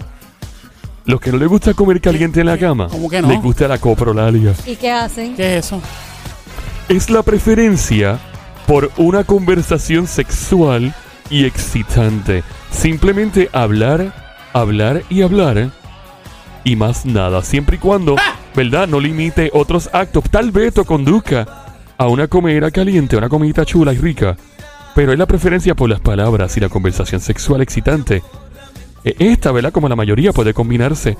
Los 1.04 1.20
que 1.20 1.32
no 1.32 1.38
les 1.38 1.48
gusta 1.48 1.74
comer 1.74 2.00
caliente 2.00 2.40
en 2.40 2.46
la 2.46 2.58
cama. 2.58 2.88
¿Cómo 2.88 3.08
que 3.08 3.20
no? 3.22 3.28
Les 3.28 3.42
gusta 3.42 3.66
la 3.68 3.78
coprolalia. 3.78 4.54
¿Y 4.66 4.76
qué 4.76 4.90
hacen? 4.90 5.34
¿Qué 5.34 5.58
es 5.58 5.66
eso? 5.66 5.80
Es 6.88 7.10
la 7.10 7.22
preferencia 7.22 8.18
por 8.66 8.90
una 8.96 9.24
conversación 9.24 10.06
sexual 10.06 10.94
y 11.30 11.44
excitante. 11.46 12.44
Simplemente 12.70 13.48
hablar, 13.52 14.31
hablar 14.52 15.02
y 15.10 15.22
hablar. 15.22 15.70
Y 16.64 16.76
más 16.76 17.04
nada. 17.04 17.42
Siempre 17.42 17.76
y 17.76 17.78
cuando, 17.78 18.16
¿verdad? 18.54 18.86
No 18.88 19.00
limite 19.00 19.50
otros 19.52 19.90
actos. 19.92 20.24
Tal 20.30 20.50
vez 20.50 20.74
te 20.74 20.84
conduzca 20.84 21.46
a 21.98 22.06
una 22.06 22.28
comida 22.28 22.70
caliente, 22.70 23.16
una 23.16 23.28
comidita 23.28 23.64
chula 23.64 23.92
y 23.92 23.98
rica. 23.98 24.36
Pero 24.94 25.12
es 25.12 25.18
la 25.18 25.26
preferencia 25.26 25.74
por 25.74 25.88
las 25.90 26.00
palabras 26.00 26.56
y 26.56 26.60
la 26.60 26.68
conversación 26.68 27.20
sexual 27.20 27.62
excitante. 27.62 28.22
E- 29.04 29.16
Esta, 29.18 29.50
¿verdad? 29.52 29.72
Como 29.72 29.88
la 29.88 29.96
mayoría 29.96 30.32
puede 30.32 30.52
combinarse 30.54 31.16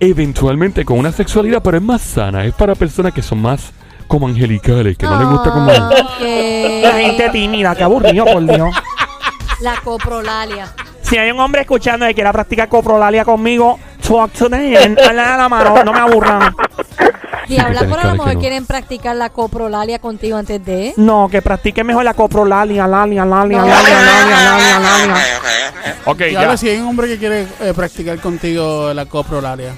eventualmente 0.00 0.84
con 0.84 0.98
una 0.98 1.10
sexualidad, 1.10 1.60
pero 1.62 1.78
es 1.78 1.82
más 1.82 2.02
sana. 2.02 2.44
Es 2.44 2.54
para 2.54 2.74
personas 2.76 3.12
que 3.12 3.22
son 3.22 3.40
más 3.42 3.72
como 4.06 4.28
angelicales, 4.28 4.96
que 4.96 5.06
no 5.06 5.18
les 5.18 5.28
gusta 5.28 5.50
como... 5.50 5.70
Ah, 5.70 5.90
La 6.20 6.92
gente 6.92 7.28
tímida, 7.30 7.74
qué 7.74 7.82
aburrido, 7.82 8.24
por 8.26 8.44
Dios. 8.46 8.68
La 9.60 9.74
coprolalia. 9.82 10.72
Si 11.08 11.16
hay 11.16 11.30
un 11.30 11.40
hombre 11.40 11.62
escuchando 11.62 12.06
que 12.06 12.14
quiera 12.14 12.32
practicar 12.32 12.68
coprolalia 12.68 13.24
conmigo, 13.24 13.78
talk 14.06 14.30
to 14.32 14.50
them. 14.50 14.94
La 15.14 15.48
mano, 15.48 15.82
no 15.82 15.92
me 15.92 16.00
aburran. 16.00 16.54
Y 17.48 17.54
que 17.54 17.60
habla 17.62 17.78
tienes 17.80 17.96
por 17.96 18.04
a 18.04 18.08
lo 18.08 18.12
mejor 18.12 18.34
no. 18.34 18.40
quieren 18.40 18.66
practicar 18.66 19.16
la 19.16 19.30
coprolalia 19.30 19.98
contigo 20.00 20.36
antes 20.36 20.62
de. 20.62 20.92
No, 20.98 21.28
que 21.30 21.40
practique 21.40 21.82
mejor 21.82 22.04
la 22.04 22.12
coprolalia, 22.12 22.86
lalia, 22.86 23.24
lalia, 23.24 23.64
lalia, 23.64 24.02
lalia, 24.02 24.40
lalia, 24.42 24.78
lalia. 24.78 25.14
Ok, 26.04 26.20
Y 26.28 26.32
ya. 26.32 26.40
ahora 26.40 26.56
si 26.58 26.68
hay 26.68 26.78
un 26.78 26.88
hombre 26.88 27.08
que 27.08 27.16
quiere 27.16 27.46
eh, 27.60 27.72
practicar 27.74 28.18
contigo 28.18 28.92
la 28.92 29.06
coprolalia. 29.06 29.72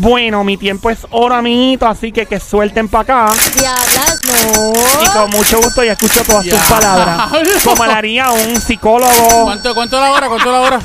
Bueno, 0.00 0.42
mi 0.44 0.56
tiempo 0.56 0.88
es 0.88 1.06
oro, 1.10 1.34
amiguito, 1.34 1.86
así 1.86 2.10
que 2.10 2.24
que 2.24 2.40
suelten 2.40 2.88
para 2.88 3.26
acá. 3.26 3.34
Diablas, 3.54 4.18
Y 5.02 5.04
no. 5.04 5.12
con 5.12 5.30
mucho 5.30 5.58
gusto 5.58 5.84
yo 5.84 5.92
escucho 5.92 6.22
todas 6.24 6.44
sus 6.46 6.54
Ya. 6.54 6.62
palabras. 6.74 7.28
Como 7.64 7.84
le 7.84 7.92
haría 7.92 8.30
un 8.30 8.58
psicólogo, 8.58 9.44
¿Cuánto, 9.44 9.74
cuánto 9.74 10.00
la 10.00 10.12
hora? 10.12 10.28
¿Cuánto 10.28 10.50
la 10.52 10.60
hora? 10.60 10.80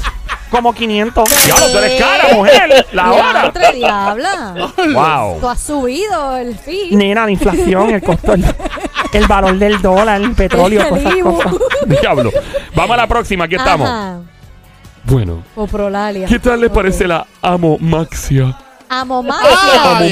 como 0.52 0.74
500. 0.74 1.30
Diablo, 1.46 1.72
tú 1.72 1.78
eres 1.78 2.02
cara, 2.02 2.28
mujer. 2.34 2.86
La 2.94 3.12
hora. 3.14 3.42
Diantre, 3.42 3.74
diabla. 3.74 4.54
Tú 4.76 4.94
Wow. 4.94 5.50
has 5.50 5.60
subido 5.62 6.36
el 6.38 6.58
fee. 6.58 6.90
Nena, 6.96 7.26
la 7.26 7.32
inflación, 7.32 7.90
el 7.92 8.02
costo, 8.02 8.34
el, 8.34 8.46
el 9.14 9.28
valor 9.28 9.58
del 9.58 9.82
dólar, 9.82 10.22
el 10.22 10.34
petróleo, 10.34 10.82
El 10.82 10.88
todas 10.90 11.04
esas 11.04 11.16
Ibu. 11.18 11.36
cosas. 11.42 11.54
Diablo. 12.02 12.32
Vamos 12.76 12.92
a 12.94 12.98
la 12.98 13.08
próxima, 13.08 13.46
aquí 13.46 13.56
estamos. 13.56 13.90
Bueno, 15.06 15.42
Coprolalia. 15.56 16.28
¿qué 16.28 16.40
tal 16.40 16.60
les 16.60 16.70
Ok. 16.70 16.76
parece 16.76 17.08
la 17.08 17.26
amomaxia? 17.42 18.58
Amomaxia. 19.02 19.50
¡Ah, 19.52 19.82
Amomaxia. 19.98 20.08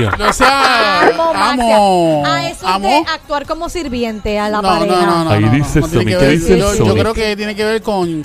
diablo! 0.00 0.10
No 0.18 0.32
sea... 0.32 1.00
Amomaxia. 1.08 1.76
Amo. 1.76 2.22
Ah, 2.26 2.48
eso 2.48 2.66
es 2.66 2.72
Amo. 2.74 2.88
de 2.88 2.96
actuar 3.12 3.46
como 3.46 3.68
sirviente 3.68 4.38
a 4.38 4.48
la 4.48 4.62
No, 4.62 4.68
pareja. 4.68 4.96
no, 4.96 5.06
no, 5.06 5.24
no. 5.24 5.30
Ahí 5.30 5.44
no, 5.44 5.50
dice 5.52 5.80
no, 5.80 5.88
tiene 5.88 6.02
Sonic, 6.04 6.18
que 6.18 6.18
¿qué 6.18 6.26
ver- 6.30 6.38
dice 6.40 6.58
yo, 6.58 6.72
yo 6.72 6.76
Sonic? 6.86 6.98
creo 7.00 7.14
que 7.14 7.36
tiene 7.36 7.54
que 7.54 7.64
ver 7.64 7.82
con... 7.82 8.24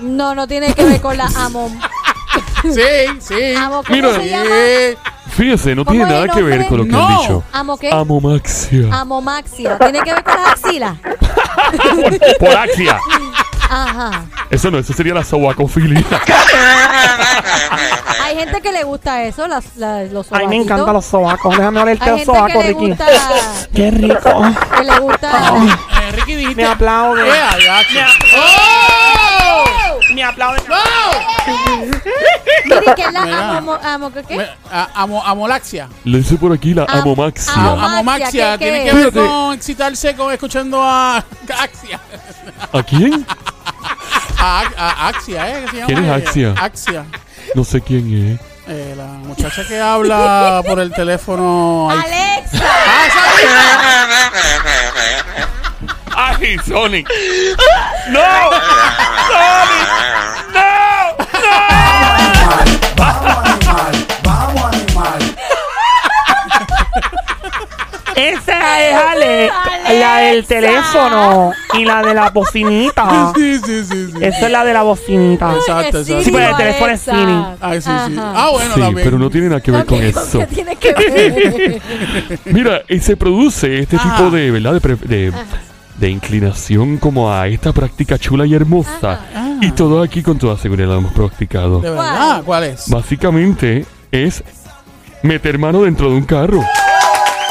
No, 0.00 0.34
no 0.34 0.46
tiene 0.46 0.74
que 0.74 0.84
ver 0.84 1.00
con 1.00 1.16
la 1.16 1.26
amo. 1.36 1.70
Sí, 2.62 2.82
sí. 3.20 3.54
Amo, 3.56 3.82
¿cómo 3.82 3.96
Mira. 3.96 4.14
se 4.14 4.28
llama? 4.28 4.50
Sí. 4.50 4.96
Fíjese, 5.30 5.74
no 5.74 5.84
¿Cómo 5.84 5.96
tiene 5.96 6.04
es 6.10 6.14
nada 6.22 6.34
que 6.34 6.42
ver 6.42 6.60
nombre? 6.60 6.68
con 6.68 6.78
lo 6.78 6.84
que 6.84 6.90
No. 6.90 7.08
han 7.08 7.18
dicho. 7.18 7.44
¿Amo 7.52 7.76
qué? 7.78 7.90
Amomaxia. 7.92 8.88
Amomaxia. 9.00 9.78
¿Tiene 9.78 10.00
que 10.00 10.12
ver 10.12 10.22
con 10.24 10.34
las 10.34 10.46
axilas? 10.52 10.96
Por, 11.96 12.38
por 12.38 12.56
axia. 12.56 12.98
Ajá. 13.68 14.24
Eso 14.50 14.70
no, 14.70 14.78
eso 14.78 14.92
sería 14.92 15.14
la 15.14 15.24
sobacofilia. 15.24 16.04
Hay 18.24 18.36
gente 18.36 18.60
que 18.60 18.72
le 18.72 18.82
gusta 18.84 19.22
eso, 19.24 19.46
las, 19.46 19.76
las- 19.76 20.10
los 20.10 20.26
Ay, 20.32 20.38
me 20.46 20.54
sobaquitos. 20.56 20.64
encantan 20.66 20.94
los 20.94 21.04
sobacos. 21.04 21.56
Déjame 21.56 21.80
olerte 21.80 22.04
Hay 22.04 22.10
los 22.10 22.18
gente 22.20 22.32
sobacos, 22.32 22.52
que 22.52 22.58
le 22.58 22.68
Ricky. 22.68 22.88
gusta... 22.88 23.06
Qué 23.74 23.90
rico. 23.90 24.42
Que 24.76 24.84
le 24.84 24.98
gusta... 24.98 25.30
Eh, 26.02 26.12
Ricky 26.12 26.34
dijiste... 26.36 26.62
Me 26.62 26.68
aplaude. 26.68 27.28
Eh, 27.28 27.32
agacho. 27.32 27.98
¡Oh! 28.36 29.85
Me 30.16 30.24
aplauden. 30.24 30.62
Mire 32.64 32.94
que 32.96 33.02
es 33.02 33.12
la 33.12 33.58
amo, 33.58 33.74
amo, 33.82 34.10
¿qué? 34.26 34.48
amo- 34.94 35.22
amolaxia. 35.22 35.88
Le 36.04 36.18
hice 36.20 36.36
por 36.36 36.54
aquí 36.54 36.72
la 36.72 36.84
Am- 36.84 37.00
amomaxia. 37.00 37.52
amo- 37.52 37.78
Amomaxia. 37.84 38.52
¿qué- 38.56 38.64
Tiene 38.64 38.84
qué 38.84 38.90
que 38.90 38.96
ver 38.96 39.12
con 39.12 39.52
excitarse 39.52 40.16
con 40.16 40.32
escuchando 40.32 40.82
a 40.82 41.18
Axia. 41.60 42.00
¿A 42.72 42.82
quién? 42.82 43.26
A, 44.38 44.62
a 44.78 45.08
Axia, 45.08 45.50
¿eh? 45.50 45.64
¿Qué 45.66 45.70
se 45.70 45.76
llama 45.76 45.86
¿Quién 45.86 45.98
es 45.98 46.04
ella? 46.04 46.14
Axia? 46.14 46.54
Axia. 46.64 47.04
No 47.54 47.62
sé 47.64 47.80
quién 47.82 48.32
es. 48.32 48.40
Eh, 48.68 48.94
la 48.96 49.04
muchacha 49.04 49.64
que 49.68 49.78
habla 49.78 50.62
por 50.66 50.80
el 50.80 50.92
teléfono. 50.94 51.90
Alexa. 51.90 52.64
¡Ah, 56.18 56.32
esa 56.32 56.40
¡Ay, 56.40 56.58
Sonic! 56.66 57.08
¡No! 58.08 58.20
¡Sonic! 59.28 59.88
¡No! 60.54 60.76
Esa 68.16 68.80
es 68.88 68.94
Ale, 68.94 69.50
la 70.00 70.16
del 70.20 70.46
teléfono 70.46 71.52
y 71.74 71.84
la 71.84 72.02
de 72.02 72.14
la 72.14 72.30
bocinita. 72.30 73.32
Sí, 73.36 73.58
sí, 73.58 73.84
sí, 73.84 74.06
sí. 74.10 74.24
Esa 74.24 74.46
es 74.46 74.52
la 74.52 74.64
de 74.64 74.72
la 74.72 74.82
bocinita. 74.82 75.54
Exacto, 75.54 75.98
exacto. 75.98 76.22
Sí, 76.24 76.30
pero 76.32 76.48
el 76.48 76.56
teléfono 76.56 76.92
es. 76.92 77.00
Siri. 77.02 77.44
Ay, 77.60 77.80
sí, 77.82 77.90
sí. 78.06 78.16
Ajá. 78.18 78.32
Ah, 78.34 78.48
bueno, 78.52 78.74
sí, 78.74 78.80
también. 78.80 79.04
pero 79.04 79.18
no 79.18 79.28
tiene 79.28 79.48
nada 79.48 79.60
que 79.60 79.70
ver 79.70 79.84
con 79.84 80.02
eso. 80.02 80.38
¿qué 80.38 80.46
tiene 80.46 80.76
que 80.76 80.94
ver? 80.94 81.82
Mira, 82.46 82.80
y 82.88 83.00
se 83.00 83.18
produce 83.18 83.80
este 83.80 83.96
Ajá. 83.96 84.16
tipo 84.16 84.30
de, 84.30 84.50
¿verdad? 84.50 84.72
De, 84.72 84.80
pre- 84.80 84.96
de, 84.96 85.32
de 85.98 86.10
inclinación 86.10 86.98
como 86.98 87.32
a 87.32 87.48
esta 87.48 87.72
práctica 87.72 88.18
chula 88.18 88.46
y 88.46 88.54
hermosa. 88.54 89.20
Ah. 89.34 89.56
Y 89.60 89.70
todo 89.72 90.02
aquí 90.02 90.22
con 90.22 90.38
toda 90.38 90.56
seguridad 90.56 90.88
lo 90.88 90.98
hemos 90.98 91.12
practicado. 91.12 91.80
¿De 91.80 91.90
verdad? 91.90 92.42
¿Cuál 92.44 92.64
es? 92.64 92.88
Básicamente 92.88 93.86
es 94.12 94.44
meter 95.22 95.58
mano 95.58 95.82
dentro 95.82 96.10
de 96.10 96.16
un 96.16 96.24
carro. 96.24 96.62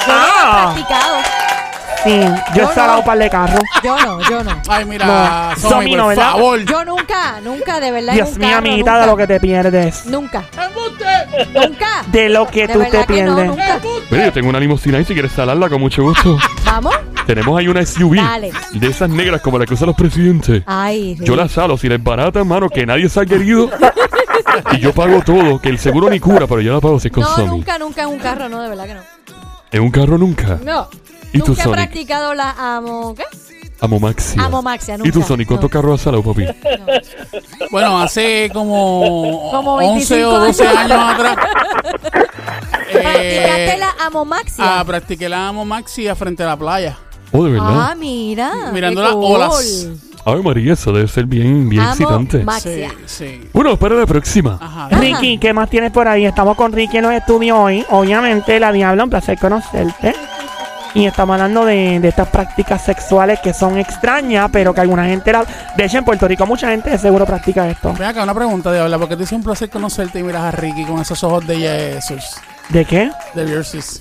Ah. 0.07 0.73
practicado. 0.73 1.44
Sí, 2.05 2.21
yo 2.55 2.63
he 2.69 2.73
salado 2.73 2.93
no. 2.93 2.99
un 2.99 3.05
par 3.05 3.17
de 3.17 3.29
carros. 3.29 3.59
Yo 3.83 3.97
no, 3.99 4.21
yo 4.29 4.43
no. 4.43 4.61
Ay, 4.69 4.85
mira, 4.85 5.05
No, 5.55 5.55
Somi, 5.61 5.69
Somi 5.73 5.95
no, 5.95 6.03
por 6.03 6.09
¿verdad? 6.15 6.31
favor. 6.31 6.59
Yo 6.65 6.85
nunca, 6.85 7.41
nunca, 7.43 7.79
de 7.79 7.91
verdad. 7.91 8.13
Dios 8.13 8.37
mío, 8.37 8.47
carro, 8.47 8.57
amiguita, 8.59 8.91
nunca. 8.91 9.01
de 9.01 9.07
lo 9.07 9.17
que 9.17 9.27
te 9.27 9.39
pierdes. 9.39 10.05
Nunca. 10.05 10.43
Nunca. 11.53 12.03
De 12.11 12.29
lo 12.29 12.47
que 12.47 12.67
De 12.67 12.73
tú 12.73 12.79
verdad 12.79 13.05
te 13.05 13.13
que 13.13 13.23
no, 13.23 13.35
pierdes. 13.35 13.47
nunca. 13.49 13.79
Mira, 14.11 14.25
yo 14.25 14.33
tengo 14.33 14.49
una 14.49 14.59
limusina 14.59 14.99
y 14.99 15.05
si 15.05 15.13
quieres 15.13 15.31
salarla 15.31 15.69
con 15.69 15.79
mucho 15.81 16.03
gusto. 16.03 16.37
Vamos. 16.63 16.95
Tenemos 17.25 17.57
ahí 17.59 17.67
una 17.67 17.83
SUV 17.85 18.15
Dale. 18.17 18.51
de 18.71 18.87
esas 18.87 19.09
negras 19.09 19.41
como 19.41 19.57
la 19.57 19.65
que 19.65 19.73
usan 19.73 19.87
los 19.87 19.95
presidentes. 19.95 20.61
Ay, 20.67 21.17
Yo 21.21 21.35
la 21.35 21.49
salo, 21.49 21.75
si 21.77 21.89
la 21.89 21.95
es 21.95 22.03
barata, 22.03 22.39
hermano, 22.39 22.69
que 22.69 22.85
nadie 22.85 23.09
se 23.09 23.19
ha 23.21 23.25
querido. 23.25 23.69
y 24.73 24.79
yo 24.79 24.93
pago 24.93 25.21
todo, 25.25 25.59
que 25.59 25.69
el 25.69 25.79
seguro 25.79 26.09
ni 26.09 26.19
cura, 26.19 26.45
pero 26.47 26.61
yo 26.61 26.73
la 26.73 26.79
pago 26.81 26.99
si 26.99 27.07
es 27.07 27.13
con 27.13 27.23
No, 27.23 27.29
Somi. 27.35 27.47
nunca, 27.47 27.79
nunca 27.79 28.03
en 28.03 28.09
un 28.09 28.19
carro, 28.19 28.47
no, 28.47 28.61
de 28.61 28.69
verdad 28.69 28.85
que 28.85 28.93
no. 28.93 29.01
En 29.71 29.81
un 29.81 29.89
carro 29.91 30.17
nunca. 30.19 30.59
No. 30.63 30.87
¿Y 31.33 31.39
tú, 31.39 31.47
nunca 31.49 31.61
he 31.61 31.63
Sonic? 31.65 31.75
practicado 31.77 32.33
la 32.33 32.51
amo, 32.57 33.13
¿qué? 33.15 33.23
Amo 33.81 33.99
Maxia. 33.99 34.41
Amomaxia, 34.41 34.95
¿Y 34.95 35.11
tú, 35.11 35.19
nunca. 35.19 35.27
Sonic, 35.27 35.47
cuántos 35.49 35.69
No. 35.69 35.73
carros 35.73 35.95
has 35.95 36.01
salado, 36.05 36.23
papi? 36.23 36.45
Bueno, 37.71 37.99
hace 37.99 38.49
como, 38.53 39.49
Como 39.51 39.75
11 39.75 40.23
o 40.25 40.39
25 40.39 40.39
12 40.39 40.67
años 40.67 40.97
atrás. 41.13 41.35
¿Practicaste 42.91 43.73
eh, 43.73 43.77
la 43.77 44.05
amomaxia? 44.05 44.79
ah, 44.79 44.83
practiqué 44.85 45.27
la 45.29 45.47
Amo 45.49 45.65
Maxia 45.65 46.15
frente 46.15 46.43
a 46.43 46.47
la 46.47 46.57
playa. 46.57 46.97
Oh, 47.31 47.43
de 47.43 47.51
verdad. 47.51 47.89
Ah, 47.91 47.95
mira. 47.95 48.51
Mirando 48.71 49.01
las 49.01 49.11
cool. 49.13 49.41
olas. 49.41 49.87
Ay, 50.27 50.41
María, 50.41 50.73
eso 50.73 50.91
debe 50.93 51.07
ser 51.07 51.25
bien, 51.25 51.67
bien 51.69 51.81
Amo 51.83 51.91
excitante. 51.91 52.43
Max- 52.43 52.63
Sí, 52.63 52.69
Maxia. 52.69 52.91
sí. 53.05 53.49
Bueno, 53.53 53.77
para 53.77 53.95
la 53.95 54.05
próxima. 54.05 54.57
Ajá. 54.61 54.87
Ricky, 54.89 55.37
¿qué 55.37 55.53
más 55.53 55.69
tienes 55.69 55.91
por 55.91 56.07
ahí? 56.07 56.25
Estamos 56.25 56.55
con 56.55 56.71
Ricky 56.71 56.97
en 56.97 57.03
los 57.03 57.13
estudios 57.13 57.57
hoy. 57.59 57.85
Obviamente, 57.89 58.59
la 58.59 58.71
Diabla, 58.71 59.03
un 59.03 59.09
placer 59.09 59.37
conocerte. 59.37 60.15
Y 60.95 61.05
estamos 61.05 61.33
hablando 61.35 61.65
de, 61.65 61.99
de 61.99 62.07
estas 62.07 62.29
prácticas 62.29 62.81
sexuales 62.83 63.39
que 63.41 63.53
son 63.53 63.77
extrañas, 63.77 64.49
pero 64.51 64.73
que 64.73 64.79
alguna 64.81 65.05
gente 65.05 65.31
la... 65.33 65.45
De 65.75 65.83
hecho, 65.85 65.97
en 65.97 66.05
Puerto 66.05 66.27
Rico 66.27 66.45
mucha 66.47 66.69
gente 66.69 66.89
de 66.89 66.97
seguro 66.97 67.25
practica 67.25 67.67
esto. 67.69 67.93
Ven 67.93 68.07
acá, 68.07 68.23
una 68.23 68.33
pregunta, 68.33 68.71
Diabla, 68.71 68.97
porque 68.97 69.17
te 69.17 69.23
hice 69.23 69.35
un 69.35 69.43
placer 69.43 69.69
conocerte 69.69 70.19
y 70.19 70.23
miras 70.23 70.43
a 70.43 70.51
Ricky 70.51 70.85
con 70.85 71.01
esos 71.01 71.21
ojos 71.25 71.45
de 71.45 71.57
Jesús. 71.95 72.23
¿De 72.69 72.85
qué? 72.85 73.11
De 73.33 73.43
Versus. 73.43 73.99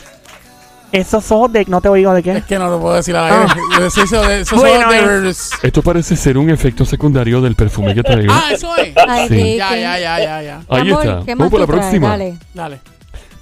Esos 0.93 1.33
ojos 1.33 1.53
de... 1.53 1.65
No 1.67 1.81
te 1.81 1.89
oigo 1.89 2.15
de 2.15 2.23
qué. 2.23 2.37
Es 2.37 2.45
que 2.45 2.57
no 2.61 2.71
lo 2.71 2.79
puedo 2.81 2.95
decir 2.95 3.17
a 3.17 3.29
la 3.29 3.39
vez. 3.41 3.53
Esos 3.97 4.13
ojos 4.13 4.29
de- 4.29 4.41
esos 4.43 4.57
Bueno, 4.61 4.79
ojos 4.87 4.95
de. 4.95 5.01
Versus. 5.03 5.51
Esto 5.65 5.83
parece 5.83 6.15
ser 6.15 6.39
un 6.39 6.49
efecto 6.51 6.85
secundario 6.85 7.41
del 7.41 7.57
perfume 7.57 7.93
que 7.97 8.05
traigo. 8.05 8.33
Ah, 8.33 8.45
eso 8.53 8.77
es. 8.77 8.95
Ay, 9.09 9.27
Sí. 9.29 9.57
Ya, 9.57 9.77
ya, 9.77 9.99
ya, 9.99 10.19
ya, 10.21 10.43
ya. 10.43 10.61
Ahí 10.69 10.83
Amor, 10.93 11.05
está. 11.05 11.23
¿qué 11.27 11.35
Vamos 11.35 11.51
por 11.51 11.59
la 11.61 11.67
traes? 11.67 11.81
próxima. 11.81 12.09
Dale. 12.11 12.37
Dale. 12.55 12.81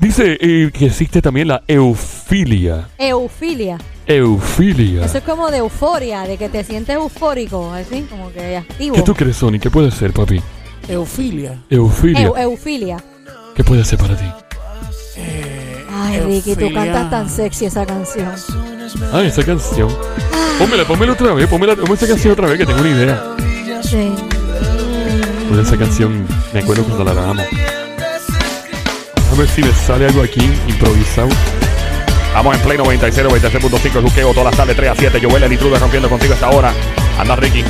Dice 0.02 0.36
eh, 0.40 0.70
que 0.72 0.86
existe 0.86 1.22
también 1.22 1.46
la 1.46 1.62
eufilia. 1.68 2.88
Eufilia. 2.98 3.78
Eufilia. 4.04 5.04
Eso 5.04 5.18
es 5.18 5.24
como 5.24 5.48
de 5.48 5.58
euforia, 5.58 6.22
de 6.22 6.36
que 6.36 6.48
te 6.48 6.64
sientes 6.64 6.96
eufórico, 6.96 7.72
así, 7.72 8.04
como 8.10 8.32
que 8.32 8.56
activo. 8.56 8.96
¿Qué 8.96 9.02
tú 9.02 9.14
crees, 9.14 9.36
Sony? 9.36 9.60
¿Qué 9.60 9.70
puede 9.70 9.92
ser, 9.92 10.12
papi? 10.12 10.42
Eufilia. 10.88 11.56
Eufilia. 11.70 12.26
Eu- 12.28 12.36
eufilia. 12.36 12.96
¿Qué 13.54 13.62
puede 13.62 13.84
ser 13.84 14.00
para 14.00 14.16
ti? 14.16 14.24
Eh, 15.18 15.84
Ay, 15.92 16.18
Ricky, 16.20 16.54
tú 16.56 16.62
eufilia. 16.62 16.82
cantas 16.84 17.10
tan 17.10 17.30
sexy 17.30 17.66
esa 17.66 17.86
canción. 17.86 18.28
Ah, 19.12 19.22
esa 19.22 19.44
canción. 19.44 19.88
Pónmela, 20.58 20.84
pónmela 20.84 21.12
otra 21.12 21.32
vez. 21.32 21.46
Pónmela, 21.48 21.74
esa 21.74 22.06
canción 22.08 22.32
otra 22.32 22.48
vez 22.48 22.58
que 22.58 22.66
tengo 22.66 22.80
una 22.80 22.90
idea. 22.90 23.22
Sí. 23.84 24.12
Con 25.48 25.60
esa 25.60 25.76
canción 25.76 26.26
me 26.52 26.58
acuerdo 26.58 26.82
cuando 26.82 27.04
la 27.04 27.12
grabamos. 27.14 27.46
Ver 29.42 29.50
si 29.50 29.60
me 29.60 29.72
sale 29.72 30.06
algo 30.06 30.22
aquí 30.22 30.40
improvisado. 30.68 31.28
Vamos 32.32 32.54
en 32.54 32.62
Play 32.62 32.78
96, 32.78 33.26
96.5, 33.26 33.96
el 33.96 34.02
juqueo 34.04 34.30
todas 34.30 34.44
las 34.44 34.56
tardes 34.56 34.76
3 34.76 34.90
a 34.90 34.94
7. 34.94 35.20
Joel, 35.20 35.42
el 35.42 35.52
intruder 35.52 35.80
rompiendo 35.80 36.08
contigo 36.08 36.34
esta 36.34 36.48
hora. 36.48 36.72
Anda, 37.18 37.34
Ricky. 37.34 37.64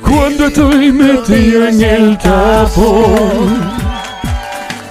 Cuando 0.00 0.46
estoy 0.46 0.92
metido 0.92 1.68
en 1.68 1.82
el 1.82 2.16
tapón, 2.16 3.70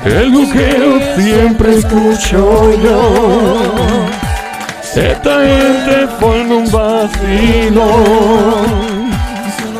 el 0.05 0.29
buqueo 0.29 0.99
siempre 1.17 1.79
escucho 1.79 2.83
yo. 2.83 3.65
Esta 4.95 5.39
gente 5.47 6.07
forma 6.19 6.55
un 6.57 6.71
vacilo. 6.71 8.03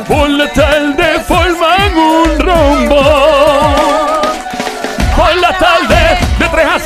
Por 0.08 0.30
la 0.30 0.52
tarde 0.52 1.20
forman 1.28 1.96
un 1.96 2.40
rombo. 2.40 3.45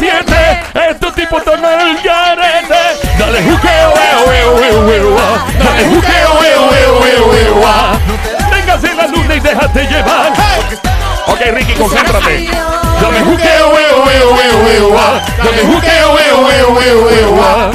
De 0.00 0.06
3 0.06 0.12
a 0.12 0.24
7, 0.24 0.90
estos 0.90 1.14
tipos 1.14 1.44
toman 1.44 1.80
el 1.80 2.02
garete. 2.02 2.74
Dale 3.18 3.42
juqueo, 3.42 3.94
eo, 4.10 4.32
eo, 4.32 4.64
eo, 4.64 4.92
eo, 4.92 5.16
ah. 5.18 5.46
Dale 5.62 5.84
juqueo, 5.84 6.44
eo, 6.44 6.74
eo, 6.74 7.06
eo, 7.06 7.34
eo, 7.34 7.62
ah. 7.66 7.98
Véngase 8.50 8.94
la 8.94 9.06
luna 9.06 9.34
y 9.34 9.40
déjate 9.40 9.86
llevar. 9.86 10.32
Ok, 11.26 11.40
Ricky, 11.52 11.74
concéntrate. 11.74 12.48
Dame 13.00 13.20
juqueo, 13.20 13.78
eo, 13.78 14.10
eo, 14.10 14.40
eo, 14.40 14.68
eo, 14.70 14.98
ah. 14.98 15.20
Dame 15.38 15.62
juqueo, 15.74 16.18
eo, 16.18 16.50
eo, 16.50 16.82
eo, 16.82 17.10
eo, 17.10 17.44
ah. 17.44 17.70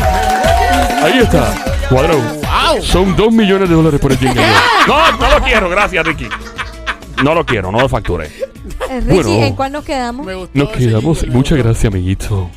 Ahí 1.04 1.20
está, 1.20 1.54
cuadro. 1.90 2.20
Son 2.82 3.16
dos 3.16 3.32
millones 3.32 3.70
de 3.70 3.76
dólares 3.76 4.00
por 4.00 4.12
el 4.12 4.18
jingle. 4.18 4.42
No, 4.88 5.12
no 5.14 5.30
lo 5.30 5.42
quiero, 5.42 5.70
gracias, 5.70 6.06
Ricky. 6.06 6.28
No 7.24 7.34
lo 7.34 7.46
quiero, 7.46 7.72
no 7.72 7.80
lo 7.80 7.90
facture. 7.90 8.26
Eh, 8.28 9.00
Ricky, 9.02 9.14
Bueno. 9.14 9.30
¿en 9.44 9.56
cuál 9.56 9.72
nos 9.72 9.86
quedamos? 9.86 10.26
Me 10.26 10.36
gustó 10.36 10.58
Nos 10.58 10.70
ese 10.72 10.80
quedamos. 10.80 11.18
jingle, 11.20 11.30
me 11.32 11.38
Muchas 11.38 11.58
gustó. 11.58 11.70
gracias, 11.70 11.94
amiguito. 11.94 12.50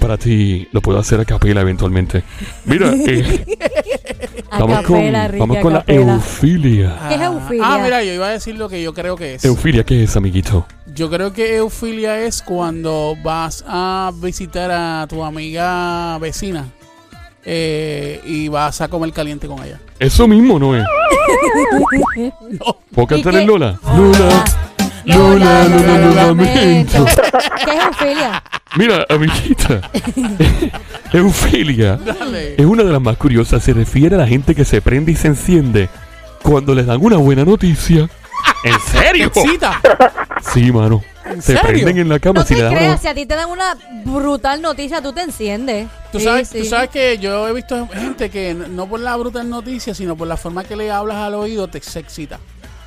Para 0.00 0.16
ti 0.16 0.68
lo 0.72 0.80
puedo 0.80 0.98
hacer 0.98 1.20
a 1.20 1.24
capela 1.24 1.60
eventualmente. 1.60 2.22
Mira, 2.64 2.92
eh, 3.06 3.44
A 4.50 4.60
vamos 4.60 4.82
con, 4.82 4.96
capela, 4.96 5.26
Ricky, 5.28 5.40
vamos 5.40 5.56
a 5.56 5.60
con 5.60 5.72
la 5.72 5.78
capela. 5.80 6.14
eufilia. 6.14 6.98
¿Qué 7.08 7.14
es 7.16 7.20
eufilia? 7.20 7.64
Ah, 7.66 7.78
mira, 7.82 8.02
yo 8.04 8.12
iba 8.14 8.26
a 8.28 8.30
decir 8.30 8.56
lo 8.56 8.68
que 8.68 8.80
yo 8.82 8.94
creo 8.94 9.16
que 9.16 9.34
es. 9.34 9.44
Eufilia, 9.44 9.84
¿qué 9.84 10.04
es, 10.04 10.16
amiguito? 10.16 10.66
Yo 10.94 11.10
creo 11.10 11.32
que 11.32 11.56
eufilia 11.56 12.20
es 12.20 12.42
cuando 12.42 13.16
vas 13.22 13.64
a 13.66 14.12
visitar 14.22 14.70
a 14.70 15.06
tu 15.08 15.22
amiga 15.24 16.16
vecina 16.18 16.66
eh, 17.50 18.20
y 18.26 18.48
vas 18.48 18.78
a 18.82 18.88
comer 18.88 19.10
caliente 19.10 19.46
con 19.46 19.62
ella. 19.64 19.80
Eso 19.98 20.28
mismo, 20.28 20.58
¿no 20.58 20.76
es? 20.76 20.84
¿Puedo 22.94 23.04
¿Y 23.04 23.06
cantar 23.06 23.36
en 23.36 23.46
Lola? 23.46 23.78
Lola. 23.96 24.44
Lola, 25.06 25.64
Lola, 25.64 25.98
lo 25.98 26.14
lamento. 26.14 27.06
¿Qué 27.64 27.70
es 27.70 27.84
eufilia? 27.86 28.42
Mira, 28.76 29.06
amiguita. 29.08 29.80
Eufilia 31.14 31.96
Dale. 31.96 32.54
es 32.58 32.66
una 32.66 32.84
de 32.84 32.92
las 32.92 33.00
más 33.00 33.16
curiosas. 33.16 33.62
Se 33.62 33.72
refiere 33.72 34.16
a 34.16 34.18
la 34.18 34.26
gente 34.26 34.54
que 34.54 34.66
se 34.66 34.82
prende 34.82 35.12
y 35.12 35.16
se 35.16 35.28
enciende 35.28 35.88
cuando 36.42 36.74
les 36.74 36.84
dan 36.86 36.98
una 37.02 37.16
buena 37.16 37.46
noticia. 37.46 38.10
¿En 38.64 38.74
¿Te 38.74 38.98
serio? 38.98 39.26
excita? 39.28 39.80
Sí, 40.52 40.70
mano. 40.70 41.02
¿En 41.30 41.42
Se 41.42 41.52
serio? 41.56 41.62
prenden 41.68 41.98
en 41.98 42.08
la 42.08 42.18
cama 42.18 42.40
No 42.40 42.46
si 42.46 42.54
te 42.54 42.60
le 42.60 42.64
dan 42.64 42.74
creas, 42.74 43.00
si 43.00 43.08
a 43.08 43.14
ti 43.14 43.26
te 43.26 43.34
dan 43.34 43.48
una 43.50 43.76
brutal 44.04 44.62
noticia, 44.62 45.00
tú 45.02 45.12
te 45.12 45.22
enciendes. 45.22 45.88
Tú 46.12 46.18
Sí, 46.18 46.24
sabes, 46.24 46.48
sí. 46.48 46.58
tú 46.60 46.64
sabes 46.64 46.90
que 46.90 47.18
yo 47.18 47.46
he 47.48 47.52
visto 47.52 47.88
gente 47.92 48.30
que 48.30 48.50
n- 48.50 48.68
no 48.68 48.86
por 48.88 49.00
la 49.00 49.14
brutal 49.16 49.48
noticia, 49.48 49.94
sino 49.94 50.16
por 50.16 50.26
la 50.28 50.36
forma 50.36 50.64
que 50.64 50.76
le 50.76 50.90
hablas 50.90 51.16
al 51.18 51.34
oído 51.34 51.68
te 51.68 51.80
se 51.82 51.98
excita. 52.00 52.38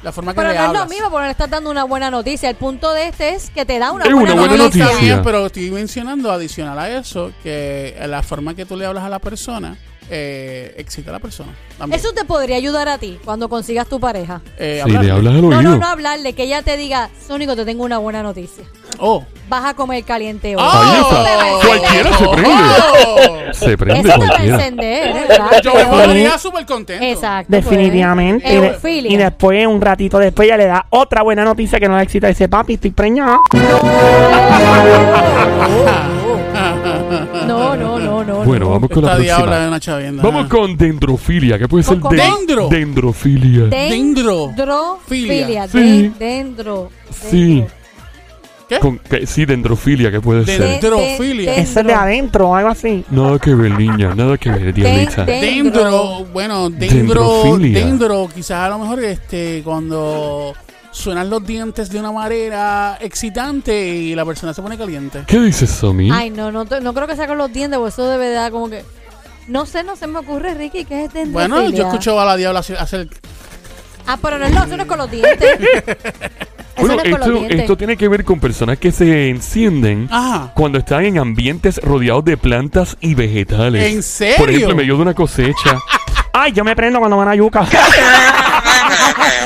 La 0.03 0.11
forma 0.11 0.31
que 0.33 0.37
Pero 0.37 0.47
le 0.49 0.55
no 0.55 0.61
es 0.61 0.67
hablas. 0.69 0.83
lo 0.83 0.89
mismo 0.89 1.11
porque 1.11 1.25
no 1.25 1.31
estás 1.31 1.49
dando 1.51 1.69
una 1.69 1.83
buena 1.83 2.09
noticia. 2.09 2.49
El 2.49 2.55
punto 2.55 2.91
de 2.91 3.09
este 3.09 3.35
es 3.35 3.51
que 3.51 3.65
te 3.65 3.77
da 3.77 3.91
una 3.91 4.05
Es 4.05 4.11
buena, 4.11 4.33
una 4.33 4.41
buena 4.41 4.57
No, 4.57 4.63
no, 4.63 4.69
está 4.69 4.79
noticia. 4.85 5.05
bien, 5.05 5.21
pero 5.23 5.45
estoy 5.45 5.69
mencionando 5.69 6.31
adicional 6.31 6.79
a 6.79 6.89
eso 6.89 7.31
que 7.43 7.95
la 8.07 8.23
forma 8.23 8.55
que 8.55 8.65
tú 8.65 8.75
le 8.75 8.87
hablas 8.87 9.03
a 9.03 9.09
la 9.09 9.19
persona 9.19 9.77
eh, 10.13 10.73
excita 10.77 11.09
a 11.09 11.13
la 11.13 11.19
persona. 11.19 11.53
también. 11.77 11.97
Eso 11.99 12.11
te 12.13 12.25
podría 12.25 12.57
ayudar 12.57 12.89
a 12.89 12.97
ti 12.97 13.17
cuando 13.23 13.47
consigas 13.49 13.87
tu 13.87 13.97
pareja. 13.99 14.41
Eh, 14.59 14.81
Si 14.83 14.91
le 14.91 14.97
hablas 15.11 15.33
al 15.35 15.41
No, 15.41 15.47
oído. 15.47 15.61
no, 15.61 15.77
no 15.77 15.87
hablarle, 15.87 16.33
que 16.33 16.43
ella 16.43 16.61
te 16.61 16.75
diga, 16.77 17.09
Sónico, 17.25 17.55
te 17.55 17.63
tengo 17.65 17.83
una 17.85 17.97
buena 17.97 18.21
noticia. 18.21 18.65
Oh. 18.99 19.23
Vas 19.47 19.65
a 19.65 19.73
comer 19.73 20.03
caliente 20.03 20.55
hoy. 20.55 20.61
Ahí 20.63 20.99
Oh. 21.01 21.09
está. 21.09 21.67
Cualquiera 21.67 22.17
se 22.17 22.27
prende. 22.27 22.51
Oh. 22.51 23.53
Se 23.53 23.77
prende 23.77 23.99
Eso 24.01 24.03
te 24.03 24.09
va 24.19 24.25
a 24.25 24.27
cualquiera. 24.27 24.55
encender, 24.57 25.13
¿verdad? 25.13 25.61
Yo 25.63 25.73
me 25.73 25.83
volvería 25.85 26.37
súper 26.37 26.65
contento. 26.65 27.03
Exacto. 27.05 27.47
pues. 27.49 27.63
Definitivamente. 27.63 28.53
Y, 28.53 28.57
de- 28.57 28.67
Eufilia. 28.67 29.11
y 29.11 29.17
después, 29.17 29.65
un 29.65 29.81
ratito 29.81 30.19
después, 30.19 30.47
ya 30.47 30.57
le 30.57 30.65
da 30.67 30.85
otra 30.89 31.23
buena 31.23 31.43
noticia 31.45 31.79
que 31.79 31.87
no 31.87 31.95
le 31.97 32.03
excita. 32.03 32.27
Dice, 32.27 32.47
papi, 32.49 32.73
estoy 32.73 32.91
preñada. 32.91 33.39
No, 37.47 37.75
no, 37.75 37.90
no, 38.23 38.39
no. 38.39 38.45
Bueno, 38.45 38.65
no. 38.65 38.71
vamos 38.71 38.89
con 38.89 39.03
la 39.03 39.15
próxima. 39.15 39.67
una 39.67 39.79
chavienda. 39.79 40.23
Vamos 40.23 40.47
con 40.47 40.77
dendrofilia. 40.77 41.57
¿Qué 41.59 41.67
puede 41.67 41.83
ser 41.83 41.99
¿Con 41.99 42.15
de- 42.15 42.21
dendro? 42.23 42.67
dendrofilia? 42.69 43.65
Dendro. 43.65 44.47
Dendrofilia. 44.55 45.67
Sí. 45.67 45.77
Den- 45.79 46.15
Dendro. 46.19 46.89
Sí. 47.11 47.63
¿Qué? 48.69 48.79
Con- 48.79 48.99
que- 48.99 49.27
sí, 49.27 49.43
dendrofilia. 49.45 50.09
¿Qué 50.11 50.21
puede 50.21 50.45
Den- 50.45 50.57
ser? 50.57 50.81
Dendrofilia. 50.81 51.51
Den- 51.51 51.59
Eso 51.63 51.79
es 51.81 51.85
de 51.87 51.93
adentro 51.93 52.49
o 52.49 52.55
algo 52.55 52.69
así. 52.69 53.03
Nada 53.11 53.37
que 53.37 53.53
ver, 53.53 53.71
niña. 53.77 54.15
Nada 54.15 54.37
que 54.37 54.49
ver, 54.49 54.73
diablita. 54.73 55.25
den- 55.25 55.41
Dendro, 55.41 56.25
bueno, 56.31 56.69
dendro, 56.69 57.41
Dendrofilia. 57.41 57.85
dendro, 57.85 58.29
quizás 58.33 58.51
a 58.65 58.69
lo 58.69 58.79
mejor 58.79 59.03
este 59.03 59.61
cuando 59.65 60.53
suenan 60.91 61.29
los 61.29 61.45
dientes 61.45 61.89
de 61.89 61.99
una 61.99 62.11
manera 62.11 62.97
excitante 62.99 63.87
y 63.87 64.13
la 64.15 64.25
persona 64.25 64.53
se 64.53 64.61
pone 64.61 64.77
caliente. 64.77 65.23
¿Qué 65.27 65.39
dices, 65.39 65.69
Somi? 65.69 66.09
Ay, 66.11 66.29
no, 66.29 66.51
no, 66.51 66.65
no 66.65 66.93
creo 66.93 67.07
que 67.07 67.15
sea 67.15 67.27
con 67.27 67.37
los 67.37 67.51
dientes, 67.51 67.77
porque 67.79 67.89
eso 67.89 68.07
debe 68.07 68.31
dar 68.31 68.51
como 68.51 68.69
que. 68.69 68.83
No 69.47 69.65
sé, 69.65 69.83
no 69.83 69.95
se 69.95 70.05
me 70.07 70.19
ocurre, 70.19 70.53
Ricky, 70.53 70.85
¿qué 70.85 71.05
es 71.05 71.13
dendrofilia? 71.13 71.47
Bueno, 71.57 71.69
yo 71.75 71.87
escucho 71.87 72.19
a 72.19 72.25
la 72.25 72.37
diabla 72.37 72.59
hacer, 72.59 72.77
hacer- 72.77 73.09
Ah, 74.07 74.17
pero 74.21 74.37
no 74.37 74.45
es 74.45 74.53
lo, 74.53 74.63
eso 74.63 74.77
no 74.77 74.83
es 74.83 74.87
con 74.89 74.97
los 74.97 75.09
dientes. 75.11 75.39
Bueno, 76.77 76.95
no 76.95 77.01
es 77.03 77.09
con 77.11 77.19
los 77.19 77.27
esto, 77.27 77.37
dientes. 77.39 77.59
esto 77.59 77.77
tiene 77.77 77.97
que 77.97 78.07
ver 78.07 78.23
con 78.25 78.39
personas 78.39 78.79
que 78.79 78.91
se 78.91 79.29
encienden 79.29 80.07
Ajá. 80.09 80.51
cuando 80.55 80.79
están 80.79 81.05
en 81.05 81.19
ambientes 81.19 81.77
rodeados 81.83 82.25
de 82.25 82.37
plantas 82.37 82.97
y 83.01 83.13
vegetales. 83.13 83.93
¿En 83.93 84.01
serio? 84.01 84.37
Por 84.37 84.49
ejemplo, 84.49 84.71
en 84.71 84.77
medio 84.77 84.95
de 84.95 85.01
una 85.03 85.13
cosecha. 85.13 85.77
Ay, 86.33 86.53
yo 86.53 86.63
me 86.63 86.75
prendo 86.75 86.97
cuando 86.97 87.17
van 87.17 87.27
a 87.27 87.35
yuca. 87.35 87.67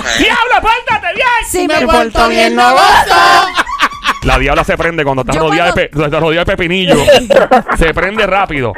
¡Diablo, 0.17 0.55
pórtate 0.61 1.13
bien! 1.13 1.25
Sí, 1.49 1.67
me 1.67 1.79
me 1.79 1.85
porto 1.87 2.27
bien, 2.29 2.55
no 2.55 2.71
gozo. 2.71 3.15
La 4.23 4.39
diabla 4.39 4.63
se 4.63 4.75
prende 4.77 5.03
cuando 5.03 5.21
está 5.21 5.33
Yo 5.33 5.41
rodeada, 5.41 5.71
de, 5.71 5.89
cuando- 5.89 5.99
pe- 5.99 6.05
está 6.05 6.19
rodeada 6.19 6.45
de 6.45 6.51
pepinillo. 6.57 6.95
se 7.77 7.93
prende 7.93 8.25
rápido. 8.25 8.73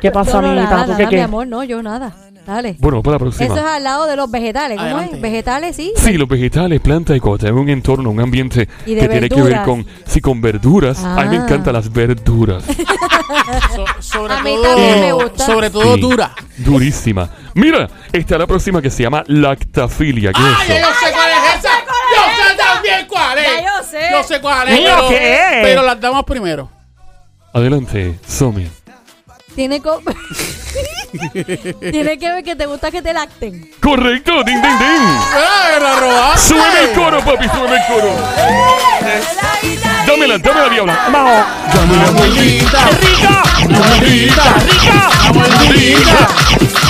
¿Qué 0.00 0.10
pasa, 0.10 0.32
No, 0.34 0.42
no, 0.42 0.48
amiguita? 0.48 0.70
nada, 0.70 0.84
¿Tú 0.84 0.90
nada, 0.90 0.96
qué 0.98 1.04
mi 1.04 1.08
quieres? 1.08 1.24
amor, 1.24 1.46
no, 1.46 1.64
yo 1.64 1.82
nada. 1.82 2.12
Dale. 2.46 2.76
Bueno, 2.78 3.02
para 3.02 3.14
la 3.14 3.18
próxima. 3.18 3.44
Eso 3.46 3.56
es 3.56 3.62
al 3.64 3.82
lado 3.82 4.06
de 4.06 4.14
los 4.16 4.30
vegetales. 4.30 4.76
¿Cómo 4.78 4.88
Adelante. 4.88 5.16
es? 5.16 5.20
Vegetales, 5.22 5.74
sí. 5.76 5.92
Sí, 5.96 6.12
los 6.16 6.28
vegetales, 6.28 6.80
plantas 6.80 7.16
y 7.16 7.20
cosas, 7.20 7.50
en 7.50 7.56
un 7.58 7.68
entorno, 7.68 8.10
un 8.10 8.20
ambiente 8.20 8.66
que 8.84 9.08
tiene 9.08 9.28
que 9.28 9.42
ver 9.42 9.62
con, 9.62 9.84
sí, 10.06 10.20
con 10.20 10.40
verduras. 10.40 11.02
A 11.02 11.22
mí 11.24 11.30
me 11.30 11.38
Ah. 11.38 11.44
encantan 11.44 11.72
las 11.74 11.92
verduras. 11.92 12.62
So- 13.74 13.84
sobre 14.00 14.34
A 14.34 14.42
mí 14.42 14.54
todo, 14.54 14.62
también 14.74 15.00
me 15.00 15.12
gusta. 15.12 15.46
Sobre 15.46 15.70
todo 15.70 15.94
Sí, 15.94 16.00
dura. 16.00 16.32
Durísima. 16.58 17.28
Mira, 17.54 17.88
está 18.12 18.38
la 18.38 18.46
próxima 18.46 18.80
que 18.80 18.90
se 18.90 19.02
llama 19.02 19.24
lactafilia. 19.26 20.32
¿Qué 20.32 20.40
¡Ah, 20.42 20.58
es 20.62 20.68
ya 20.68 20.74
eso? 20.78 20.88
yo 20.88 20.94
sé 21.06 21.12
cuál 21.12 21.30
es 21.30 21.58
esa! 21.58 21.70
¡Yo 22.14 22.50
sé 22.50 22.56
también 22.56 23.06
cuál 23.08 23.38
es! 23.38 23.44
Ya 23.44 23.60
yo 23.62 23.84
sé. 23.88 24.00
Yo 24.10 24.22
sé 24.22 24.40
cuál 24.40 24.68
es, 24.68 24.80
pero, 24.80 25.08
¿qué 25.08 25.34
es? 25.34 25.48
pero 25.62 25.82
las 25.82 26.00
damos 26.00 26.24
primero. 26.24 26.70
Adelante, 27.52 28.18
Somi. 28.26 28.68
Tiene, 29.56 29.80
Tiene 31.90 32.18
que 32.18 32.30
ver 32.30 32.44
que 32.44 32.54
te 32.54 32.66
gusta 32.66 32.90
que 32.90 33.00
te 33.00 33.14
lacten. 33.14 33.70
Correcto, 33.80 34.44
ding, 34.44 34.60
ding, 34.60 34.78
ding. 34.78 35.18
¡Ah, 35.32 35.78
la 35.80 35.96
robaste! 35.98 36.48
Súbeme 36.48 36.80
el 36.84 36.92
coro, 36.92 37.20
papi, 37.24 37.48
súbeme 37.48 37.76
el 37.76 37.82
coro. 37.88 38.12
Dámela, 40.06 40.36
dámela, 40.36 40.68
diabla. 40.68 41.08
Vamos. 41.10 41.46
¡Dame 41.74 41.96
la 41.96 42.10
muelita! 42.12 42.90
¡Rica! 43.00 43.42
¡La 43.66 43.78
muelita! 43.88 44.44
¡La! 44.92 46.28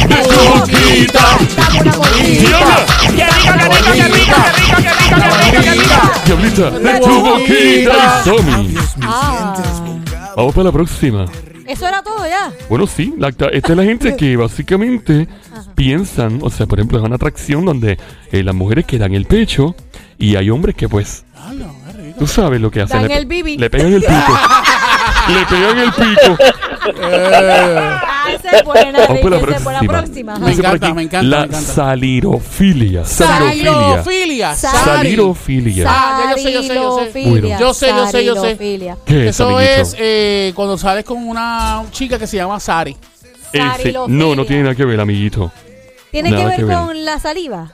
¡De 0.08 0.16
tu 0.26 0.40
boquita! 0.58 1.24
Dame 1.56 1.78
una. 1.96 2.10
¡Diabla! 2.18 2.78
¡Qué 3.00 3.08
rica, 3.08 3.52
qué 3.54 3.68
rica, 3.68 3.92
qué 3.94 4.08
rica, 4.08 4.10
qué 4.10 4.10
rica, 4.10 4.82
qué 4.82 4.90
rica, 4.90 5.18
qué 5.52 5.58
rica, 5.60 5.72
rica! 5.72 6.00
Diablita, 6.26 6.66
de 6.70 6.90
tu 6.98 7.14
boquita 7.22 7.94
y 7.94 8.24
Somi. 8.24 8.74
Ah, 9.02 9.54
Vamos 10.34 10.52
para 10.52 10.64
la 10.64 10.72
próxima. 10.72 11.26
Eso 11.66 11.86
era 11.86 12.02
todo 12.02 12.26
ya. 12.26 12.52
Bueno, 12.68 12.86
sí, 12.86 13.14
esta 13.52 13.72
es 13.72 13.76
la 13.76 13.84
gente 13.84 14.16
que 14.16 14.36
básicamente 14.36 15.28
piensan, 15.74 16.40
o 16.42 16.50
sea, 16.50 16.66
por 16.66 16.78
ejemplo, 16.78 16.98
es 16.98 17.04
una 17.04 17.16
atracción 17.16 17.64
donde 17.64 17.98
eh, 18.32 18.42
las 18.42 18.54
mujeres 18.54 18.86
quedan 18.86 19.14
el 19.14 19.26
pecho 19.26 19.74
y 20.18 20.36
hay 20.36 20.50
hombres 20.50 20.74
que 20.74 20.88
pues, 20.88 21.24
tú 22.18 22.26
sabes 22.26 22.60
lo 22.60 22.70
que 22.70 22.82
hacen. 22.82 23.00
Dan 23.00 23.08
le, 23.08 23.16
el 23.16 23.26
bibi. 23.26 23.58
le 23.58 23.70
pegan 23.70 23.92
el 23.92 24.00
pico. 24.00 24.38
le 25.28 25.46
pegan 25.46 25.78
el 25.78 25.92
pico. 25.92 26.36
Esa 28.34 28.50
es 28.58 28.64
buena, 28.64 28.98
Vamos 29.00 29.18
por 29.20 29.30
la 29.30 29.38
Ricky, 29.38 29.48
esa 29.50 29.56
es 29.58 29.64
buena 29.64 29.80
próxima. 29.80 30.38
Me 30.38 30.50
Dice 30.50 30.62
por 30.62 30.74
encanta, 30.74 30.94
me 30.94 31.02
encanta, 31.02 31.22
La 31.28 31.38
me 31.40 31.44
encanta. 31.46 31.72
salirofilia. 31.72 33.04
Salirofilia. 33.04 34.54
¡Salirofilia! 34.54 34.54
Sal- 34.54 34.84
Salirofilia. 34.84 35.86
Ah, 35.88 36.20
ya 36.24 36.30
yo 36.36 36.42
sé, 36.42 36.52
yo 36.52 36.62
sé, 36.62 36.74
yo 36.74 36.98
sé. 36.98 37.12
Yo 37.58 37.74
sé, 37.74 37.88
yo 37.88 38.06
sé, 38.08 38.24
yo 38.24 38.34
sé. 38.34 38.40
salilofilia. 38.40 38.96
¿Qué 39.04 39.24
es, 39.24 39.30
Eso 39.30 39.44
amiguito? 39.48 39.70
es 39.82 39.96
eh, 39.98 40.52
cuando 40.54 40.76
sales 40.78 41.04
con 41.04 41.18
una 41.26 41.84
chica 41.90 42.18
que 42.18 42.26
se 42.26 42.36
llama 42.36 42.58
Sari. 42.60 42.96
Ese- 43.52 43.92
no, 44.08 44.34
no 44.34 44.44
tiene 44.44 44.62
nada 44.64 44.74
que 44.74 44.84
ver, 44.84 45.00
amiguito. 45.00 45.50
¿Tiene 46.10 46.30
nada 46.30 46.42
que 46.44 46.48
ver 46.48 46.56
que 46.56 46.64
ver. 46.64 46.76
con 46.78 47.04
la 47.04 47.18
saliva? 47.18 47.72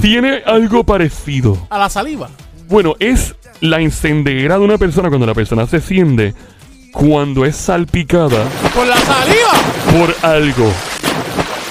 Tiene 0.00 0.42
algo 0.46 0.84
parecido. 0.84 1.66
A 1.70 1.78
la 1.78 1.88
saliva. 1.88 2.28
Bueno, 2.68 2.94
es 2.98 3.34
la 3.60 3.80
encendedera 3.80 4.58
de 4.58 4.64
una 4.64 4.78
persona 4.78 5.08
cuando 5.08 5.26
la 5.26 5.34
persona 5.34 5.66
se 5.66 5.76
enciende 5.76 6.34
cuando 6.92 7.44
es 7.44 7.56
salpicada 7.56 8.44
¡Con 8.74 8.88
la 8.88 8.96
saliva! 8.96 9.52
por 9.98 10.14
algo. 10.30 10.72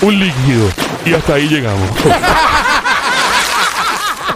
Un 0.01 0.19
líquido. 0.19 0.67
Y 1.05 1.13
hasta 1.13 1.35
ahí 1.35 1.47
llegamos. 1.47 1.87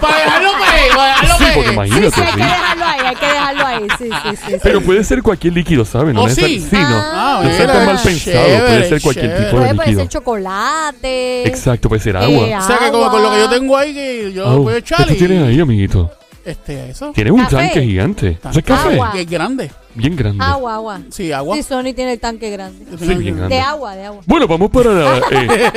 Para 0.02 0.18
dejarlo 0.18 0.50
ahí, 0.50 0.90
para 0.96 1.06
dejarlo 1.08 1.36
sí, 1.38 1.46
porque 1.56 1.68
Sí, 1.70 1.74
imagínate, 1.74 2.12
sí, 2.12 2.22
hay 2.22 2.28
que 2.28 2.32
sí. 2.34 2.38
dejarlo 2.38 2.86
ahí, 2.86 3.00
hay 3.06 3.16
que 3.16 3.26
dejarlo 3.26 3.66
ahí. 3.66 3.88
Sí, 3.98 4.04
sí, 4.10 4.30
sí. 4.30 4.52
sí. 4.52 4.58
Pero 4.62 4.82
puede 4.82 5.04
ser 5.04 5.24
cualquier 5.24 5.54
líquido, 5.54 5.86
¿sabes? 5.86 6.14
No 6.14 6.22
¿Oh, 6.24 6.28
necesar- 6.28 6.48
sí? 6.50 6.60
sí, 6.70 6.76
no. 6.78 6.96
Ah, 7.02 7.40
no 7.44 7.50
tan 7.50 7.60
mira, 7.60 7.74
mal 7.86 8.00
pensado. 8.04 8.36
puede 8.46 8.58
chévere, 8.58 8.90
ser 8.90 9.02
cualquier 9.02 9.26
chévere. 9.26 9.46
tipo 9.46 9.56
de 9.58 9.62
Puede, 9.64 9.76
puede 9.76 9.88
líquido. 9.88 10.02
ser 10.02 10.10
chocolate. 10.10 11.48
Exacto, 11.48 11.90
puede 11.90 12.02
ser 12.04 12.16
eh, 12.16 12.20
agua. 12.20 12.60
O 12.64 12.68
sea 12.68 12.78
que 12.78 12.92
como 12.92 13.10
con 13.10 13.24
lo 13.24 13.32
que 13.32 13.38
yo 13.40 13.50
tengo 13.50 13.78
ahí 13.78 13.94
que 13.94 14.34
yo 14.34 14.46
Oh, 14.48 14.64
puedo 14.64 14.76
¿Qué 14.76 14.80
echar 14.80 15.08
tú 15.08 15.14
y... 15.14 15.18
tienes 15.18 15.48
ahí, 15.48 15.60
amiguito? 15.60 16.12
Este, 16.46 16.92
eso. 16.92 17.12
Tienes 17.14 17.34
un 17.34 17.40
Café. 17.42 17.56
tanque 17.56 17.82
gigante. 17.82 18.38
¿Eso 18.50 18.60
es 18.60 18.66
café? 18.66 18.94
Agua. 18.94 19.14
Es 19.16 19.28
grande. 19.28 19.72
Bien 19.96 20.16
grande. 20.16 20.44
Agua, 20.44 20.76
agua. 20.76 21.00
Sí, 21.10 21.32
agua. 21.32 21.56
Sí, 21.56 21.64
Sony 21.64 21.94
tiene 21.96 22.14
el 22.14 22.20
tanque 22.20 22.52
grande. 22.52 22.86
Sí, 23.00 23.16
bien 23.16 23.38
grande. 23.38 23.56
De 23.56 23.62
agua, 23.62 23.96
de 23.96 24.06
agua. 24.06 24.22
Bueno, 24.28 24.48
vamos 24.48 24.70
para 24.70 24.92
la, 24.92 25.18
eh, 25.32 25.72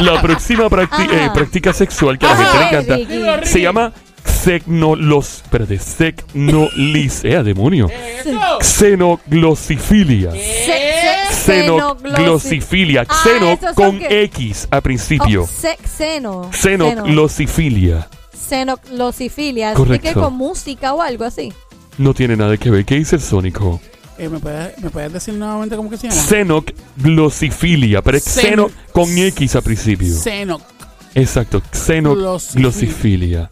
la 0.00 0.20
próxima 0.20 0.66
Ajá. 0.66 1.04
eh, 1.04 1.30
práctica 1.32 1.72
sexual 1.72 2.18
que 2.18 2.26
a 2.26 2.30
la 2.30 2.36
gente 2.36 2.58
le 2.58 2.64
encanta. 2.68 2.96
Ricky. 3.36 3.48
Se 3.48 3.60
llama 3.62 3.92
xenolos... 4.24 5.42
Espérate, 5.44 5.78
xenolis... 5.78 7.24
Eh, 7.24 7.42
demonio. 7.42 7.88
Xenoglosifilia. 8.60 10.32
Se- 10.32 10.38
se- 11.44 11.62
Xenoglosifilia. 11.62 13.06
Ah, 13.08 13.14
Xeno 13.24 13.46
esos 13.52 13.60
son 13.60 13.74
con 13.74 13.98
que- 13.98 14.22
X 14.24 14.68
a 14.70 14.80
principio. 14.82 15.44
Oh, 15.44 15.46
se- 15.46 15.78
Xeno. 15.86 16.50
¿Tiene 18.38 19.74
Correcto. 19.74 20.02
que 20.02 20.14
ver 20.14 20.24
con 20.24 20.34
música 20.34 20.94
o 20.94 21.02
algo 21.02 21.24
así? 21.24 21.52
No 21.98 22.14
tiene 22.14 22.36
nada 22.36 22.56
que 22.56 22.70
ver. 22.70 22.84
¿Qué 22.84 22.94
dice 22.96 23.16
el 23.16 23.22
sónico? 23.22 23.80
Eh, 24.18 24.28
¿me, 24.28 24.38
puedes, 24.38 24.78
¿Me 24.82 24.90
puedes 24.90 25.12
decir 25.12 25.34
nuevamente 25.34 25.76
cómo 25.76 25.90
que 25.90 25.96
se 25.96 26.08
llama? 26.08 26.20
Xenoglosifilia. 26.22 28.02
Pero 28.02 28.16
es 28.16 28.24
xeno 28.24 28.68
Xeno- 28.68 28.72
con 28.92 29.16
X 29.18 29.56
a 29.56 29.60
principio. 29.60 30.14
Seno. 30.14 30.60
Exacto. 31.14 31.62
Xenoglosifilia. 31.72 33.50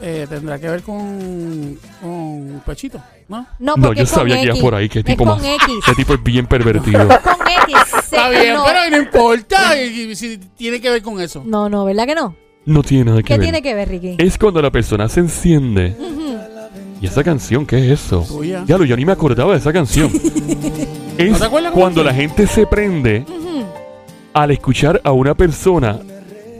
Eh, 0.00 0.26
tendrá 0.28 0.58
que 0.58 0.68
ver 0.68 0.82
con, 0.82 1.78
con 2.02 2.62
pechito, 2.66 3.00
¿no? 3.28 3.46
No, 3.58 3.76
No, 3.76 3.92
yo 3.94 4.04
sabía 4.04 4.36
que 4.40 4.46
iba 4.46 4.54
por 4.56 4.74
ahí. 4.74 4.88
Qué 4.88 4.98
Es 4.98 5.04
tipo 5.04 5.24
más. 5.24 5.42
X. 5.42 5.66
Ese 5.86 5.94
tipo 5.94 6.14
es 6.14 6.22
bien 6.22 6.46
pervertido. 6.46 7.08
Con 7.08 7.36
X. 7.62 7.76
Está 8.02 8.28
bien, 8.28 8.54
no. 8.54 8.64
pero 8.64 8.90
no 8.90 8.96
importa 8.98 9.72
si 10.14 10.38
tiene 10.56 10.80
que 10.80 10.90
ver 10.90 11.02
con 11.02 11.20
eso. 11.20 11.42
No, 11.46 11.68
no, 11.68 11.84
¿verdad 11.84 12.06
que 12.06 12.14
no? 12.14 12.36
No 12.66 12.82
tiene 12.82 13.04
nada 13.04 13.18
que 13.18 13.24
¿Qué 13.24 13.34
ver. 13.34 13.42
tiene 13.42 13.62
que 13.62 13.74
ver, 13.74 13.88
Ricky? 13.88 14.16
Es 14.18 14.38
cuando 14.38 14.62
la 14.62 14.70
persona 14.70 15.08
se 15.08 15.20
enciende. 15.20 15.96
¿Y 17.00 17.06
esa 17.06 17.22
canción 17.22 17.66
qué 17.66 17.78
es 17.78 18.00
eso? 18.04 18.24
Tuya. 18.26 18.64
Ya 18.66 18.78
lo, 18.78 18.84
yo 18.84 18.96
ni 18.96 19.04
me 19.04 19.12
acordaba 19.12 19.52
de 19.52 19.58
esa 19.58 19.72
canción. 19.72 20.10
es 21.18 21.30
¿No 21.32 21.38
te 21.38 21.44
acuerdas 21.44 21.72
cómo 21.72 21.82
cuando 21.82 22.02
la 22.02 22.14
gente 22.14 22.46
se 22.46 22.66
prende 22.66 23.24
al 24.32 24.50
escuchar 24.50 25.00
a 25.04 25.12
una 25.12 25.34
persona 25.34 25.98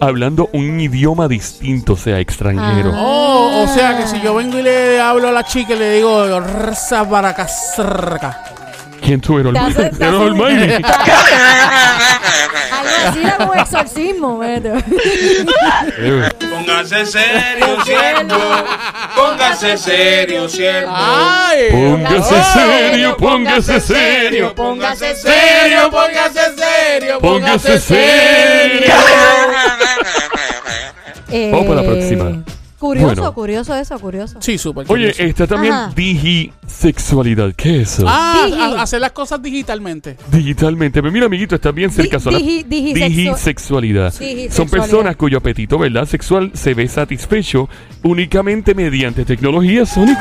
hablando 0.01 0.51
un 0.53 0.79
idioma 0.81 1.29
distinto, 1.29 1.95
o 1.95 1.97
sea, 1.97 2.21
extranjero. 2.21 2.91
Ah. 2.93 3.01
Oh, 3.03 3.63
o 3.65 3.69
sea 3.69 3.97
que 3.97 4.07
si 4.07 4.21
yo 4.21 4.35
vengo 4.35 4.59
y 4.59 4.63
le 4.63 5.01
hablo 5.01 5.29
a 5.29 5.33
la 5.33 5.45
chica 5.45 5.75
y 5.75 5.79
le 5.79 5.95
digo 5.95 6.41
"Rza 6.41 7.05
baracasrca". 7.05 8.45
¿Quién 9.05 9.21
tú 9.21 9.39
eres? 9.39 9.55
Hace- 9.55 9.91
Almighty. 10.05 10.73
Algo 12.73 12.91
así 13.09 13.21
era 13.23 13.37
un 13.51 13.59
exorcismo, 13.59 14.39
vete. 14.39 14.73
Póngase 16.51 17.05
serio, 17.07 17.85
siervo. 17.85 18.37
Póngase 19.15 19.77
serio, 19.77 20.49
siervo. 20.49 20.93
Póngase 21.71 22.43
serio, 22.55 23.17
póngase 23.19 23.81
serio. 23.81 24.55
Póngase 24.55 25.15
serio, 25.17 25.91
póngase 25.91 26.41
serio, 26.57 27.19
Póngase 27.21 27.79
serio. 27.79 28.95
Vamos 31.53 31.67
para 31.67 31.83
la 31.83 31.89
próxima. 31.89 32.43
Curioso, 32.85 33.15
Bueno. 33.15 33.33
curioso 33.35 33.75
eso, 33.75 33.99
curioso. 33.99 34.37
Sí, 34.41 34.59
súper. 34.59 34.85
Oye, 34.89 35.09
curioso. 35.13 35.23
está 35.23 35.47
también 35.47 35.73
Ajá. 35.73 35.93
digisexualidad. 35.97 37.55
¿Qué 37.57 37.81
es 37.81 37.95
eso? 37.99 38.05
Ah, 38.07 38.43
Digi. 38.47 38.61
a- 38.61 38.83
hacer 38.83 39.01
las 39.01 39.13
cosas 39.13 39.41
digitalmente. 39.43 40.17
Digitalmente. 40.31 41.01
Pero 41.01 41.11
mira, 41.11 41.25
amiguito, 41.27 41.55
está 41.55 41.71
bien 41.73 41.91
cerca. 41.91 42.19
Di- 42.19 42.23
son 42.23 42.33
las- 42.35 42.43
digi- 42.43 42.65
digisexu- 42.67 43.09
digisexualidad. 43.09 44.13
Son 44.13 44.27
Digisexualidad. 44.27 44.71
personas 44.71 45.17
cuyo 45.17 45.39
apetito, 45.39 45.79
¿verdad? 45.79 46.05
Sexual 46.07 46.51
se 46.53 46.75
ve 46.75 46.87
satisfecho 46.87 47.69
únicamente 48.03 48.75
mediante 48.75 49.25
tecnología 49.25 49.87
sónico. 49.87 50.21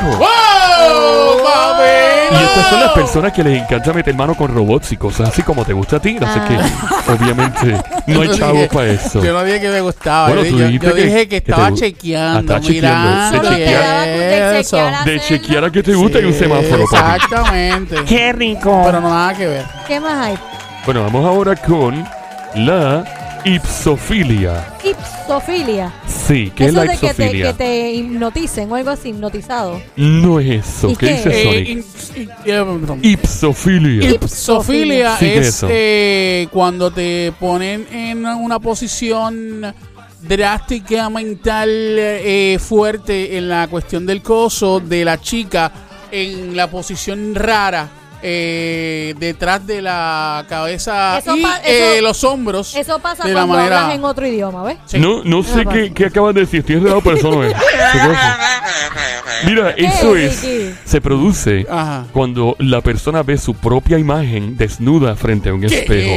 Y 2.33 2.43
estas 2.43 2.69
son 2.69 2.79
las 2.79 2.91
personas 2.93 3.31
que 3.33 3.43
les 3.43 3.61
encanta 3.61 3.93
meter 3.93 4.13
mano 4.15 4.35
con 4.35 4.53
robots 4.53 4.91
y 4.91 4.97
cosas 4.97 5.29
así 5.29 5.43
como 5.43 5.63
te 5.65 5.73
gusta 5.73 5.97
a 5.97 5.99
ti. 5.99 6.13
No 6.19 6.33
sé 6.33 6.39
qué. 6.47 7.11
Obviamente, 7.11 7.81
no 8.07 8.21
hay 8.21 8.29
chavos 8.29 8.67
para 8.67 8.87
eso. 8.87 9.23
Yo 9.23 9.33
no 9.33 9.43
dije 9.43 9.61
que 9.61 9.69
me 9.69 9.81
gustaba. 9.81 10.27
Bueno, 10.27 10.43
yo 10.43 10.49
tú 10.51 10.57
yo- 10.59 10.65
dijiste 10.65 10.87
yo 10.87 10.95
que- 10.95 11.01
dije 11.05 11.17
que, 11.19 11.27
que 11.27 11.41
te 11.41 11.51
estaba 11.51 11.73
chequeando, 11.73 12.37
Ah, 12.37 12.41
estaba 12.41 12.61
chequeando, 12.61 13.09
mirando. 13.09 13.49
de 13.49 13.55
chequear. 13.57 14.05
De 14.07 14.59
eso. 14.59 14.77
chequear 14.77 15.05
De 15.05 15.19
chequear 15.19 15.63
a 15.65 15.71
que 15.71 15.83
te 15.83 15.93
gusta 15.95 16.19
y 16.19 16.25
un 16.25 16.33
Sí, 16.33 16.39
semáforo, 16.39 16.85
papi. 16.91 17.15
Exactamente. 17.15 17.95
¡Qué 18.05 18.33
rico! 18.33 18.81
Pero 18.85 19.01
no 19.01 19.09
nada 19.09 19.33
que 19.33 19.47
ver. 19.47 19.63
¿Qué 19.87 19.99
más 19.99 20.13
hay? 20.27 20.37
Bueno, 20.85 21.03
vamos 21.03 21.25
ahora 21.25 21.55
con 21.55 22.05
la 22.55 23.03
ipsofilia. 23.45 24.73
Ipsofilia. 24.83 25.91
Sí, 26.07 26.51
¿qué 26.55 26.65
es 26.65 26.69
Eso 26.71 26.83
la 26.85 26.91
de 26.91 26.97
que 26.97 26.99
te, 26.99 27.07
ipsofilia? 27.23 27.47
que 27.47 27.53
te 27.53 27.91
hipnoticen 27.91 28.71
o 28.71 28.75
algo 28.75 28.89
así, 28.91 29.09
hipnotizado. 29.09 29.81
No 29.95 30.39
es 30.39 30.67
eso. 30.67 30.91
¿Y 30.91 30.95
¿Qué 30.95 31.05
qué? 31.07 31.13
dice 31.13 31.41
Eh, 31.41 31.43
Sonic? 31.43 31.67
eh. 32.45 32.99
Ipsofilia. 33.09 34.11
Ipsofilia 34.11 35.17
Sí, 35.17 35.25
¿qué 35.25 35.37
es 35.39 35.65
eh, 35.69 36.47
cuando 36.51 36.91
te 36.91 37.33
ponen 37.39 37.87
en 37.91 38.25
una 38.25 38.59
posición 38.59 39.73
drásticamente 40.21 42.53
eh, 42.53 42.59
fuerte 42.59 43.37
en 43.37 43.49
la 43.49 43.67
cuestión 43.67 44.05
del 44.05 44.21
coso 44.21 44.79
de 44.79 45.03
la 45.03 45.19
chica 45.19 45.71
en 46.11 46.55
la 46.55 46.69
posición 46.69 47.33
rara 47.35 47.89
eh, 48.25 49.13
detrás 49.19 49.65
de 49.67 49.81
la 49.81 50.45
cabeza 50.47 51.19
Eso 51.19 51.35
y 51.35 51.43
eh, 51.43 51.95
eso- 51.97 52.01
los 52.01 52.23
hombros 52.23 52.73
Eso 52.75 52.99
pasa 52.99 53.23
de 53.25 53.33
la 53.33 53.41
cuando 53.41 53.55
manera 53.57 53.81
hablas 53.81 53.95
en 53.97 54.05
otro 54.05 54.25
idioma, 54.25 54.63
¿ves? 54.63 54.77
Sí. 54.85 54.97
No, 54.99 55.23
no 55.23 55.43
sé 55.43 55.65
qué, 55.65 55.91
qué 55.93 56.05
acabas 56.05 56.33
de 56.33 56.41
decir. 56.41 56.61
Estoy 56.61 56.75
enredado, 56.77 57.01
pero 57.01 57.17
eso 57.17 57.31
no 57.31 57.43
es. 57.43 57.53
Mira, 59.45 59.71
eso 59.71 60.15
es. 60.15 60.45
Se 60.85 61.01
produce 61.01 61.65
Ajá. 61.69 62.05
cuando 62.13 62.55
la 62.59 62.81
persona 62.81 63.23
ve 63.23 63.37
su 63.37 63.53
propia 63.55 63.97
imagen 63.99 64.55
desnuda 64.57 65.15
frente 65.15 65.49
a 65.49 65.53
un 65.53 65.63
espejo. 65.65 66.13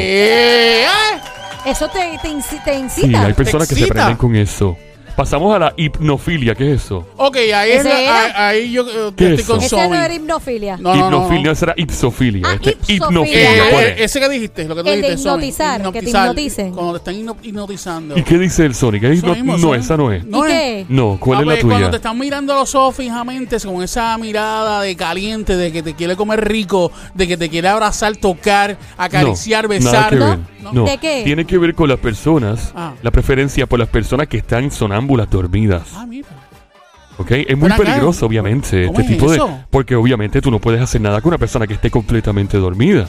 ¡Ah! 0.88 1.22
Eso 1.66 1.88
te, 1.88 1.98
te, 2.22 2.28
inci- 2.28 2.62
te 2.64 2.74
Sí, 2.74 2.78
incita. 3.06 3.26
hay 3.26 3.32
personas 3.32 3.68
que 3.68 3.74
se 3.74 3.86
prenden 3.88 4.16
con 4.16 4.36
eso. 4.36 4.76
Pasamos 5.16 5.54
a 5.54 5.58
la 5.58 5.74
hipnofilia. 5.78 6.54
¿Qué 6.54 6.74
es 6.74 6.84
eso? 6.84 7.06
Ok, 7.16 7.36
ahí, 7.36 7.70
es 7.70 7.80
¿Ese 7.80 7.88
la- 7.88 8.00
era? 8.02 8.48
ahí, 8.48 8.60
ahí 8.64 8.72
yo, 8.72 8.82
eh, 8.82 9.12
¿Qué 9.16 9.28
estoy 9.34 9.40
es 9.40 9.46
con 9.46 9.60
eso? 9.62 9.76
Ese 9.78 9.88
no 9.88 9.94
era 9.94 10.12
hipnofilia. 10.14 10.76
No, 10.76 10.94
no, 10.94 11.10
no. 11.10 11.16
hipnofilia, 11.16 11.52
esa 11.52 11.64
era 11.66 11.74
ipsofilia. 11.78 12.42
Ah, 12.46 12.54
Este, 12.54 12.70
ipsofilia. 12.72 12.96
hipnofilia. 13.06 13.52
Eh, 13.56 13.70
¿cuál 13.70 13.84
eh, 13.84 13.94
es? 13.96 14.00
ese 14.02 14.20
que 14.20 14.28
dijiste, 14.28 14.64
lo 14.68 14.76
que 14.76 14.82
tú 14.82 14.88
El 14.90 15.00
de 15.00 15.08
dijiste, 15.08 15.22
Somi. 15.30 15.46
hipnotizar, 15.46 15.92
que 15.92 16.02
te 16.02 16.10
hipnoticen. 16.10 16.72
Cuando 16.72 16.92
te 16.92 16.98
están 16.98 17.14
hipno- 17.14 17.36
hipnotizando. 17.42 18.18
¿Y 18.18 18.22
qué 18.24 18.38
dice 18.38 18.66
el 18.66 18.74
Sonic? 18.74 19.04
¿Es 19.04 19.18
Eso 19.18 19.26
hipno- 19.28 19.34
mismo, 19.54 19.56
no, 19.56 19.74
esa 19.74 19.96
no 19.96 20.12
es. 20.12 20.24
No 20.26 20.46
¿Y 20.46 20.50
qué? 20.50 20.86
No, 20.90 21.16
¿cuál 21.18 21.38
A 21.38 21.40
es 21.40 21.46
la 21.46 21.52
ver, 21.54 21.60
Cuando 21.62 21.78
tuya? 21.78 21.90
te 21.90 21.96
están 21.96 22.18
mirando 22.18 22.52
a 22.52 22.56
los 22.56 22.74
ojos 22.74 22.96
fijamente, 22.96 23.56
con 23.60 23.82
esa 23.82 24.18
mirada 24.18 24.82
de 24.82 24.94
caliente, 24.96 25.56
de 25.56 25.72
que 25.72 25.82
te 25.82 25.94
quiere 25.94 26.14
comer 26.14 26.46
rico, 26.46 26.92
de 27.14 27.26
que 27.26 27.38
te 27.38 27.48
quiere 27.48 27.68
abrazar, 27.68 28.14
tocar, 28.16 28.76
acariciar, 28.98 29.62
No, 29.64 29.68
besar. 29.70 29.92
Nada 29.92 30.08
que 30.10 30.16
¿no? 30.16 30.26
ver. 30.26 30.55
¿No? 30.72 30.82
No. 30.82 30.84
¿De 30.84 30.98
qué? 30.98 31.22
Tiene 31.24 31.44
que 31.44 31.58
ver 31.58 31.74
con 31.74 31.88
las 31.88 31.98
personas, 31.98 32.72
Ah. 32.76 32.92
la 33.02 33.10
preferencia 33.10 33.66
por 33.66 33.78
las 33.78 33.88
personas 33.88 34.26
que 34.28 34.38
están 34.38 34.70
sonámbulas 34.70 35.28
dormidas. 35.30 35.82
Ah, 35.94 36.06
mira. 36.06 36.28
¿Ok? 37.18 37.30
Es 37.30 37.56
muy 37.56 37.68
acá. 37.70 37.82
peligroso, 37.82 38.26
obviamente, 38.26 38.86
¿Cómo 38.86 38.98
este 39.00 39.12
es 39.12 39.18
tipo 39.18 39.30
de. 39.30 39.36
eso? 39.38 39.60
Porque 39.70 39.96
obviamente 39.96 40.40
tú 40.42 40.50
no 40.50 40.58
puedes 40.58 40.82
hacer 40.82 41.00
nada 41.00 41.20
con 41.22 41.30
una 41.30 41.38
persona 41.38 41.66
que 41.66 41.74
esté 41.74 41.90
completamente 41.90 42.58
dormida. 42.58 43.08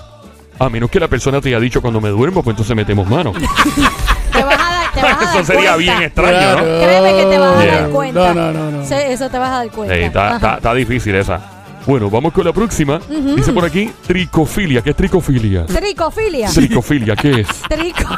A 0.59 0.69
menos 0.69 0.89
que 0.89 0.99
la 0.99 1.07
persona 1.07 1.39
te 1.41 1.49
haya 1.49 1.59
dicho 1.59 1.81
cuando 1.81 1.99
me 2.01 2.09
duermo, 2.09 2.41
pues 2.41 2.53
entonces 2.53 2.75
metemos 2.75 3.07
mano. 3.07 3.33
Te 4.31 4.43
vas 4.43 4.55
a 4.55 4.69
dar, 4.69 4.91
te 4.93 5.01
vas 5.01 5.13
a 5.13 5.25
dar 5.25 5.35
Eso 5.35 5.43
sería 5.45 5.73
cuenta. 5.73 5.77
bien 5.77 6.01
extraño, 6.03 6.55
¿no? 6.57 6.63
Créeme 6.63 7.13
que 7.15 7.25
te 7.25 7.37
vas 7.39 7.57
a 7.57 7.63
Yeah. 7.63 7.81
dar 7.81 7.89
cuenta. 7.89 8.33
No, 8.33 8.33
no, 8.33 8.53
no, 8.53 8.71
no. 8.71 8.85
Se- 8.85 9.11
eso 9.13 9.29
te 9.29 9.37
vas 9.39 9.49
a 9.49 9.53
dar 9.57 9.71
cuenta. 9.71 10.55
Está 10.57 10.73
difícil 10.73 11.15
esa. 11.15 11.56
Bueno, 11.87 12.09
vamos 12.09 12.33
con 12.33 12.43
la 12.43 12.51
próxima. 12.51 12.99
Dice 13.09 13.53
por 13.53 13.63
aquí 13.63 13.89
tricofilia. 14.05 14.81
¿Qué 14.81 14.89
es 14.89 14.95
tricofilia? 14.95 15.65
Tricofilia. 15.65 16.49
Tricofilia, 16.49 17.15
¿qué 17.15 17.41
es? 17.41 17.47
Trico. 17.69 18.09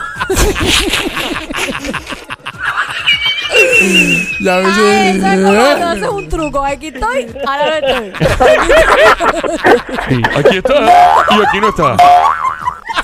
Ya 4.41 4.55
me 4.57 4.63
Ay, 4.65 5.17
eso 5.17 5.27
es 5.27 5.41
como 5.41 5.85
haces 5.85 6.09
un 6.09 6.29
truco. 6.29 6.65
Aquí 6.65 6.87
estoy, 6.87 7.27
ahora 7.45 7.81
no 7.81 7.87
estoy. 7.87 8.49
Sí, 10.09 10.21
aquí 10.35 10.57
está 10.57 10.73
y 11.29 11.41
aquí 11.47 11.59
no 11.61 11.69
está. 11.69 11.95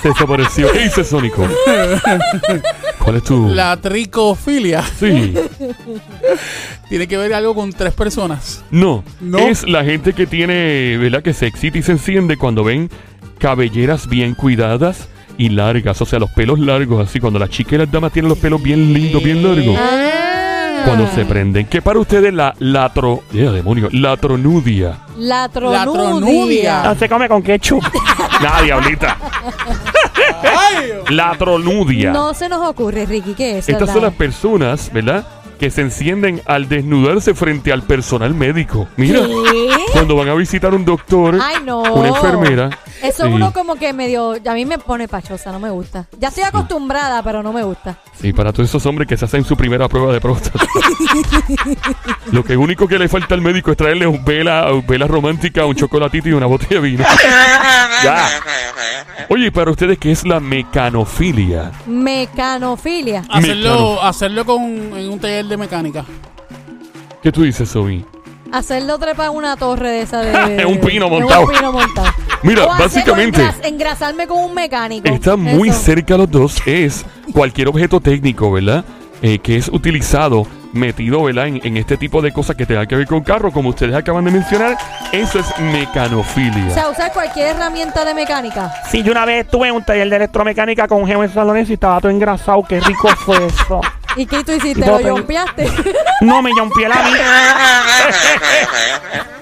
Se 0.02 0.08
desapareció. 0.08 0.70
¿Qué 0.72 0.84
dice 0.84 1.04
Sónico? 1.04 1.46
¿Cuál 2.98 3.16
es 3.16 3.22
tu...? 3.24 3.48
La 3.48 3.76
tricofilia 3.76 4.82
Sí. 4.98 5.34
tiene 6.88 7.06
que 7.08 7.16
ver 7.16 7.32
algo 7.34 7.54
con 7.54 7.72
tres 7.72 7.92
personas. 7.94 8.64
No. 8.70 9.02
No. 9.20 9.38
Es 9.38 9.66
la 9.68 9.84
gente 9.84 10.12
que 10.12 10.26
tiene, 10.26 10.96
¿verdad? 10.98 11.22
Que 11.22 11.32
se 11.32 11.46
excita 11.46 11.78
y 11.78 11.82
se 11.82 11.92
enciende 11.92 12.36
cuando 12.36 12.64
ven 12.64 12.90
cabelleras 13.38 14.08
bien 14.08 14.34
cuidadas 14.34 15.08
y 15.38 15.50
largas. 15.50 16.00
O 16.00 16.06
sea, 16.06 16.18
los 16.18 16.30
pelos 16.30 16.58
largos, 16.58 17.08
así. 17.08 17.20
Cuando 17.20 17.38
las 17.38 17.50
chicas 17.50 17.74
y 17.74 17.78
las 17.78 17.90
damas 17.92 18.12
tienen 18.12 18.28
los 18.28 18.38
pelos 18.38 18.62
bien 18.62 18.92
lindos, 18.92 19.22
bien 19.22 19.42
largos. 19.42 19.78
Ah. 20.86 20.94
Cuando 20.94 21.14
se 21.14 21.24
prenden. 21.24 21.66
¿Qué 21.66 21.82
para 21.82 21.98
ustedes 21.98 22.32
la 22.32 22.54
latro... 22.58 23.22
Yeah, 23.32 23.50
demonio. 23.50 23.88
Latronudia. 23.92 24.98
La 25.18 25.48
tronudia. 25.48 25.82
tronudia. 25.84 26.82
No 26.84 26.94
se 26.94 27.08
come 27.08 27.28
con 27.28 27.42
ketchup. 27.42 27.82
Nah, 28.42 28.60
diablita. 28.60 29.16
Latronudia. 31.08 32.12
No 32.12 32.34
se 32.34 32.48
nos 32.48 32.66
ocurre, 32.66 33.06
Ricky, 33.06 33.34
¿qué 33.34 33.58
es? 33.58 33.68
Estas 33.68 33.90
son 33.90 34.02
las 34.02 34.12
personas, 34.14 34.92
¿verdad? 34.92 35.26
Que 35.58 35.70
se 35.70 35.80
encienden 35.80 36.42
al 36.44 36.68
desnudarse 36.68 37.34
frente 37.34 37.72
al 37.72 37.82
personal 37.82 38.34
médico. 38.34 38.88
Mira, 38.96 39.20
¿Qué? 39.22 39.68
cuando 39.92 40.16
van 40.16 40.28
a 40.28 40.34
visitar 40.34 40.74
un 40.74 40.84
doctor, 40.84 41.38
Ay, 41.40 41.56
no. 41.64 41.80
una 41.94 42.08
enfermera. 42.08 42.70
Eso 43.02 43.24
sí, 43.24 43.28
uno 43.32 43.52
como 43.52 43.76
que 43.76 43.92
medio... 43.92 44.36
A 44.46 44.54
mí 44.54 44.64
me 44.64 44.78
pone 44.78 45.08
pachosa, 45.08 45.52
no 45.52 45.60
me 45.60 45.70
gusta. 45.70 46.06
Ya 46.18 46.28
estoy 46.28 46.44
acostumbrada, 46.44 47.22
pero 47.22 47.42
no 47.42 47.52
me 47.52 47.62
gusta. 47.62 47.98
Sí, 48.18 48.32
para 48.32 48.52
todos 48.52 48.68
esos 48.68 48.84
hombres 48.86 49.08
que 49.08 49.16
se 49.16 49.24
hacen 49.24 49.44
su 49.44 49.56
primera 49.56 49.88
prueba 49.88 50.12
de 50.12 50.20
próstata. 50.20 50.64
Lo 52.32 52.44
que 52.44 52.56
único 52.56 52.88
que 52.88 52.98
le 52.98 53.08
falta 53.08 53.34
al 53.34 53.42
médico 53.42 53.70
es 53.70 53.76
traerle 53.76 54.06
un 54.06 54.24
vela, 54.24 54.72
un 54.72 54.86
vela 54.86 55.06
romántica, 55.06 55.66
un 55.66 55.74
chocolatito 55.74 56.28
y 56.28 56.32
una 56.32 56.46
botella 56.46 56.80
de 56.80 56.88
vino. 56.88 57.04
ya. 58.02 58.28
Oye, 59.28 59.50
para 59.52 59.70
ustedes, 59.70 59.98
¿qué 59.98 60.12
es 60.12 60.26
la 60.26 60.40
mecanofilia? 60.40 61.72
Mecanofilia. 61.86 63.24
Hacerlo, 63.28 64.02
hacerlo 64.02 64.44
con, 64.44 64.62
en 64.62 65.10
un 65.10 65.18
taller 65.18 65.46
de 65.46 65.56
mecánica. 65.56 66.04
¿Qué 67.22 67.32
tú 67.32 67.42
dices, 67.42 67.70
Zoe? 67.70 68.04
Hacerlo 68.52 68.98
trepar 68.98 69.30
en 69.30 69.36
una 69.36 69.56
torre 69.56 69.90
de 69.90 70.02
esa 70.02 70.20
de... 70.20 70.64
Un 70.66 70.78
pino 70.78 71.08
montado. 71.08 71.42
Un 71.42 71.50
pino 71.50 71.72
montado. 71.72 72.06
Mira, 72.42 72.64
O 72.64 72.68
básicamente- 72.78 73.40
engras- 73.42 73.60
engrasarme 73.64 74.26
con 74.26 74.38
un 74.44 74.54
mecánico. 74.54 75.08
Está 75.08 75.36
muy 75.36 75.68
Eso. 75.70 75.80
cerca 75.80 76.16
los 76.16 76.30
dos. 76.30 76.56
Es 76.66 77.04
cualquier 77.32 77.68
objeto 77.68 78.00
técnico, 78.00 78.50
¿verdad? 78.52 78.84
Eh, 79.22 79.38
que 79.38 79.56
es 79.56 79.68
utilizado, 79.68 80.46
metido, 80.74 81.22
¿verdad? 81.22 81.46
En, 81.48 81.60
en 81.64 81.76
este 81.78 81.96
tipo 81.96 82.20
de 82.20 82.32
cosas 82.32 82.54
que 82.54 82.66
tengan 82.66 82.86
que 82.86 82.96
ver 82.96 83.06
con 83.06 83.22
carro, 83.22 83.50
como 83.50 83.70
ustedes 83.70 83.94
acaban 83.94 84.24
de 84.26 84.30
mencionar. 84.30 84.76
Eso 85.10 85.38
es 85.38 85.46
O 85.58 85.62
mecanofilia. 85.62 86.70
sea, 86.70 86.90
usar 86.90 87.12
cualquier 87.12 87.48
herramienta 87.56 88.04
de 88.04 88.12
mecánica. 88.14 88.72
Sí, 88.90 89.02
yo 89.02 89.12
una 89.12 89.24
vez 89.24 89.46
estuve 89.46 89.68
en 89.68 89.74
un 89.74 89.84
taller 89.84 90.08
de 90.10 90.16
electromecánica 90.16 90.86
con 90.86 91.00
un 91.00 91.08
jefe 91.08 91.24
en 91.24 91.32
salones 91.32 91.70
y 91.70 91.72
estaba 91.74 91.98
todo 92.00 92.10
engrasado. 92.10 92.62
Qué 92.68 92.78
rico 92.80 93.08
fue 93.24 93.46
eso. 93.46 93.80
¿Y 94.16 94.26
qué 94.26 94.42
tú 94.42 94.52
hiciste? 94.52 94.84
¿Lo 94.86 94.98
yompeaste? 95.00 95.70
No 96.22 96.40
me 96.42 96.50
llampié 96.54 96.88
la 96.88 96.96
mí. 96.96 97.10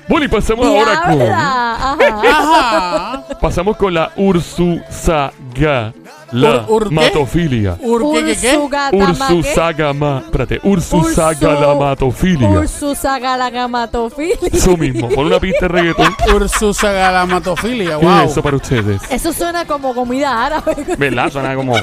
Bueno, 0.06 0.26
y 0.26 0.28
pasamos 0.28 0.66
ahora 0.66 1.00
con. 1.02 1.22
Ajá. 1.22 1.96
Ajá. 2.28 3.24
Pasamos 3.40 3.74
con 3.78 3.94
la 3.94 4.12
Ursusaga. 4.16 5.94
La 6.34 6.66
Ur- 6.66 6.66
ur- 6.68 6.88
¿qué? 6.88 6.94
matofilia. 6.94 7.76
Ur- 7.80 8.24
¿qué, 8.24 8.36
qué. 8.36 8.58
Ursusagama. 8.96 10.22
Espérate, 10.24 10.60
Ursu- 10.62 10.98
Ursusagalmatofilia. 11.00 12.48
Ursusagalagmatofilia. 12.48 14.36
Eso 14.52 14.76
mismo. 14.76 15.08
Pon 15.10 15.26
una 15.26 15.38
pista 15.38 15.66
de 15.66 15.68
reggaetón. 15.68 16.14
Ursusagalmatofilia, 16.34 17.98
¿Qué 18.00 18.04
wow. 18.06 18.18
es 18.24 18.30
eso 18.32 18.42
para 18.42 18.56
ustedes? 18.56 19.00
Eso 19.10 19.32
suena 19.32 19.64
como 19.64 19.94
comida 19.94 20.44
árabe. 20.44 20.74
¿Verdad? 20.98 21.30
Suena 21.30 21.54
como 21.54 21.76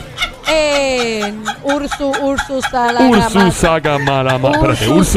Eh, 0.53 1.33
Ursu, 1.63 2.11
Ursusalagamato. 2.21 3.39
Ursusagamala. 3.39 4.35
Espérate, 4.35 4.85
pues 4.87 5.15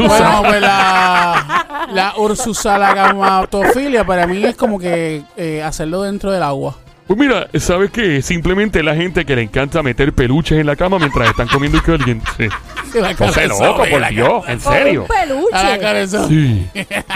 la, 0.61 1.87
la 1.91 2.13
ursusalagmatofilia 2.17 4.05
para 4.05 4.27
mí 4.27 4.43
es 4.45 4.55
como 4.55 4.79
que 4.79 5.23
eh, 5.35 5.61
hacerlo 5.61 6.03
dentro 6.03 6.31
del 6.31 6.43
agua. 6.43 6.75
Pues 7.07 7.19
mira, 7.19 7.47
¿sabes 7.59 7.91
qué? 7.91 8.21
Simplemente 8.23 8.81
la 8.81 8.95
gente 8.95 9.25
que 9.25 9.35
le 9.35 9.43
encanta 9.43 9.83
meter 9.83 10.11
peluches 10.13 10.57
en 10.59 10.65
la 10.65 10.75
cama 10.75 10.97
mientras 10.97 11.29
están 11.29 11.47
comiendo 11.47 11.81
caliente. 11.81 12.49
La 12.95 13.11
No 13.11 13.17
cara 13.17 13.31
sé, 13.33 13.41
de 13.41 13.47
loco, 13.49 13.83
por 13.91 13.99
la 13.99 14.07
Dios, 14.09 14.43
en 14.47 14.59
serio. 14.61 15.01
un 15.01 15.07
peluche. 15.07 15.79
cara- 15.81 15.93
la 15.99 16.07
Zoe. 16.07 16.27
Sí, 16.29 16.65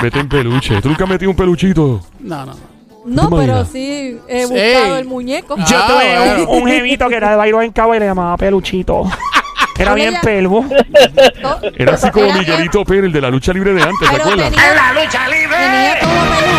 meten 0.02 0.28
peluche. 0.28 0.82
¿Tú 0.82 0.90
nunca 0.90 1.06
has 1.06 1.10
metido 1.10 1.32
un 1.32 1.38
peluchito? 1.38 2.02
No, 2.20 2.46
no, 2.46 2.54
no. 2.54 2.60
No, 3.06 3.30
¿Te 3.30 3.36
pero 3.38 3.64
sí 3.66 4.18
he 4.28 4.46
Sí. 4.46 4.52
buscado 4.54 4.98
el 4.98 5.06
muñeco. 5.06 5.56
Ah, 5.58 5.66
Yo 5.70 5.78
tuve 5.86 6.20
bueno. 6.20 6.52
un, 6.52 6.64
un 6.64 6.68
jevito 6.70 7.08
que 7.08 7.16
era 7.16 7.30
de 7.32 7.36
Bailo 7.38 7.62
en 7.62 7.72
Cabo 7.72 7.96
y 7.96 8.00
le 8.00 8.06
llamaba 8.08 8.36
Peluchito. 8.36 9.04
Era 9.80 9.94
bien 9.94 10.10
ella- 10.10 10.22
pelvo. 10.22 10.66
To- 11.42 11.60
Era 11.78 11.94
así 11.94 12.12
como 12.12 12.26
Era- 12.26 12.38
Miguelito 12.40 12.84
Pérez, 12.84 13.06
el 13.06 13.14
de 13.14 13.22
la 13.22 13.30
lucha 13.30 13.54
libre 13.54 13.74
de 13.74 13.82
antes, 13.82 14.00
¿te 14.02 14.08
Pero 14.10 14.24
acuerdas? 14.24 14.50
tenía, 14.52 14.74
¡La 14.76 15.02
lucha 15.02 15.28
libre! 15.30 15.56
tenía 15.58 16.00
todo. 16.02 16.59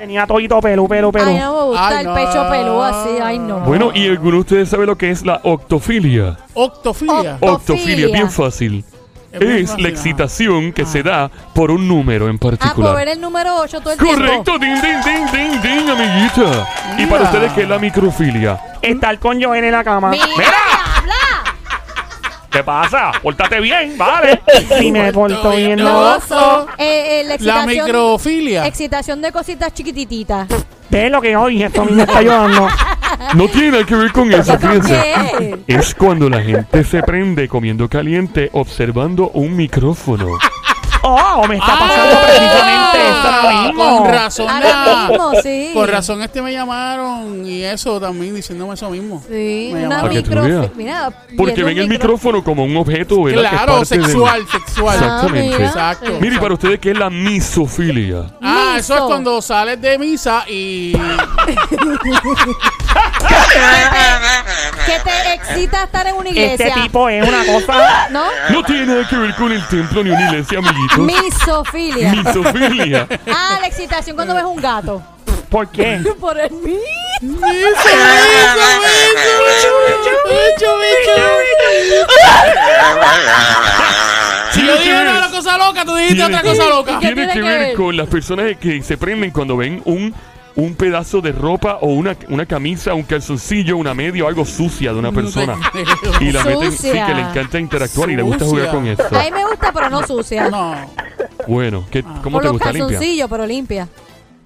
Tenía 0.00 0.26
todito 0.26 0.58
pelu, 0.62 0.88
pelu, 0.88 1.12
pelu. 1.12 1.28
Ay, 1.30 1.38
no 1.40 1.52
me 1.58 1.64
gusta 1.66 1.88
Ay, 1.88 1.96
el 1.98 2.06
no. 2.06 2.14
pecho 2.14 2.48
pelú 2.48 2.82
así. 2.82 3.10
Ay, 3.22 3.38
no. 3.38 3.60
Bueno, 3.60 3.90
¿y 3.94 4.08
alguno 4.08 4.36
de 4.36 4.40
ustedes 4.40 4.70
sabe 4.70 4.86
lo 4.86 4.96
que 4.96 5.10
es 5.10 5.26
la 5.26 5.40
octofilia? 5.44 6.38
Octofilia. 6.54 7.36
Oc- 7.38 7.50
Octofilia, 7.50 7.52
Octofilia. 7.52 8.06
bien 8.06 8.30
fácil. 8.30 8.82
Es 9.30 9.68
fácil, 9.68 9.82
la 9.84 9.88
excitación 9.90 10.72
que 10.72 10.86
se 10.86 11.02
da 11.02 11.30
por 11.54 11.70
un 11.70 11.86
número 11.86 12.30
en 12.30 12.36
Ah, 12.36 12.38
por 12.40 12.56
particular. 12.56 12.96
ver 12.96 13.08
el 13.08 13.20
número 13.20 13.56
8 13.58 13.80
todo 13.80 13.92
el 13.92 13.98
tiempo. 13.98 14.16
Correcto, 14.16 14.58
ding, 14.58 14.80
ding, 14.80 15.04
ding, 15.04 15.26
ding, 15.32 15.60
ding, 15.60 15.90
amiguita. 15.90 16.66
Y 16.96 17.04
para 17.04 17.18
Mira. 17.18 17.22
ustedes, 17.24 17.52
¿qué 17.52 17.62
es 17.64 17.68
la 17.68 17.78
microfilia? 17.78 18.58
Estar 18.80 19.18
con 19.18 19.40
Joel 19.40 19.64
en 19.64 19.72
la 19.72 19.84
cama. 19.84 20.08
¡Mira! 20.12 20.24
¿Qué 22.50 22.64
pasa? 22.64 23.12
Pórtate 23.22 23.60
bien, 23.60 23.96
vale. 23.96 24.40
Y 24.80 24.90
me 24.90 25.12
porto 25.12 25.50
bien. 25.52 25.76
No, 25.78 26.16
Eh, 26.16 26.20
eh, 26.78 27.22
la 27.22 27.28
La 27.28 27.34
excitación, 27.36 27.84
microfilia. 27.86 28.66
excitación 28.66 29.22
de 29.22 29.30
cositas 29.32 29.72
chiquitititas. 29.72 30.48
Ve 30.90 31.08
lo 31.08 31.20
que 31.20 31.36
dije, 31.48 31.66
esto 31.66 31.82
a 31.82 31.84
mí 31.84 31.92
me 31.92 32.02
está 32.02 32.18
ayudando. 32.18 32.68
No 33.34 33.48
tiene 33.48 33.70
nada 33.72 33.84
que 33.86 33.94
ver 33.94 34.12
con 34.12 34.32
eso, 34.32 34.58
fíjense. 34.58 35.00
¿Qué? 35.38 35.58
Es 35.68 35.94
cuando 35.94 36.28
la 36.28 36.42
gente 36.42 36.82
se 36.84 37.02
prende 37.02 37.48
comiendo 37.48 37.88
caliente 37.88 38.50
observando 38.52 39.30
un 39.30 39.54
micrófono. 39.56 40.26
Oh, 41.02 41.46
me 41.48 41.56
está 41.56 41.78
pasando 41.78 42.16
precisamente 42.26 42.98
esto 42.98 43.28
ahora 43.28 43.50
Ah, 43.52 43.62
mismo. 43.66 43.98
Con 44.02 44.08
razón. 44.12 44.48
Ahora 44.50 44.68
la- 44.68 45.08
mismo, 45.08 45.32
sí. 45.42 45.70
Con 45.74 45.88
razón 45.88 46.22
este 46.22 46.42
me 46.42 46.52
llamaron 46.52 47.46
y 47.46 47.62
eso 47.62 47.98
también 48.00 48.34
diciéndome 48.34 48.74
eso 48.74 48.90
mismo. 48.90 49.22
Sí, 49.26 49.70
Me 49.72 49.86
una 49.86 49.96
llamaron. 49.96 50.02
Para 50.02 50.14
que 50.14 50.22
tú 50.22 50.30
micro... 50.30 50.42
veas. 50.44 50.70
Mira, 50.76 51.10
Porque 51.36 51.52
viendo 51.54 51.66
ven 51.66 51.78
el 51.78 51.88
micro- 51.88 52.08
micrófono 52.10 52.44
como 52.44 52.64
un 52.64 52.76
objeto, 52.76 53.22
¿verdad? 53.22 53.40
Que 53.40 53.46
es 53.46 53.52
Claro, 53.62 53.72
parte 53.78 53.94
del- 53.96 54.04
sexual, 54.06 54.46
sexual. 54.50 54.94
Exactamente. 54.96 55.54
Ah, 55.54 55.56
mira. 55.58 55.68
Exacto. 55.68 56.10
Mire, 56.20 56.36
y 56.36 56.38
para 56.38 56.54
ustedes, 56.54 56.78
¿qué 56.78 56.90
es 56.90 56.98
la 56.98 57.10
misofilia? 57.10 58.24
Ah, 58.42 58.74
eso 58.78 58.94
es 58.94 59.00
cuando 59.02 59.40
sales 59.42 59.80
de 59.80 59.98
misa 59.98 60.44
y 60.48 60.92
que 64.86 64.98
te 65.00 65.34
excita 65.34 65.84
estar 65.84 66.06
en 66.06 66.14
una 66.14 66.28
iglesia. 66.28 66.66
Este 66.68 66.80
tipo 66.82 67.08
es 67.08 67.26
una 67.26 67.44
cosa. 67.44 68.08
¿No? 68.10 68.24
No 68.50 68.62
tiene 68.64 68.86
nada 68.86 69.08
que 69.08 69.16
ver 69.16 69.34
con 69.34 69.52
el 69.52 69.66
templo 69.68 70.02
ni 70.04 70.10
una 70.10 70.26
iglesia, 70.28 70.58
amiguitos. 70.58 70.98
Misofilia. 70.98 72.12
Misofilia. 72.12 73.06
Ah, 73.32 73.58
la 73.60 73.66
excitación 73.66 74.16
cuando 74.16 74.34
ves 74.34 74.44
un 74.44 74.56
gato. 74.56 75.02
¿Por 75.48 75.68
qué? 75.68 76.00
Por 76.20 76.38
el 76.38 76.50
mí. 76.52 76.78
Si 84.52 84.66
yo 84.66 84.76
dije 84.78 84.92
una 84.92 85.30
cosa 85.30 85.58
loca, 85.58 85.84
tú 85.84 85.94
dijiste 85.96 86.24
otra 86.24 86.42
cosa 86.42 86.68
loca. 86.68 86.98
¿Qué 87.00 87.12
Tiene 87.12 87.32
que 87.32 87.40
ver? 87.42 87.74
con 87.76 87.96
las 87.96 88.08
personas 88.08 88.56
que 88.58 88.82
se 88.82 88.96
prenden 88.96 89.30
cuando 89.30 89.56
ven 89.56 89.82
un, 89.84 90.14
un 90.56 90.74
pedazo 90.74 91.20
de 91.20 91.32
ropa 91.32 91.78
o 91.80 91.88
una, 91.88 92.16
una 92.28 92.44
camisa, 92.46 92.94
un 92.94 93.02
calzoncillo, 93.04 93.76
una 93.76 93.94
media 93.94 94.24
o 94.24 94.28
algo 94.28 94.44
sucia 94.44 94.92
de 94.92 94.98
una 94.98 95.12
persona. 95.12 95.56
Y 96.20 96.32
la 96.32 96.44
meten, 96.44 96.72
sí, 96.72 96.88
Sucia. 96.88 97.06
que 97.06 97.14
le 97.14 97.20
encanta 97.22 97.58
interactuar 97.58 98.10
y 98.10 98.16
le 98.16 98.22
gusta 98.22 98.44
jugar 98.44 98.70
con 98.70 98.86
eso. 98.86 99.04
A 99.16 99.22
mí 99.22 99.30
me 99.30 99.44
gusta, 99.44 99.72
pero 99.72 99.88
no 99.90 100.06
sucia. 100.06 100.48
No. 100.50 100.74
Bueno, 101.46 101.84
¿qué, 101.90 102.02
¿cómo 102.02 102.32
Con 102.32 102.40
te 102.40 102.44
los 102.44 102.52
gusta 102.52 102.72
limpia? 102.72 102.86
calzoncillos, 102.96 103.30
pero 103.30 103.46
limpia. 103.46 103.88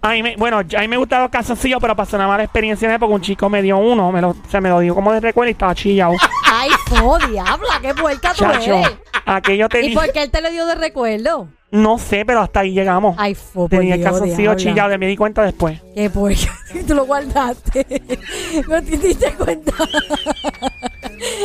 A 0.02 0.10
mí 0.10 0.22
me, 0.22 0.36
bueno, 0.36 0.58
a 0.58 0.80
mí 0.80 0.88
me 0.88 0.98
gustan 0.98 1.22
los 1.22 1.30
calzoncillos, 1.30 1.80
pero 1.80 1.96
pasó 1.96 2.16
una 2.16 2.28
mala 2.28 2.44
experiencia 2.44 2.98
porque 2.98 3.14
un 3.14 3.22
chico 3.22 3.48
me 3.48 3.62
dio 3.62 3.78
uno, 3.78 4.12
me 4.12 4.20
lo, 4.20 4.36
se 4.50 4.60
me 4.60 4.68
lo 4.68 4.80
dio 4.80 4.94
como 4.94 5.10
de 5.12 5.20
recuerdo 5.20 5.48
y 5.48 5.52
estaba 5.52 5.74
chillado. 5.74 6.12
Ay, 6.52 6.68
fo, 6.86 7.18
diabla, 7.30 7.80
qué 7.80 7.94
puerca 7.94 8.32
tú 8.34 8.44
Chacho, 8.44 8.74
eres. 8.74 8.98
aquello 9.24 9.66
¿Y 9.82 9.94
por 9.94 10.12
qué 10.12 10.24
él 10.24 10.30
te 10.30 10.42
lo 10.42 10.50
dio 10.50 10.66
de 10.66 10.74
recuerdo? 10.74 11.48
No 11.74 11.98
sé, 11.98 12.24
pero 12.24 12.40
hasta 12.40 12.60
ahí 12.60 12.72
llegamos. 12.72 13.16
Ay, 13.18 13.34
fo, 13.34 13.68
por 13.68 13.68
tenía 13.68 13.96
el 13.96 14.02
calzoncillo 14.02 14.54
chillado, 14.54 14.96
me 14.96 15.08
di 15.08 15.16
cuenta 15.16 15.42
después. 15.42 15.80
Qué 15.92 16.08
puerca. 16.08 16.56
Tú 16.86 16.94
lo 16.94 17.04
guardaste. 17.04 17.84
No 18.68 18.80
te 18.80 18.96
diste 18.96 19.32
cuenta. 19.34 19.72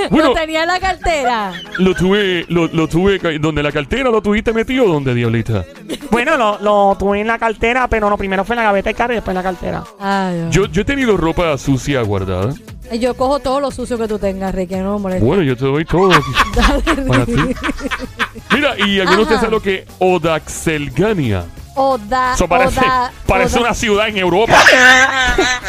Bueno. 0.09 0.29
Lo 0.29 0.33
tenía 0.33 0.63
en 0.63 0.67
la 0.67 0.79
cartera. 0.79 1.53
Lo 1.77 1.93
tuve, 1.93 2.45
lo, 2.49 2.67
lo 2.67 2.87
tuve, 2.87 3.19
donde 3.39 3.63
la 3.63 3.71
cartera 3.71 4.09
lo 4.09 4.21
tuviste 4.21 4.51
metido, 4.51 4.85
¿dónde, 4.85 5.13
diablita? 5.13 5.63
Bueno, 6.11 6.35
lo, 6.37 6.59
lo 6.59 6.97
tuve 6.97 7.21
en 7.21 7.27
la 7.27 7.37
cartera, 7.37 7.87
pero 7.87 8.09
no, 8.09 8.17
primero 8.17 8.43
fue 8.43 8.55
en 8.55 8.57
la 8.57 8.63
gaveta 8.63 8.89
del 8.89 8.95
carro 8.97 9.13
y 9.13 9.17
después 9.17 9.31
en 9.31 9.43
la 9.43 9.43
cartera. 9.43 9.83
Ay. 9.99 10.47
Yo, 10.49 10.65
yo 10.65 10.81
he 10.81 10.85
tenido 10.85 11.15
ropa 11.15 11.57
sucia 11.57 12.01
guardada. 12.01 12.53
Yo 12.97 13.13
cojo 13.15 13.39
todo 13.39 13.59
lo 13.59 13.69
sucio 13.71 13.97
que 13.97 14.07
tú 14.07 14.17
tengas, 14.17 14.53
Ricky, 14.55 14.75
no 14.77 14.95
me 14.95 14.99
molesta. 15.03 15.25
Bueno, 15.25 15.43
yo 15.43 15.55
te 15.55 15.65
doy 15.65 15.85
todo 15.85 16.11
aquí. 16.11 16.31
Dale, 16.55 17.01
para 17.07 17.25
ti. 17.25 17.33
Mira, 18.53 18.75
y 18.79 18.99
algunos 18.99 19.17
de 19.17 19.21
ustedes 19.23 19.39
saben 19.41 19.51
lo 19.51 19.61
que 19.61 19.75
es 19.75 19.85
Odaxelgania. 19.99 21.45
Oda, 21.75 22.33
Eso 22.33 22.47
parece, 22.47 22.79
Oda, 22.79 23.11
parece 23.25 23.55
Oda- 23.57 23.61
una 23.67 23.73
ciudad 23.73 24.07
en 24.09 24.17
Europa. 24.17 24.57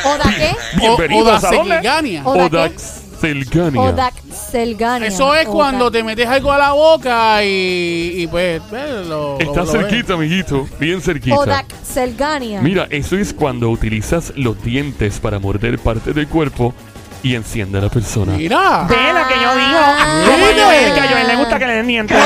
¿Oda 0.04 0.34
qué? 0.36 0.56
Bienvenidos 0.78 1.44
a 1.44 1.50
dónde? 1.50 1.58
Odaxelgania. 1.74 2.22
Odaxelgania. 2.26 3.80
Odaxelgania. 3.80 5.08
Eso 5.08 5.34
es 5.34 5.46
Oda- 5.46 5.52
cuando 5.54 5.90
te 5.90 6.02
metes 6.02 6.26
algo 6.26 6.50
a 6.52 6.58
la 6.58 6.72
boca 6.72 7.44
y, 7.44 8.14
y 8.16 8.26
pues 8.26 8.60
ve, 8.70 9.04
lo, 9.06 9.38
Está 9.38 9.60
lo- 9.60 9.66
lo 9.66 9.70
cerquita, 9.72 10.14
amiguito. 10.14 10.66
Bien 10.80 11.00
cerquita. 11.00 11.36
Odaxelgania. 11.36 12.60
Mira, 12.62 12.86
eso 12.90 13.16
es 13.16 13.32
cuando 13.34 13.68
utilizas 13.70 14.32
los 14.36 14.60
dientes 14.64 15.20
para 15.20 15.38
morder 15.38 15.78
parte 15.78 16.12
del 16.12 16.26
cuerpo 16.26 16.74
y 17.22 17.34
enciende 17.34 17.78
a 17.78 17.82
la 17.82 17.88
persona. 17.88 18.32
Mira. 18.32 18.86
Ve 18.88 18.96
lo 19.12 19.28
que 19.28 19.34
yo 19.34 19.54
digo. 19.54 19.78
Ah. 19.78 20.22
Como 20.26 20.46
es 20.46 20.92
que 20.92 21.00
a 21.00 21.08
Joel 21.10 21.28
le 21.28 21.36
gusta 21.36 21.58
que 21.58 21.66
le 21.66 21.72
den 21.74 21.86
dientes. 21.86 22.18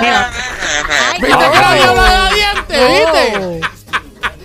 Mira, 0.00 0.30
Ay, 1.12 1.20
¿Viste 1.20 1.36
no. 1.36 1.52
que 1.52 1.58
la 1.60 1.74
diabla 1.74 2.02
da 2.02 2.30
dientes? 2.34 2.88
¿Viste? 2.88 3.60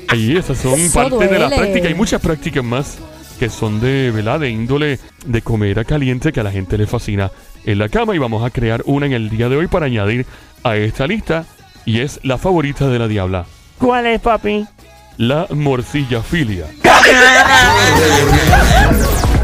Ahí 0.09 0.37
esas 0.37 0.57
son 0.57 0.79
Eso 0.79 0.93
parte 0.93 1.27
de 1.27 1.39
la 1.39 1.49
práctica. 1.49 1.87
Hay 1.87 1.93
muchas 1.93 2.21
prácticas 2.21 2.63
más 2.63 2.97
que 3.39 3.49
son 3.49 3.79
de, 3.81 4.11
¿verdad? 4.11 4.39
De 4.39 4.49
índole 4.49 4.99
de 5.25 5.41
comer 5.41 5.79
a 5.79 5.83
caliente 5.83 6.31
que 6.31 6.39
a 6.39 6.43
la 6.43 6.51
gente 6.51 6.77
le 6.77 6.87
fascina 6.87 7.29
en 7.65 7.77
la 7.77 7.89
cama 7.89 8.15
y 8.15 8.17
vamos 8.17 8.45
a 8.45 8.49
crear 8.49 8.81
una 8.85 9.05
en 9.05 9.13
el 9.13 9.29
día 9.29 9.49
de 9.49 9.57
hoy 9.57 9.67
para 9.67 9.87
añadir 9.87 10.25
a 10.63 10.75
esta 10.77 11.05
lista 11.05 11.43
y 11.85 11.99
es 12.01 12.19
la 12.23 12.37
favorita 12.37 12.87
de 12.87 12.99
la 12.99 13.07
diabla, 13.07 13.45
¿cuál 13.77 14.05
es, 14.07 14.19
papi? 14.21 14.65
la 15.17 15.47
morcilla 15.49 16.21
filia. 16.21 16.65